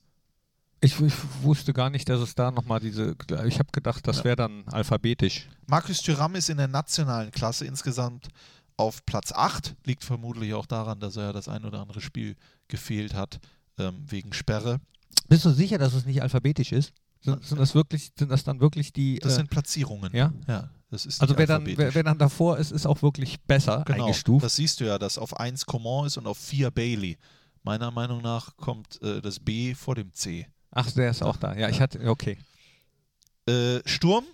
Ich, 0.81 1.01
ich, 1.01 1.15
wusste 1.43 1.73
gar 1.73 1.89
nicht, 1.89 2.09
dass 2.09 2.21
es 2.21 2.35
da 2.35 2.51
nochmal 2.51 2.79
diese. 2.79 3.17
Ich 3.47 3.59
habe 3.59 3.71
gedacht, 3.73 4.07
das 4.07 4.23
wäre 4.23 4.37
dann 4.37 4.65
alphabetisch. 4.67 5.49
Markus 5.67 6.03
Thüram 6.03 6.35
ist 6.35 6.51
in 6.51 6.59
der 6.59 6.69
nationalen 6.69 7.31
Klasse 7.31 7.65
insgesamt 7.65 8.29
auf 8.77 9.05
Platz 9.07 9.33
8. 9.33 9.77
Liegt 9.85 10.05
vermutlich 10.05 10.53
auch 10.53 10.67
daran, 10.67 11.01
dass 11.01 11.17
er 11.17 11.33
das 11.33 11.49
ein 11.49 11.65
oder 11.65 11.81
andere 11.81 12.03
Spiel 12.03 12.37
gefehlt 12.69 13.15
hat, 13.15 13.41
ähm, 13.79 14.05
wegen 14.07 14.35
Sperre. 14.35 14.81
Bist 15.29 15.45
du 15.47 15.51
sicher, 15.51 15.79
dass 15.79 15.95
es 15.95 16.05
nicht 16.05 16.21
alphabetisch 16.21 16.73
ist? 16.73 16.93
Sind, 17.21 17.43
sind, 17.43 17.59
das 17.59 17.75
wirklich, 17.75 18.13
sind 18.19 18.31
das 18.31 18.45
dann 18.45 18.61
wirklich 18.61 18.93
die. 18.93 19.19
Das 19.21 19.33
äh, 19.33 19.37
sind 19.37 19.51
Platzierungen. 19.51 20.15
Ja? 20.15 20.33
Ja. 20.47 20.69
Das 20.91 21.07
ist 21.07 21.21
also 21.23 21.37
wer 21.39 21.47
dann, 21.47 21.67
wer, 21.67 21.95
wer, 21.95 22.03
dann 22.03 22.19
davor 22.19 22.59
ist, 22.59 22.71
ist 22.71 22.87
auch 22.87 23.01
wirklich 23.01 23.41
besser 23.41 23.83
genau, 23.87 24.05
eingestuft. 24.05 24.45
Das 24.45 24.57
siehst 24.57 24.81
du 24.81 24.85
ja, 24.85 24.99
dass 24.99 25.17
auf 25.17 25.41
1 25.41 25.65
Coman 25.65 26.07
ist 26.07 26.19
und 26.19 26.27
auf 26.27 26.37
4 26.37 26.71
Bailey. 26.71 27.17
Meiner 27.65 27.91
Meinung 27.91 28.23
nach 28.23 28.57
kommt 28.57 29.01
äh, 29.03 29.21
das 29.23 29.41
B 29.41 29.75
vor 29.75 29.95
dem 29.95 30.13
C. 30.13 30.47
Ach, 30.71 30.91
der 30.93 31.11
ist 31.11 31.23
auch 31.23 31.39
da. 31.39 31.55
Ja, 31.57 31.71
ich 31.71 31.81
hatte, 31.81 32.09
okay. 32.09 32.39
Äh, 33.47 33.81
Sturm 33.87 34.25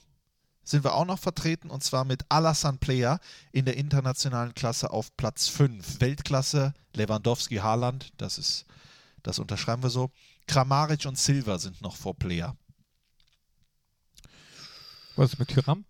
sind 0.64 0.84
wir 0.84 0.94
auch 0.94 1.04
noch 1.04 1.18
vertreten 1.18 1.70
und 1.70 1.84
zwar 1.84 2.04
mit 2.04 2.24
Alassane 2.28 2.78
Player 2.78 3.20
in 3.52 3.64
der 3.64 3.76
internationalen 3.76 4.54
Klasse 4.54 4.90
auf 4.90 5.16
Platz 5.16 5.46
5. 5.48 6.00
Weltklasse, 6.00 6.74
Lewandowski, 6.94 7.56
Haaland, 7.56 8.12
das 8.16 8.36
ist, 8.36 8.66
das 9.22 9.38
unterschreiben 9.38 9.82
wir 9.82 9.90
so. 9.90 10.10
Kramaric 10.48 11.06
und 11.06 11.16
Silva 11.16 11.58
sind 11.58 11.80
noch 11.82 11.94
vor 11.94 12.16
Player. 12.16 12.56
Was 15.14 15.34
ist 15.34 15.38
mit 15.38 15.48
Tyram? 15.48 15.84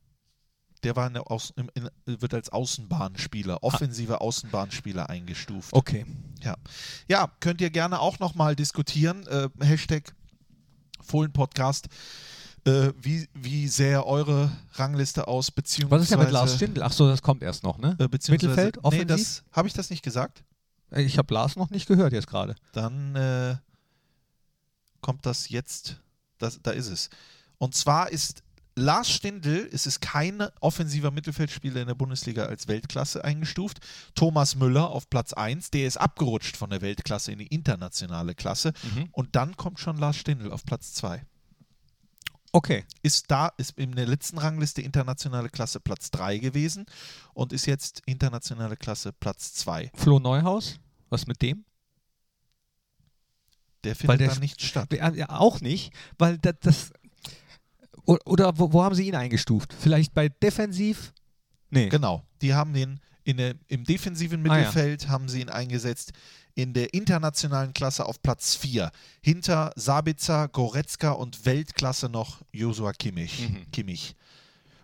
Der 0.83 0.97
war 0.97 1.11
Aus, 1.31 1.53
in, 1.57 1.71
wird 2.07 2.33
als 2.33 2.49
Außenbahnspieler, 2.49 3.57
ah. 3.57 3.63
offensiver 3.63 4.23
Außenbahnspieler 4.23 5.11
eingestuft. 5.11 5.73
Okay. 5.73 6.07
Ja, 6.43 6.57
ja 7.09 7.31
könnt 7.41 7.61
ihr 7.61 7.71
gerne 7.71 8.01
auch 8.01 8.19
nochmal 8.19 8.57
diskutieren. 8.57 9.27
Äh, 9.27 9.49
Hashtag 9.61 10.15
Fohlen-Podcast. 11.03 11.89
Äh, 12.65 12.93
wie, 13.01 13.29
wie 13.35 13.69
sähe 13.69 14.05
eure 14.05 14.51
Rangliste 14.75 15.29
aus? 15.29 15.51
Beziehungsweise, 15.51 16.01
Was 16.01 16.05
ist 16.05 16.11
ja 16.11 16.17
mit 16.19 16.31
Lars 16.31 16.57
Stindl? 16.57 16.83
Achso, 16.83 17.09
das 17.09 17.23
kommt 17.23 17.43
erst 17.43 17.63
noch, 17.63 17.79
ne? 17.79 17.97
Äh, 17.99 18.09
Mittelfeld, 18.31 18.85
offensiv? 18.85 19.43
Nee, 19.43 19.57
habe 19.57 19.69
ich 19.69 19.75
das 19.75 19.91
nicht 19.91 20.03
gesagt? 20.03 20.45
Äh, 20.91 21.03
ich 21.03 21.17
habe 21.19 21.33
Lars 21.33 21.57
noch 21.57 21.71
nicht 21.71 21.87
gehört 21.87 22.13
jetzt 22.13 22.27
gerade. 22.27 22.55
Dann 22.73 23.17
äh, 23.17 23.57
kommt 25.01 25.25
das 25.25 25.49
jetzt, 25.49 26.01
das, 26.39 26.61
da 26.63 26.71
ist 26.73 26.89
es. 26.89 27.09
Und 27.59 27.75
zwar 27.75 28.11
ist 28.11 28.43
Lars 28.81 29.11
Stindl, 29.11 29.69
es 29.73 29.87
ist 29.87 30.01
kein 30.01 30.41
offensiver 30.61 31.11
Mittelfeldspieler 31.11 31.83
in 31.83 31.87
der 31.87 31.95
Bundesliga 31.95 32.47
als 32.47 32.67
Weltklasse 32.67 33.25
eingestuft. 33.25 33.79
Thomas 34.15 34.57
Müller 34.57 34.91
auf 34.91 35.09
Platz 35.11 35.33
1, 35.33 35.71
der 35.71 35.87
ist 35.87 35.99
abgerutscht 35.99 36.57
von 36.57 36.71
der 36.71 36.81
Weltklasse 36.81 37.33
in 37.33 37.39
die 37.39 37.47
internationale 37.47 38.35
Klasse. 38.35 38.73
Mhm. 38.95 39.09
Und 39.13 39.37
dann 39.37 39.57
kommt 39.57 39.79
schon 39.79 39.99
Lars 39.99 40.17
Stindl 40.17 40.51
auf 40.51 40.65
Platz 40.65 40.95
2. 40.95 41.23
Okay. 42.53 42.85
Ist 43.03 43.31
da, 43.31 43.53
ist 43.59 43.79
in 43.79 43.93
der 43.93 44.07
letzten 44.07 44.39
Rangliste 44.39 44.83
internationale 44.83 45.51
Klasse 45.51 45.79
Platz 45.79 46.11
3 46.11 46.39
gewesen 46.39 46.87
und 47.33 47.53
ist 47.53 47.67
jetzt 47.67 48.03
internationale 48.07 48.77
Klasse 48.77 49.13
Platz 49.13 49.55
2. 49.55 49.93
Flo 49.95 50.19
Neuhaus, 50.19 50.81
was 51.11 51.27
mit 51.27 51.43
dem? 51.43 51.65
Der 53.85 53.97
findet 53.97 54.21
dann 54.21 54.41
nicht 54.41 54.61
statt. 54.63 54.93
Ja, 54.93 55.31
auch 55.31 55.61
nicht, 55.61 55.93
weil 56.19 56.39
das, 56.39 56.55
das 56.61 56.93
oder 58.05 58.59
wo, 58.59 58.73
wo, 58.73 58.83
haben 58.83 58.95
sie 58.95 59.07
ihn 59.09 59.15
eingestuft? 59.15 59.75
Vielleicht 59.79 60.15
bei 60.15 60.29
Defensiv? 60.29 61.13
Nee. 61.71 61.89
Genau. 61.89 62.25
Die 62.43 62.55
haben 62.55 62.73
den 62.73 63.01
in 63.25 63.37
der, 63.37 63.55
im 63.69 63.85
defensiven 63.85 64.43
Mittelfeld 64.43 65.03
ah, 65.03 65.07
ja. 65.07 65.11
haben 65.11 65.29
sie 65.29 65.41
ihn 65.41 65.51
eingesetzt 65.51 66.13
in 66.55 66.73
der 66.73 66.93
internationalen 66.95 67.73
Klasse 67.73 68.07
auf 68.07 68.21
Platz 68.23 68.57
4. 68.57 68.91
Hinter 69.23 69.73
Sabitzer, 69.77 70.49
Goretzka 70.49 71.13
und 71.13 71.45
Weltklasse 71.47 72.09
noch 72.09 72.43
Josua 72.53 72.93
Kimmich. 72.93 73.49
Mhm. 73.49 73.71
Kimmich. 73.71 74.17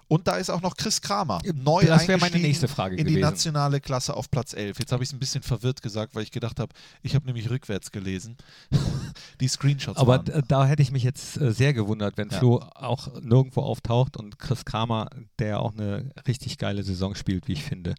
Und 0.08 0.28
da 0.28 0.36
ist 0.36 0.50
auch 0.50 0.60
noch 0.60 0.76
Chris 0.76 1.00
Kramer. 1.00 1.40
Neu 1.54 1.84
das 1.84 2.06
wäre 2.06 2.20
meine 2.20 2.38
nächste 2.38 2.68
Frage 2.68 2.94
in 2.94 3.04
gewesen. 3.04 3.16
die 3.16 3.22
nationale 3.22 3.80
Klasse 3.80 4.16
auf 4.16 4.30
Platz 4.30 4.52
11. 4.52 4.78
Jetzt 4.78 4.92
habe 4.92 5.02
ich 5.02 5.10
es 5.10 5.12
ein 5.12 5.18
bisschen 5.18 5.42
verwirrt 5.42 5.82
gesagt, 5.82 6.14
weil 6.14 6.22
ich 6.22 6.30
gedacht 6.30 6.60
habe, 6.60 6.72
ich 7.02 7.16
habe 7.16 7.26
nämlich 7.26 7.50
rückwärts 7.50 7.90
gelesen. 7.90 8.36
die 9.40 9.48
Screenshots. 9.48 9.98
Aber 9.98 10.24
waren. 10.24 10.44
da 10.46 10.64
hätte 10.66 10.82
ich 10.82 10.92
mich 10.92 11.02
jetzt 11.02 11.40
äh, 11.40 11.52
sehr 11.52 11.72
gewundert, 11.72 12.18
wenn 12.18 12.30
ja. 12.30 12.38
Flo 12.38 12.58
auch 12.74 13.20
nirgendwo 13.20 13.62
auftaucht 13.62 14.16
und 14.16 14.38
Chris 14.38 14.64
Kramer, 14.64 15.10
der 15.40 15.60
auch 15.60 15.72
eine 15.72 16.10
richtig 16.28 16.58
geile 16.58 16.84
Saison 16.84 17.16
spielt, 17.16 17.48
wie 17.48 17.54
ich 17.54 17.64
finde. 17.64 17.96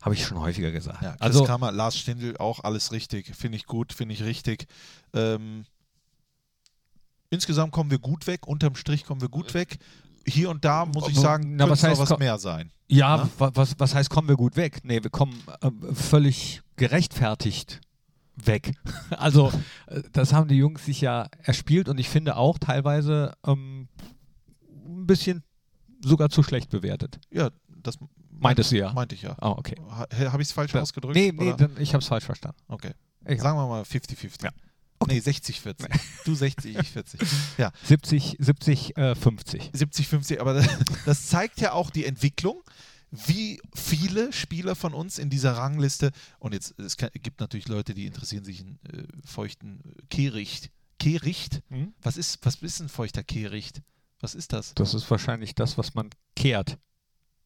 Habe 0.00 0.14
ich 0.14 0.24
schon 0.24 0.38
häufiger 0.38 0.70
gesagt. 0.70 1.02
Ja, 1.02 1.10
Chris 1.10 1.20
also, 1.20 1.44
Kramer, 1.44 1.72
Lars 1.72 1.96
Stindl, 1.96 2.36
auch 2.36 2.60
alles 2.60 2.92
richtig. 2.92 3.34
Finde 3.34 3.56
ich 3.56 3.66
gut, 3.66 3.92
finde 3.92 4.14
ich 4.14 4.22
richtig. 4.22 4.66
Ähm, 5.12 5.64
insgesamt 7.30 7.72
kommen 7.72 7.90
wir 7.90 7.98
gut 7.98 8.28
weg. 8.28 8.46
Unterm 8.46 8.76
Strich 8.76 9.04
kommen 9.04 9.20
wir 9.20 9.28
gut 9.28 9.54
weg 9.54 9.78
hier 10.26 10.50
und 10.50 10.64
da, 10.64 10.86
muss 10.86 11.08
ich 11.08 11.18
sagen, 11.18 11.56
Na, 11.56 11.68
was 11.68 11.82
heißt, 11.82 12.00
noch 12.00 12.10
was 12.10 12.18
mehr 12.18 12.38
sein. 12.38 12.72
Ja, 12.88 13.24
ne? 13.24 13.30
was, 13.38 13.74
was 13.78 13.94
heißt, 13.94 14.10
kommen 14.10 14.28
wir 14.28 14.36
gut 14.36 14.56
weg? 14.56 14.80
Nee, 14.84 15.02
wir 15.02 15.10
kommen 15.10 15.34
äh, 15.60 15.70
völlig 15.94 16.62
gerechtfertigt 16.76 17.80
weg. 18.36 18.74
also, 19.10 19.52
äh, 19.86 20.02
das 20.12 20.32
haben 20.32 20.48
die 20.48 20.56
Jungs 20.56 20.84
sich 20.84 21.00
ja 21.00 21.28
erspielt 21.42 21.88
und 21.88 21.98
ich 21.98 22.08
finde 22.08 22.36
auch 22.36 22.58
teilweise 22.58 23.32
ähm, 23.46 23.88
ein 24.86 25.06
bisschen 25.06 25.42
sogar 26.04 26.28
zu 26.28 26.42
schlecht 26.42 26.70
bewertet. 26.70 27.18
Ja, 27.30 27.50
das 27.68 27.98
meintest 28.30 28.72
du 28.72 28.78
ja. 28.78 28.92
Meinte 28.92 29.14
ich 29.14 29.22
ja. 29.22 29.36
Oh, 29.40 29.54
okay. 29.56 29.76
Ha, 29.90 30.06
habe 30.30 30.42
ich 30.42 30.48
es 30.48 30.52
falsch 30.52 30.74
ja. 30.74 30.80
ausgedrückt? 30.80 31.14
Nee, 31.14 31.32
nee, 31.32 31.54
ich 31.78 31.94
habe 31.94 32.02
es 32.02 32.08
falsch 32.08 32.24
verstanden. 32.24 32.58
Okay. 32.68 32.92
Ich 33.26 33.40
Sagen 33.40 33.56
wir 33.56 33.66
mal 33.68 33.82
50-50. 33.82 34.44
Ja. 34.44 34.50
Okay. 35.02 35.14
Nee, 35.14 35.20
60, 35.20 35.60
40. 35.60 35.88
Du 36.24 36.34
60, 36.34 36.78
ich 36.78 36.90
40. 36.90 37.20
Ja. 37.58 37.72
70, 37.84 38.36
70, 38.38 38.96
äh, 38.96 39.14
50. 39.14 39.70
70, 39.72 40.08
50, 40.08 40.40
aber 40.40 40.54
das, 40.54 40.68
das 41.04 41.26
zeigt 41.26 41.60
ja 41.60 41.72
auch 41.72 41.90
die 41.90 42.04
Entwicklung 42.04 42.62
wie 43.12 43.60
viele 43.74 44.32
Spieler 44.32 44.74
von 44.74 44.94
uns 44.94 45.18
in 45.18 45.28
dieser 45.28 45.52
Rangliste, 45.52 46.12
und 46.38 46.54
jetzt 46.54 46.78
es 46.78 46.96
kann, 46.96 47.10
gibt 47.12 47.40
natürlich 47.40 47.68
Leute, 47.68 47.92
die 47.92 48.06
interessieren 48.06 48.44
sich 48.44 48.60
in 48.60 48.78
äh, 48.90 49.04
feuchten 49.24 49.80
Kehricht. 50.08 50.70
Kehricht? 50.98 51.60
Mhm. 51.68 51.92
Was, 52.00 52.16
ist, 52.16 52.38
was 52.42 52.56
ist 52.56 52.80
ein 52.80 52.88
feuchter 52.88 53.22
Kehricht? 53.22 53.82
Was 54.20 54.34
ist 54.34 54.52
das? 54.54 54.74
Das 54.74 54.94
ist 54.94 55.10
wahrscheinlich 55.10 55.54
das, 55.54 55.76
was 55.76 55.94
man 55.94 56.08
kehrt. 56.36 56.78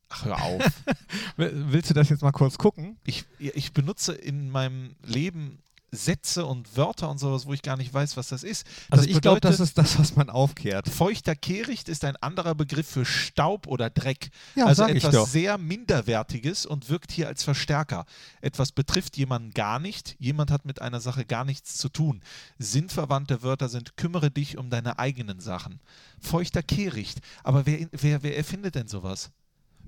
Ach, 0.09 0.25
hör 0.25 0.41
auf. 0.41 0.63
Willst 1.37 1.91
du 1.91 1.95
das 1.95 2.11
jetzt 2.11 2.23
mal 2.23 2.31
kurz 2.31 2.59
gucken? 2.59 2.97
Ich, 3.05 3.25
ich 3.41 3.73
benutze 3.73 4.13
in 4.13 4.51
meinem 4.51 4.95
Leben 5.03 5.63
Sätze 5.93 6.45
und 6.45 6.77
Wörter 6.77 7.09
und 7.09 7.19
sowas, 7.19 7.47
wo 7.47 7.53
ich 7.53 7.63
gar 7.63 7.77
nicht 7.77 7.93
weiß, 7.93 8.17
was 8.17 8.29
das 8.29 8.43
ist. 8.43 8.67
Also 8.91 9.05
das 9.05 9.15
ich 9.15 9.21
glaube, 9.21 9.41
das 9.41 9.61
ist 9.61 9.79
das, 9.79 9.99
was 9.99 10.17
man 10.17 10.31
aufkehrt. 10.31 10.89
Feuchter 10.89 11.35
Kehricht 11.35 11.89
ist 11.89 12.05
ein 12.05 12.17
anderer 12.17 12.55
Begriff 12.55 12.89
für 12.89 13.05
Staub 13.05 13.67
oder 13.67 13.91
Dreck. 13.91 14.31
Ja, 14.55 14.67
also 14.67 14.85
etwas 14.85 15.33
sehr 15.33 15.59
Minderwertiges 15.59 16.67
und 16.67 16.91
wirkt 16.91 17.13
hier 17.13 17.29
als 17.29 17.45
Verstärker. 17.45 18.05
Etwas 18.41 18.73
betrifft 18.73 19.17
jemanden 19.17 19.53
gar 19.53 19.79
nicht, 19.79 20.17
jemand 20.19 20.51
hat 20.51 20.65
mit 20.65 20.83
einer 20.83 21.01
Sache 21.01 21.25
gar 21.25 21.45
nichts 21.45 21.77
zu 21.77 21.89
tun. 21.89 22.21
Sinnverwandte 22.59 23.43
Wörter 23.43 23.69
sind 23.69 23.97
kümmere 23.97 24.31
dich 24.31 24.59
um 24.59 24.71
deine 24.71 24.99
eigenen 24.99 25.41
Sachen. 25.41 25.81
Feuchter 26.21 26.63
Kehricht. 26.63 27.21
Aber 27.45 27.67
wer, 27.67 27.89
wer, 27.93 28.23
wer 28.23 28.37
erfindet 28.37 28.75
denn 28.75 28.89
sowas? 28.89 29.31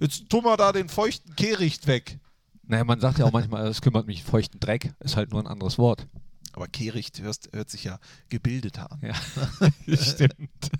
Jetzt 0.01 0.29
tu 0.29 0.41
mal 0.41 0.57
da 0.57 0.73
den 0.73 0.89
feuchten 0.89 1.35
Kehricht 1.35 1.87
weg. 1.87 2.19
Naja, 2.69 2.85
man 2.85 3.01
sagt 3.01 3.19
ja 3.19 3.25
auch 3.25 3.33
manchmal, 3.33 3.67
es 3.67 3.81
kümmert 3.81 4.07
mich 4.07 4.23
feuchten 4.23 4.61
Dreck, 4.61 4.95
ist 5.01 5.17
halt 5.17 5.31
nur 5.31 5.41
ein 5.41 5.47
anderes 5.47 5.79
Wort. 5.79 6.07
Aber 6.53 6.69
Kehricht 6.69 7.21
hörst, 7.21 7.49
hört 7.53 7.71
sich 7.71 7.85
ja 7.85 7.99
gebildeter 8.29 8.93
an. 8.93 9.01
Ja, 9.01 9.97
stimmt. 9.97 10.71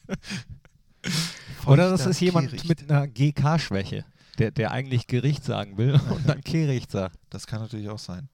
Oder 1.67 1.89
das 1.89 2.05
ist 2.05 2.21
jemand 2.21 2.51
Kehricht. 2.51 2.69
mit 2.69 2.91
einer 2.91 3.09
GK-Schwäche, 3.09 4.05
der, 4.39 4.51
der 4.51 4.71
eigentlich 4.73 5.07
Gericht 5.07 5.45
sagen 5.45 5.79
will 5.79 5.99
und 6.11 6.29
dann 6.29 6.43
Kehricht 6.43 6.91
sagt. 6.91 7.19
Das 7.31 7.47
kann 7.47 7.63
natürlich 7.63 7.89
auch 7.89 7.99
sein. 7.99 8.29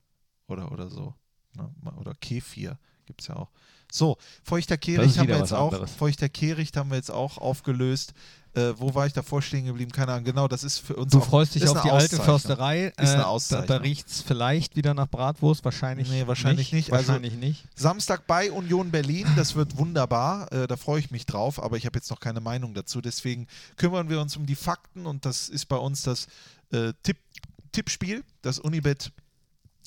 Oder, 0.48 0.72
oder 0.72 0.90
so. 0.90 1.14
Ne? 1.56 1.70
Oder 1.96 2.14
Kefir 2.14 2.76
gibt 3.06 3.20
es 3.20 3.28
ja 3.28 3.36
auch. 3.36 3.50
So, 3.92 4.16
feuchter 4.42 4.76
Kehricht 4.76 5.16
haben 5.16 5.28
wir 5.28 5.38
jetzt 5.38 5.52
auch. 5.52 5.86
Feuchter 5.88 6.28
Kehricht 6.28 6.76
haben 6.76 6.90
wir 6.90 6.96
jetzt 6.96 7.12
auch 7.12 7.38
aufgelöst. 7.38 8.14
Äh, 8.54 8.72
wo 8.78 8.94
war 8.94 9.06
ich 9.06 9.12
davor 9.12 9.42
stehen 9.42 9.66
geblieben? 9.66 9.90
Keine 9.90 10.12
Ahnung. 10.12 10.24
Genau, 10.24 10.46
das 10.48 10.62
ist 10.62 10.78
für 10.78 10.94
uns. 10.96 11.10
Du 11.12 11.18
auch- 11.18 11.26
freust 11.26 11.54
dich 11.56 11.66
auf 11.66 11.82
die 11.82 11.90
alte 11.90 12.04
Auszeichnung. 12.16 12.24
Försterei. 12.24 12.86
Ist 12.86 12.98
eine 12.98 13.08
Äh, 13.08 13.12
da 13.14 13.22
da 13.22 13.24
Auszeichnung. 13.26 13.78
riecht 13.78 14.08
es 14.08 14.20
vielleicht 14.20 14.76
wieder 14.76 14.94
nach 14.94 15.08
Bratwurst. 15.08 15.64
Wahrscheinlich 15.64 16.08
Nee, 16.08 16.26
wahrscheinlich 16.26 16.72
nicht. 16.72 16.92
Also- 16.92 17.08
Wahrscheinlich 17.08 17.34
nicht. 17.34 17.64
Samstag 17.74 18.26
bei 18.26 18.52
Union 18.52 18.90
Berlin, 18.90 19.26
das 19.36 19.54
wird 19.56 19.76
wunderbar, 19.76 20.52
äh, 20.52 20.66
da 20.68 20.76
freue 20.76 21.00
ich 21.00 21.10
mich 21.10 21.26
drauf, 21.26 21.60
aber 21.62 21.76
ich 21.76 21.84
habe 21.86 21.98
jetzt 21.98 22.10
noch 22.10 22.20
keine 22.20 22.40
Meinung 22.40 22.74
dazu. 22.74 23.00
Deswegen 23.00 23.46
kümmern 23.76 24.08
wir 24.08 24.20
uns 24.20 24.36
um 24.36 24.46
die 24.46 24.54
Fakten 24.54 25.06
und 25.06 25.24
das 25.26 25.48
ist 25.48 25.66
bei 25.66 25.76
uns 25.76 26.02
das 26.02 26.26
äh, 26.72 26.92
Tipp, 27.02 27.18
Tippspiel, 27.72 28.22
das 28.42 28.58
Unibet 28.60 29.10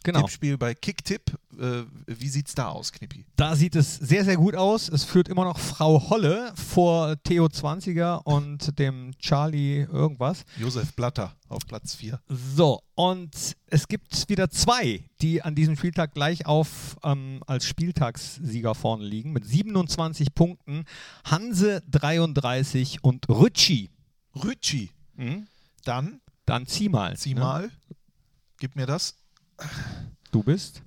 Genau. 0.04 0.22
Tippspiel 0.22 0.58
bei 0.58 0.74
Kicktipp. 0.74 1.38
Äh, 1.60 1.84
wie 2.06 2.30
sieht's 2.30 2.56
da 2.56 2.70
aus, 2.70 2.91
Knippi? 2.91 3.26
Da 3.36 3.56
sieht 3.56 3.76
es 3.76 3.95
sehr, 3.95 4.24
sehr 4.24 4.38
gut 4.38 4.56
aus. 4.56 4.89
Es 4.89 5.04
führt 5.04 5.28
immer 5.28 5.43
noch 5.43 5.58
Frau 5.60 6.10
Holle 6.10 6.54
vor 6.56 7.16
Theo 7.24 7.45
20er 7.48 8.22
und 8.24 8.78
dem 8.80 9.12
Charlie 9.20 9.82
irgendwas. 9.82 10.45
Josef 10.58 10.93
Blatter 10.93 11.36
auf 11.50 11.66
Platz 11.66 11.95
4. 11.95 12.22
So, 12.30 12.82
und 12.95 13.56
es 13.68 13.88
gibt 13.88 14.30
wieder 14.30 14.50
zwei, 14.50 15.04
die 15.22 15.41
an 15.41 15.56
diesem 15.56 15.76
Spieltag 15.76 16.14
gleich 16.14 16.45
auf 16.45 16.95
ähm, 17.04 17.41
als 17.48 17.66
Spieltagssieger 17.66 18.76
vorne 18.76 19.04
liegen 19.04 19.34
mit 19.34 19.45
27 19.45 20.34
Punkten. 20.36 20.86
Hanse 21.26 21.82
33 21.89 23.04
und 23.04 23.28
Rütschi. 23.30 23.89
Rütschi, 24.36 24.91
dann 25.84 26.22
Dann 26.45 26.68
zieh 26.68 26.89
mal. 26.89 27.18
zieh 27.18 27.34
ne? 27.34 27.39
mal, 27.41 27.72
gib 28.60 28.76
mir 28.76 28.86
das. 28.86 29.16
Du 30.32 30.43
bist? 30.43 30.82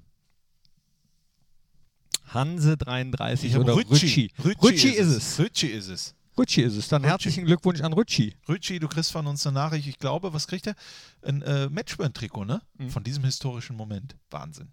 Hanse 2.26 2.76
33 2.76 3.48
Ich 3.48 3.54
habe 3.54 3.64
oder 3.64 3.76
Rütschi. 3.76 4.30
Rütschi, 4.44 4.66
Rütschi 4.66 4.88
ist 4.90 5.08
es. 5.08 5.38
Rütschi 5.38 5.66
ist 5.66 5.88
es. 5.88 6.14
Rütschi 6.38 6.62
ist 6.62 6.76
es. 6.76 6.88
Dann 6.88 7.02
Rütschi. 7.02 7.10
herzlichen 7.10 7.44
Glückwunsch 7.46 7.80
an 7.80 7.92
Rütschi. 7.92 8.36
Rütschi, 8.48 8.78
du 8.78 8.88
kriegst 8.88 9.10
von 9.12 9.26
uns 9.26 9.46
eine 9.46 9.54
Nachricht, 9.54 9.88
ich 9.88 9.98
glaube, 9.98 10.32
was 10.32 10.46
kriegt 10.46 10.66
er? 10.66 10.74
Ein 11.22 11.42
äh, 11.42 11.68
Matchburn-Trikot, 11.68 12.44
ne? 12.44 12.62
Mhm. 12.78 12.90
Von 12.90 13.02
diesem 13.02 13.24
historischen 13.24 13.76
Moment. 13.76 14.16
Wahnsinn. 14.30 14.72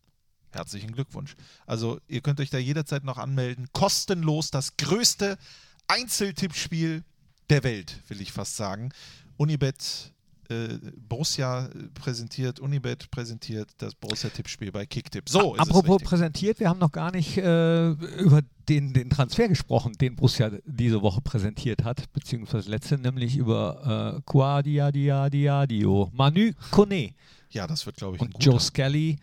Herzlichen 0.51 0.91
Glückwunsch. 0.91 1.35
Also, 1.65 1.99
ihr 2.07 2.21
könnt 2.21 2.39
euch 2.39 2.49
da 2.49 2.57
jederzeit 2.57 3.03
noch 3.03 3.17
anmelden. 3.17 3.67
Kostenlos 3.73 4.51
das 4.51 4.77
größte 4.77 5.37
Einzeltippspiel 5.87 7.03
der 7.49 7.63
Welt, 7.63 8.01
will 8.07 8.21
ich 8.21 8.31
fast 8.31 8.55
sagen. 8.55 8.91
Unibet, 9.37 10.13
äh, 10.49 10.79
Borussia 10.97 11.65
äh, 11.65 11.89
präsentiert, 11.93 12.59
Unibet 12.59 13.09
präsentiert 13.11 13.69
das 13.77 13.95
Borussia-Tippspiel 13.95 14.71
bei 14.71 14.85
Kicktipp. 14.85 15.29
So, 15.29 15.55
Apropos 15.55 16.01
präsentiert, 16.01 16.59
wir 16.59 16.69
haben 16.69 16.79
noch 16.79 16.91
gar 16.91 17.11
nicht 17.11 17.37
äh, 17.37 17.89
über 17.89 18.41
den, 18.69 18.93
den 18.93 19.09
Transfer 19.09 19.47
gesprochen, 19.47 19.93
den 19.93 20.15
Borussia 20.15 20.51
diese 20.65 21.01
Woche 21.01 21.21
präsentiert 21.21 21.83
hat, 21.83 22.11
beziehungsweise 22.13 22.69
letzte, 22.69 22.97
nämlich 22.97 23.37
über 23.37 24.17
äh, 24.17 24.21
Quadiadiadiadio, 24.29 26.09
Manu 26.13 26.51
Kone 26.71 27.13
Ja, 27.49 27.67
das 27.67 27.85
wird, 27.85 27.97
glaube 27.97 28.17
ich, 28.17 28.21
und. 28.21 28.35
Joe 28.43 28.59
Skelly. 28.59 29.17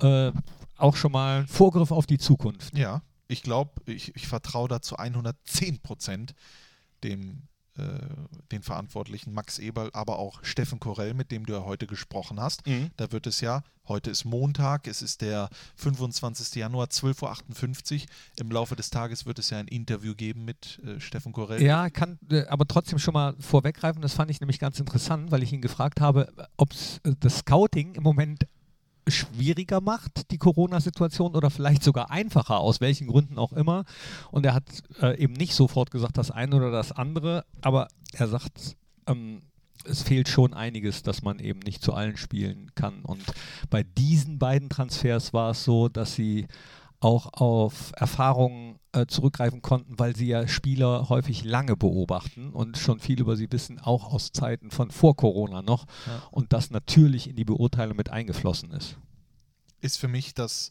Äh, 0.00 0.32
auch 0.78 0.96
schon 0.96 1.12
mal 1.12 1.40
ein 1.40 1.46
Vorgriff 1.46 1.90
auf 1.90 2.06
die 2.06 2.18
Zukunft. 2.18 2.76
Ja, 2.76 3.02
ich 3.28 3.42
glaube, 3.42 3.70
ich, 3.86 4.14
ich 4.14 4.26
vertraue 4.26 4.68
da 4.68 4.80
zu 4.82 4.96
110 4.96 5.80
Prozent 5.80 6.34
dem 7.02 7.42
den 8.52 8.62
Verantwortlichen 8.62 9.32
Max 9.32 9.58
Eberl, 9.58 9.90
aber 9.92 10.18
auch 10.18 10.44
Steffen 10.44 10.80
Korell, 10.80 11.14
mit 11.14 11.30
dem 11.30 11.46
du 11.46 11.54
ja 11.54 11.64
heute 11.64 11.86
gesprochen 11.86 12.40
hast. 12.40 12.66
Mhm. 12.66 12.90
Da 12.96 13.12
wird 13.12 13.26
es 13.26 13.40
ja, 13.40 13.62
heute 13.88 14.10
ist 14.10 14.24
Montag, 14.24 14.86
es 14.86 15.02
ist 15.02 15.20
der 15.20 15.48
25. 15.76 16.54
Januar, 16.54 16.86
12.58 16.86 17.94
Uhr. 17.94 18.06
Im 18.40 18.50
Laufe 18.50 18.76
des 18.76 18.90
Tages 18.90 19.26
wird 19.26 19.38
es 19.38 19.50
ja 19.50 19.58
ein 19.58 19.68
Interview 19.68 20.14
geben 20.14 20.44
mit 20.44 20.80
äh, 20.84 21.00
Steffen 21.00 21.32
Korell. 21.32 21.62
Ja, 21.62 21.90
kann 21.90 22.18
äh, 22.30 22.46
aber 22.46 22.66
trotzdem 22.66 22.98
schon 22.98 23.14
mal 23.14 23.34
vorweggreifen. 23.38 24.02
Das 24.02 24.14
fand 24.14 24.30
ich 24.30 24.40
nämlich 24.40 24.58
ganz 24.58 24.78
interessant, 24.80 25.30
weil 25.30 25.42
ich 25.42 25.52
ihn 25.52 25.62
gefragt 25.62 26.00
habe, 26.00 26.32
ob 26.56 26.72
äh, 27.04 27.14
das 27.20 27.38
Scouting 27.38 27.94
im 27.94 28.02
Moment 28.02 28.46
schwieriger 29.08 29.80
macht, 29.80 30.30
die 30.30 30.38
Corona-Situation, 30.38 31.34
oder 31.36 31.50
vielleicht 31.50 31.82
sogar 31.82 32.10
einfacher, 32.10 32.58
aus 32.58 32.80
welchen 32.80 33.06
Gründen 33.06 33.38
auch 33.38 33.52
immer. 33.52 33.84
Und 34.30 34.44
er 34.46 34.54
hat 34.54 34.64
äh, 35.00 35.18
eben 35.18 35.34
nicht 35.34 35.54
sofort 35.54 35.90
gesagt, 35.90 36.18
das 36.18 36.30
eine 36.30 36.56
oder 36.56 36.70
das 36.70 36.92
andere, 36.92 37.44
aber 37.60 37.88
er 38.12 38.28
sagt, 38.28 38.76
ähm, 39.06 39.42
es 39.84 40.02
fehlt 40.02 40.28
schon 40.28 40.54
einiges, 40.54 41.02
dass 41.02 41.22
man 41.22 41.38
eben 41.38 41.60
nicht 41.60 41.82
zu 41.82 41.94
allen 41.94 42.16
spielen 42.16 42.72
kann. 42.74 43.02
Und 43.02 43.22
bei 43.70 43.84
diesen 43.84 44.38
beiden 44.38 44.68
Transfers 44.68 45.32
war 45.32 45.50
es 45.50 45.64
so, 45.64 45.88
dass 45.88 46.14
sie 46.14 46.46
auch 46.98 47.32
auf 47.34 47.92
Erfahrungen 47.96 48.78
äh, 48.96 49.06
zurückgreifen 49.06 49.60
konnten, 49.60 49.98
weil 49.98 50.16
sie 50.16 50.26
ja 50.26 50.48
Spieler 50.48 51.10
häufig 51.10 51.44
lange 51.44 51.76
beobachten 51.76 52.50
und 52.50 52.78
schon 52.78 52.98
viel 52.98 53.20
über 53.20 53.36
sie 53.36 53.52
wissen, 53.52 53.78
auch 53.78 54.12
aus 54.12 54.32
Zeiten 54.32 54.70
von 54.70 54.90
vor 54.90 55.16
Corona 55.16 55.60
noch. 55.60 55.86
Ja. 56.06 56.22
Und 56.30 56.52
das 56.52 56.70
natürlich 56.70 57.28
in 57.28 57.36
die 57.36 57.44
Beurteilung 57.44 57.96
mit 57.96 58.10
eingeflossen 58.10 58.70
ist. 58.70 58.96
ist 59.80 59.98
für 59.98 60.08
mich 60.08 60.32
das 60.32 60.70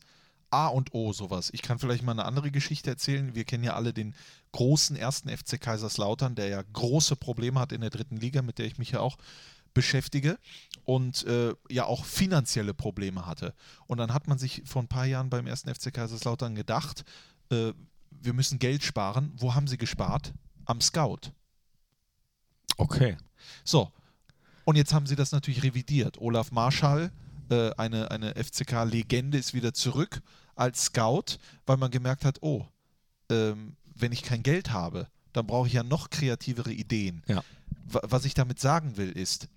A 0.50 0.68
und 0.68 0.94
O 0.94 1.14
sowas. 1.14 1.50
Ich 1.54 1.62
kann 1.62 1.78
vielleicht 1.78 2.04
mal 2.04 2.14
eine 2.14 2.26
andere 2.26 2.50
Geschichte 2.50 2.90
erzählen. 2.90 3.36
Wir 3.36 3.44
kennen 3.44 3.64
ja 3.64 3.76
alle 3.76 3.94
den 3.94 4.16
großen 4.54 4.96
ersten 4.96 5.30
FC 5.30 5.60
Kaiserslautern, 5.62 6.34
der 6.34 6.48
ja 6.48 6.64
große 6.74 7.16
Probleme 7.16 7.60
hat 7.60 7.72
in 7.72 7.82
der 7.82 7.90
dritten 7.92 8.18
Liga, 8.18 8.42
mit 8.42 8.58
der 8.58 8.66
ich 8.66 8.78
mich 8.78 8.92
ja 8.92 9.02
auch 9.02 9.18
beschäftige 9.74 10.40
und 10.84 11.26
äh, 11.26 11.54
ja 11.70 11.86
auch 11.86 12.06
finanzielle 12.06 12.74
Probleme 12.74 13.28
hatte. 13.28 13.54
Und 13.86 14.00
dann 14.00 14.14
hat 14.14 14.28
man 14.28 14.40
sich 14.40 14.64
vor 14.66 14.82
ein 14.82 14.88
paar 14.88 15.06
Jahren 15.06 15.30
beim 15.30 15.46
ersten 15.46 15.74
FC 15.74 15.94
Kaiserslautern 15.94 16.56
gedacht, 16.56 17.04
äh, 17.52 17.74
wir 18.22 18.34
müssen 18.34 18.59
Geld 18.59 18.84
sparen. 18.84 19.32
Wo 19.38 19.53
haben 19.55 19.68
sie 19.68 19.78
gespart? 19.78 20.34
Am 20.66 20.82
Scout. 20.82 21.32
Okay. 22.78 23.18
So, 23.63 23.91
und 24.66 24.76
jetzt 24.76 24.93
haben 24.93 25.05
sie 25.05 25.16
das 25.16 25.32
natürlich 25.32 25.63
revidiert. 25.63 26.18
Olaf 26.20 26.51
Marschall, 26.51 27.11
äh, 27.49 27.72
eine, 27.78 28.11
eine 28.11 28.34
FCK-Legende, 28.36 29.38
ist 29.38 29.53
wieder 29.53 29.74
zurück 29.74 30.22
als 30.55 30.86
Scout, 30.86 31.38
weil 31.66 31.78
man 31.78 31.91
gemerkt 31.91 32.26
hat, 32.26 32.39
oh, 32.41 32.66
ähm, 33.30 33.76
wenn 33.95 34.11
ich 34.11 34.24
kein 34.24 34.43
Geld 34.43 34.72
habe, 34.72 35.07
dann 35.34 35.47
brauche 35.47 35.68
ich 35.68 35.74
ja 35.74 35.84
noch 35.84 36.09
kreativere 36.09 36.72
Ideen. 36.72 37.22
Ja. 37.28 37.43
Wa- 37.88 38.01
Was 38.03 38.26
ich 38.26 38.34
damit 38.34 38.59
sagen 38.59 38.97
will, 38.97 39.11
ist, 39.11 39.47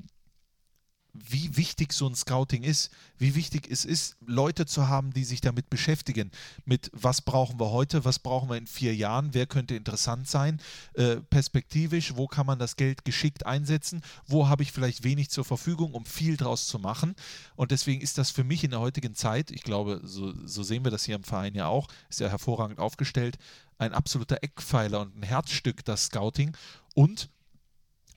wie 1.15 1.57
wichtig 1.57 1.93
so 1.93 2.07
ein 2.07 2.15
Scouting 2.15 2.63
ist, 2.63 2.91
wie 3.19 3.35
wichtig 3.35 3.69
es 3.71 3.85
ist, 3.85 4.17
Leute 4.27 4.67
zu 4.67 4.89
haben, 4.89 5.13
die 5.13 5.25
sich 5.25 5.41
damit 5.41 5.71
beschäftigen. 5.71 6.31
Mit 6.65 6.91
was 6.93 7.23
brauchen 7.23 7.59
wir 7.59 7.71
heute, 7.71 8.05
was 8.05 8.19
brauchen 8.19 8.49
wir 8.49 8.57
in 8.57 8.67
vier 8.67 8.95
Jahren, 8.95 9.35
wer 9.35 9.47
könnte 9.47 9.75
interessant 9.75 10.29
sein, 10.29 10.61
äh, 10.95 11.17
perspektivisch, 11.17 12.17
wo 12.17 12.27
kann 12.27 12.47
man 12.47 12.59
das 12.59 12.77
Geld 12.77 13.05
geschickt 13.05 13.47
einsetzen, 13.47 14.03
wo 14.27 14.49
habe 14.49 14.63
ich 14.63 14.73
vielleicht 14.73 15.03
wenig 15.03 15.31
zur 15.31 15.45
Verfügung, 15.45 15.95
um 15.95 16.05
viel 16.05 16.37
draus 16.37 16.67
zu 16.67 16.79
machen. 16.79 17.15
Und 17.57 17.71
deswegen 17.71 18.01
ist 18.01 18.19
das 18.19 18.31
für 18.31 18.45
mich 18.45 18.65
in 18.65 18.71
der 18.71 18.81
heutigen 18.81 19.15
Zeit, 19.15 19.51
ich 19.51 19.63
glaube, 19.63 20.01
so, 20.05 20.35
so 20.47 20.63
sehen 20.63 20.85
wir 20.85 20.91
das 20.91 21.05
hier 21.05 21.17
im 21.17 21.25
Verein 21.25 21.55
ja 21.55 21.67
auch, 21.67 21.89
ist 22.09 22.21
ja 22.21 22.29
hervorragend 22.29 22.79
aufgestellt, 22.79 23.39
ein 23.79 23.93
absoluter 23.93 24.43
Eckpfeiler 24.43 25.01
und 25.01 25.17
ein 25.17 25.23
Herzstück, 25.23 25.85
das 25.85 26.07
Scouting. 26.07 26.57
Und 26.95 27.29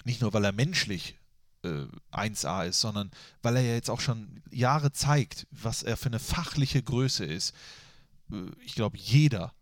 nicht 0.04 0.22
nur, 0.22 0.34
weil 0.34 0.46
er 0.46 0.52
menschlich 0.52 1.16
äh, 1.64 1.86
1A 2.12 2.68
ist, 2.68 2.82
sondern 2.82 3.12
weil 3.42 3.58
er 3.58 3.62
ja 3.64 3.74
jetzt 3.74 3.90
auch 3.90 4.02
schon 4.02 4.42
Jahre 4.52 4.92
zeigt, 4.92 5.48
was 5.52 5.84
er 5.84 5.98
für 5.98 6.08
eine 6.08 6.20
fachliche 6.20 6.82
Größe 6.82 7.26
ist. 7.26 7.54
Äh, 8.32 8.52
ich 8.66 8.76
glaube, 8.76 8.98
jeder 8.98 9.54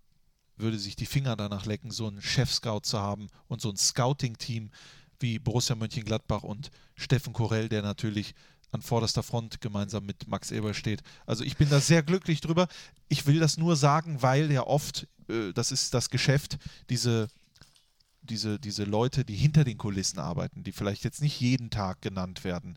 würde 0.58 0.78
sich 0.78 0.96
die 0.96 1.06
Finger 1.06 1.36
danach 1.36 1.66
lecken, 1.66 1.92
so 1.92 2.08
einen 2.08 2.22
Chef-Scout 2.22 2.82
zu 2.84 3.00
haben 3.00 3.28
und 3.48 3.62
so 3.62 3.70
ein 3.70 3.78
Scouting-Team 3.78 4.72
wie 5.20 5.40
Borussia 5.40 5.76
Mönchengladbach 5.76 6.44
und 6.44 6.72
Steffen 6.96 7.34
Korell, 7.34 7.70
der 7.70 7.82
natürlich 7.82 8.36
an 8.72 8.82
vorderster 8.82 9.24
Front 9.24 9.62
gemeinsam 9.62 10.06
mit 10.06 10.28
Max 10.28 10.52
Eber 10.52 10.74
steht. 10.74 11.02
Also 11.26 11.44
ich 11.44 11.58
bin 11.58 11.70
da 11.70 11.80
sehr 11.80 12.04
glücklich 12.04 12.42
drüber. 12.42 12.68
Ich 13.08 13.26
will 13.26 13.40
das 13.40 13.58
nur 13.58 13.76
sagen, 13.76 14.22
weil 14.22 14.52
ja 14.52 14.66
oft, 14.66 15.08
äh, 15.28 15.54
das 15.54 15.72
ist 15.72 15.94
das 15.94 16.10
Geschäft, 16.10 16.58
diese 16.90 17.30
diese, 18.30 18.60
diese 18.60 18.84
Leute, 18.84 19.26
die 19.26 19.36
hinter 19.36 19.64
den 19.64 19.78
Kulissen 19.78 20.20
arbeiten, 20.20 20.64
die 20.64 20.72
vielleicht 20.72 21.04
jetzt 21.04 21.22
nicht 21.22 21.40
jeden 21.40 21.70
Tag 21.70 22.02
genannt 22.02 22.44
werden, 22.44 22.76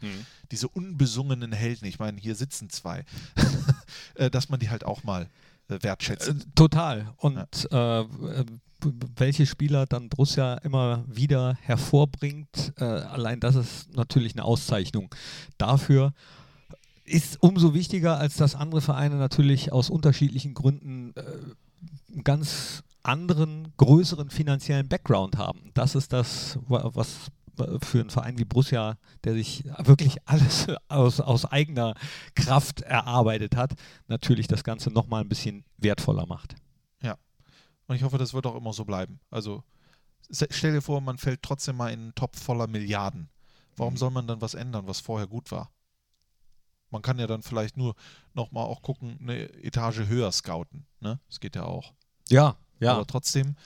diese 0.51 0.69
unbesungenen 0.69 1.53
Helden, 1.53 1.87
ich 1.87 1.99
meine, 1.99 2.21
hier 2.21 2.35
sitzen 2.35 2.71
zwei, 2.71 3.05
äh, 4.15 4.31
dass 4.31 4.49
man 4.49 4.61
die 4.61 4.71
halt 4.71 4.85
auch 4.85 5.05
mal 5.05 5.29
äh, 5.69 5.79
wertschätzt. 5.83 6.29
Äh, 6.29 6.35
total. 6.55 7.15
Und 7.19 7.69
äh, 7.71 8.01
äh, 8.01 8.45
welche 9.17 9.47
Spieler 9.47 9.87
dann 9.87 10.09
Borussia 10.09 10.55
immer 10.55 11.05
wieder 11.07 11.57
hervorbringt, 11.63 12.73
äh, 12.79 12.85
allein 12.85 13.41
das 13.41 13.55
ist 13.55 13.95
natürlich 13.95 14.35
eine 14.35 14.45
Auszeichnung 14.45 15.15
dafür. 15.59 16.13
Ist 17.05 17.43
umso 17.43 17.75
wichtiger, 17.75 18.19
als 18.19 18.37
dass 18.37 18.55
andere 18.55 18.81
Vereine 18.81 19.17
natürlich 19.17 19.73
aus 19.73 19.91
unterschiedlichen 19.91 20.55
Gründen 20.55 21.15
äh, 21.17 22.23
ganz 22.23 22.83
anderen, 23.03 23.73
größeren 23.77 24.31
finanziellen 24.31 24.89
Background 24.89 25.37
haben. 25.37 25.71
Das 25.75 25.95
ist 25.95 26.13
das, 26.13 26.59
wa- 26.69 26.91
was 26.95 27.31
für 27.83 28.01
einen 28.01 28.11
Verein 28.11 28.39
wie 28.39 28.45
Borussia, 28.47 28.97
der 29.25 29.35
sich 29.35 29.65
wirklich 29.79 30.17
alles 30.27 30.67
aus, 30.89 31.21
aus 31.21 31.45
eigener 31.45 31.95
Kraft 32.35 32.81
erarbeitet 32.81 33.57
hat, 33.57 33.75
natürlich 34.09 34.47
das 34.49 34.65
Ganze 34.65 34.91
nochmal 34.91 35.21
ein 35.23 35.29
bisschen 35.29 35.65
wertvoller 35.79 36.27
macht. 36.27 36.55
Und 37.89 37.97
ich 37.97 38.05
hoffe, 38.05 38.17
das 38.17 38.33
wird 38.33 38.47
auch 38.47 38.55
immer 38.55 38.73
so 38.73 38.85
bleiben. 38.85 39.21
Also 39.31 39.65
Stell 40.31 40.73
dir 40.73 40.81
vor, 40.81 41.01
man 41.03 41.19
fällt 41.19 41.43
trotzdem 41.43 41.77
mal 41.77 41.93
in 41.93 42.01
einen 42.01 42.15
Topf 42.15 42.41
voller 42.41 42.67
Milliarden. 42.69 43.29
Warum 43.77 43.95
Mhm. 43.95 43.99
soll 43.99 44.11
man 44.13 44.27
dann 44.27 44.41
was 44.41 44.55
ändern, 44.55 44.87
was 44.87 45.01
vorher 45.01 45.27
gut 45.27 45.51
war? 45.51 45.71
Man 46.91 47.03
kann 47.03 47.19
ja 47.19 47.27
dann 47.27 47.43
vielleicht 47.43 47.77
nur 47.77 47.95
nochmal 48.33 48.65
auch 48.65 48.81
gucken, 48.83 49.19
eine 49.21 49.53
Etage 49.63 50.07
höher 50.07 50.31
scouten. 50.33 50.87
Ne? 51.01 51.19
Das 51.29 51.41
geht 51.41 51.57
ja 51.57 51.65
auch. 51.65 51.93
Ja, 52.31 52.57
ja. 52.83 52.95
Aber 52.95 53.07
trotzdem, 53.07 53.57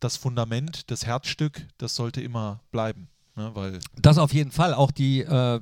das 0.00 0.16
Fundament, 0.16 0.90
das 0.90 1.06
Herzstück, 1.06 1.66
das 1.78 1.94
sollte 1.94 2.20
immer 2.20 2.60
bleiben. 2.70 3.08
Ne? 3.34 3.50
Weil 3.54 3.78
Das 4.00 4.18
auf 4.18 4.34
jeden 4.34 4.50
Fall. 4.50 4.74
Auch 4.74 4.90
die, 4.90 5.20
äh, 5.20 5.60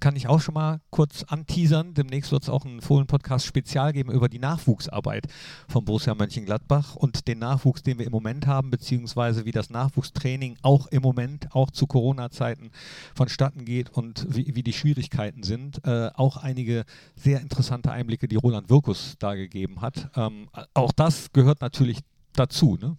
kann 0.00 0.16
ich 0.16 0.28
auch 0.28 0.40
schon 0.40 0.54
mal 0.54 0.80
kurz 0.90 1.22
anteasern. 1.24 1.94
Demnächst 1.94 2.30
wird 2.30 2.42
es 2.42 2.48
auch 2.48 2.64
einen 2.64 2.82
Fohlen-Podcast 2.82 3.46
spezial 3.46 3.92
geben 3.92 4.10
über 4.10 4.28
die 4.28 4.38
Nachwuchsarbeit 4.38 5.26
von 5.68 5.84
Borussia 5.84 6.14
Mönchengladbach 6.14 6.94
und 6.96 7.26
den 7.26 7.38
Nachwuchs, 7.38 7.82
den 7.82 7.98
wir 7.98 8.06
im 8.06 8.12
Moment 8.12 8.46
haben, 8.46 8.70
beziehungsweise 8.70 9.44
wie 9.46 9.52
das 9.52 9.70
Nachwuchstraining 9.70 10.56
auch 10.62 10.86
im 10.88 11.02
Moment, 11.02 11.54
auch 11.54 11.70
zu 11.70 11.86
Corona-Zeiten 11.86 12.70
vonstatten 13.14 13.64
geht 13.64 13.90
und 13.90 14.26
wie, 14.28 14.54
wie 14.54 14.62
die 14.62 14.72
Schwierigkeiten 14.72 15.42
sind. 15.42 15.84
Äh, 15.86 16.10
auch 16.14 16.36
einige 16.36 16.84
sehr 17.16 17.40
interessante 17.40 17.92
Einblicke, 17.92 18.28
die 18.28 18.36
Roland 18.36 18.68
Wirkus 18.68 19.14
da 19.18 19.34
gegeben 19.34 19.80
hat. 19.80 20.10
Ähm, 20.16 20.48
auch 20.74 20.92
das 20.92 21.32
gehört 21.32 21.60
natürlich 21.62 22.00
dazu. 22.34 22.76
Ne? 22.80 22.96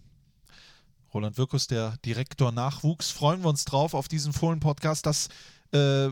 Roland 1.16 1.38
Wirkus, 1.38 1.68
der 1.68 1.96
Direktor 2.04 2.52
Nachwuchs, 2.52 3.10
freuen 3.10 3.42
wir 3.42 3.48
uns 3.48 3.64
drauf 3.64 3.94
auf 3.94 4.10
diesen 4.10 4.34
Fohlen-Podcast. 4.34 5.06
Das 5.06 5.30
äh, 5.72 6.10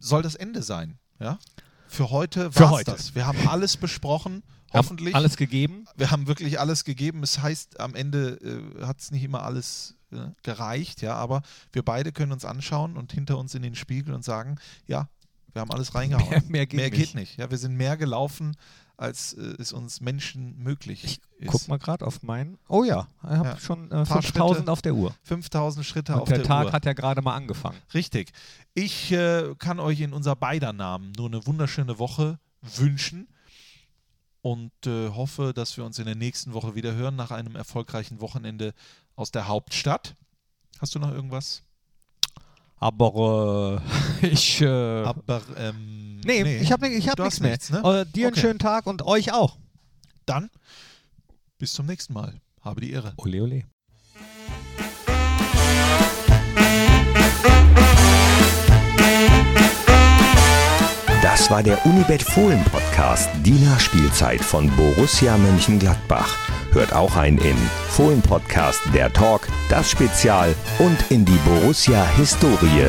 soll 0.00 0.22
das 0.22 0.34
Ende 0.34 0.64
sein. 0.64 0.98
Ja? 1.20 1.38
Für 1.86 2.10
heute 2.10 2.52
war 2.56 2.70
heute. 2.70 2.90
das. 2.90 3.14
Wir 3.14 3.28
haben 3.28 3.46
alles 3.46 3.76
besprochen, 3.76 4.42
Haben 4.42 4.72
hoffentlich. 4.74 5.14
Alles 5.14 5.36
gegeben. 5.36 5.84
wir 5.96 6.10
haben 6.10 6.26
wirklich 6.26 6.58
alles 6.58 6.82
gegeben. 6.82 7.22
Es 7.22 7.38
heißt, 7.40 7.78
am 7.78 7.94
Ende 7.94 8.40
äh, 8.80 8.84
hat 8.86 8.98
es 8.98 9.12
nicht 9.12 9.22
immer 9.22 9.44
alles 9.44 9.94
äh, 10.10 10.16
gereicht, 10.42 11.00
ja, 11.00 11.14
aber 11.14 11.42
wir 11.72 11.84
beide 11.84 12.10
können 12.10 12.32
uns 12.32 12.44
anschauen 12.44 12.96
und 12.96 13.12
hinter 13.12 13.38
uns 13.38 13.54
in 13.54 13.62
den 13.62 13.76
Spiegel 13.76 14.12
und 14.12 14.24
sagen, 14.24 14.56
ja, 14.88 15.08
wir 15.52 15.62
haben 15.62 15.70
alles 15.70 15.94
reingehauen. 15.94 16.28
Mehr- 16.28 16.42
mehr 16.48 16.66
geht 16.66 16.76
mehr 16.80 16.90
nicht. 16.90 16.98
geht 16.98 17.14
nicht. 17.14 17.36
Ja, 17.38 17.52
wir 17.52 17.58
sind 17.58 17.76
mehr 17.76 17.96
gelaufen, 17.96 18.56
als 19.00 19.32
äh, 19.32 19.54
es 19.58 19.72
uns 19.72 20.00
Menschen 20.00 20.58
möglich 20.62 21.04
ist. 21.04 21.20
Guck 21.46 21.68
mal 21.68 21.78
gerade 21.78 22.06
auf 22.06 22.22
meinen. 22.22 22.58
Oh 22.68 22.84
ja, 22.84 23.08
ich 23.22 23.30
habe 23.30 23.48
Ja. 23.48 23.56
schon 23.58 23.86
äh, 23.86 24.04
Paar 24.04 24.22
5000 24.22 24.56
Schritte. 24.58 24.72
auf 24.72 24.82
der 24.82 24.94
Uhr. 24.94 25.14
5000 25.22 25.86
Schritte 25.86 26.14
Und 26.14 26.20
auf 26.20 26.28
der, 26.28 26.38
der, 26.38 26.46
Tag 26.46 26.66
Uhr. 26.66 26.72
hat 26.72 26.84
ja 26.84 26.92
gerade 26.92 27.22
mal 27.22 27.34
angefangen. 27.34 27.78
Richtig. 27.94 28.30
Ich 28.74 29.10
äh, 29.12 29.54
kann 29.58 29.80
euch 29.80 30.00
in 30.00 30.12
unser 30.12 30.36
beider 30.36 30.72
Namen 30.74 31.12
nur 31.16 31.28
eine 31.28 31.46
wunderschöne 31.46 31.98
Woche 31.98 32.38
wünschen 32.60 33.26
und 34.42 34.72
äh, 34.86 35.08
hoffe, 35.08 35.52
dass 35.54 35.76
wir 35.78 35.84
uns 35.84 35.98
in 35.98 36.04
der 36.06 36.14
nächsten 36.14 36.52
Woche 36.52 36.74
wieder 36.74 36.94
hören 36.94 37.16
nach 37.16 37.30
einem 37.30 37.56
erfolgreichen 37.56 38.20
Wochenende 38.20 38.74
aus 39.16 39.30
der 39.30 39.48
Hauptstadt. 39.48 40.14
Hast 40.78 40.94
du 40.94 40.98
noch 40.98 41.10
irgendwas? 41.12 41.62
Aber 42.76 43.82
äh, 44.22 44.26
ich. 44.28 44.60
Äh, 44.62 45.02
Aber 45.04 45.42
ähm, 45.56 46.09
nee, 46.24 46.56
ich 46.58 46.72
habe 46.72 46.88
ich 46.88 47.08
hab 47.08 47.18
nichts 47.18 47.40
mehr. 47.40 47.50
nichts, 47.52 47.70
ne? 47.70 48.06
Dir 48.14 48.26
einen 48.26 48.32
Okay. 48.34 48.40
schönen 48.40 48.58
Tag 48.58 48.86
und 48.86 49.02
euch 49.02 49.32
auch. 49.32 49.56
Dann 50.26 50.50
bis 51.58 51.72
zum 51.72 51.86
nächsten 51.86 52.12
Mal. 52.12 52.34
Habe 52.62 52.80
die 52.80 52.92
Ehre. 52.92 53.14
Ole, 53.16 53.42
ole. 53.42 53.64
Das 61.22 61.50
war 61.50 61.62
der 61.62 61.84
Unibet 61.86 62.22
Fohlen 62.22 62.62
Podcast, 62.64 63.28
die 63.44 63.52
Nachspielzeit 63.52 64.40
von 64.42 64.70
Borussia 64.76 65.36
Mönchengladbach. 65.36 66.34
Hört 66.72 66.92
auch 66.92 67.14
ein 67.16 67.36
in 67.38 67.56
Fohlen 67.88 68.22
Podcast, 68.22 68.80
der 68.94 69.12
Talk, 69.12 69.46
das 69.68 69.90
Spezial 69.90 70.54
und 70.78 70.96
in 71.10 71.24
die 71.24 71.38
Borussia 71.44 72.06
Historie. 72.16 72.88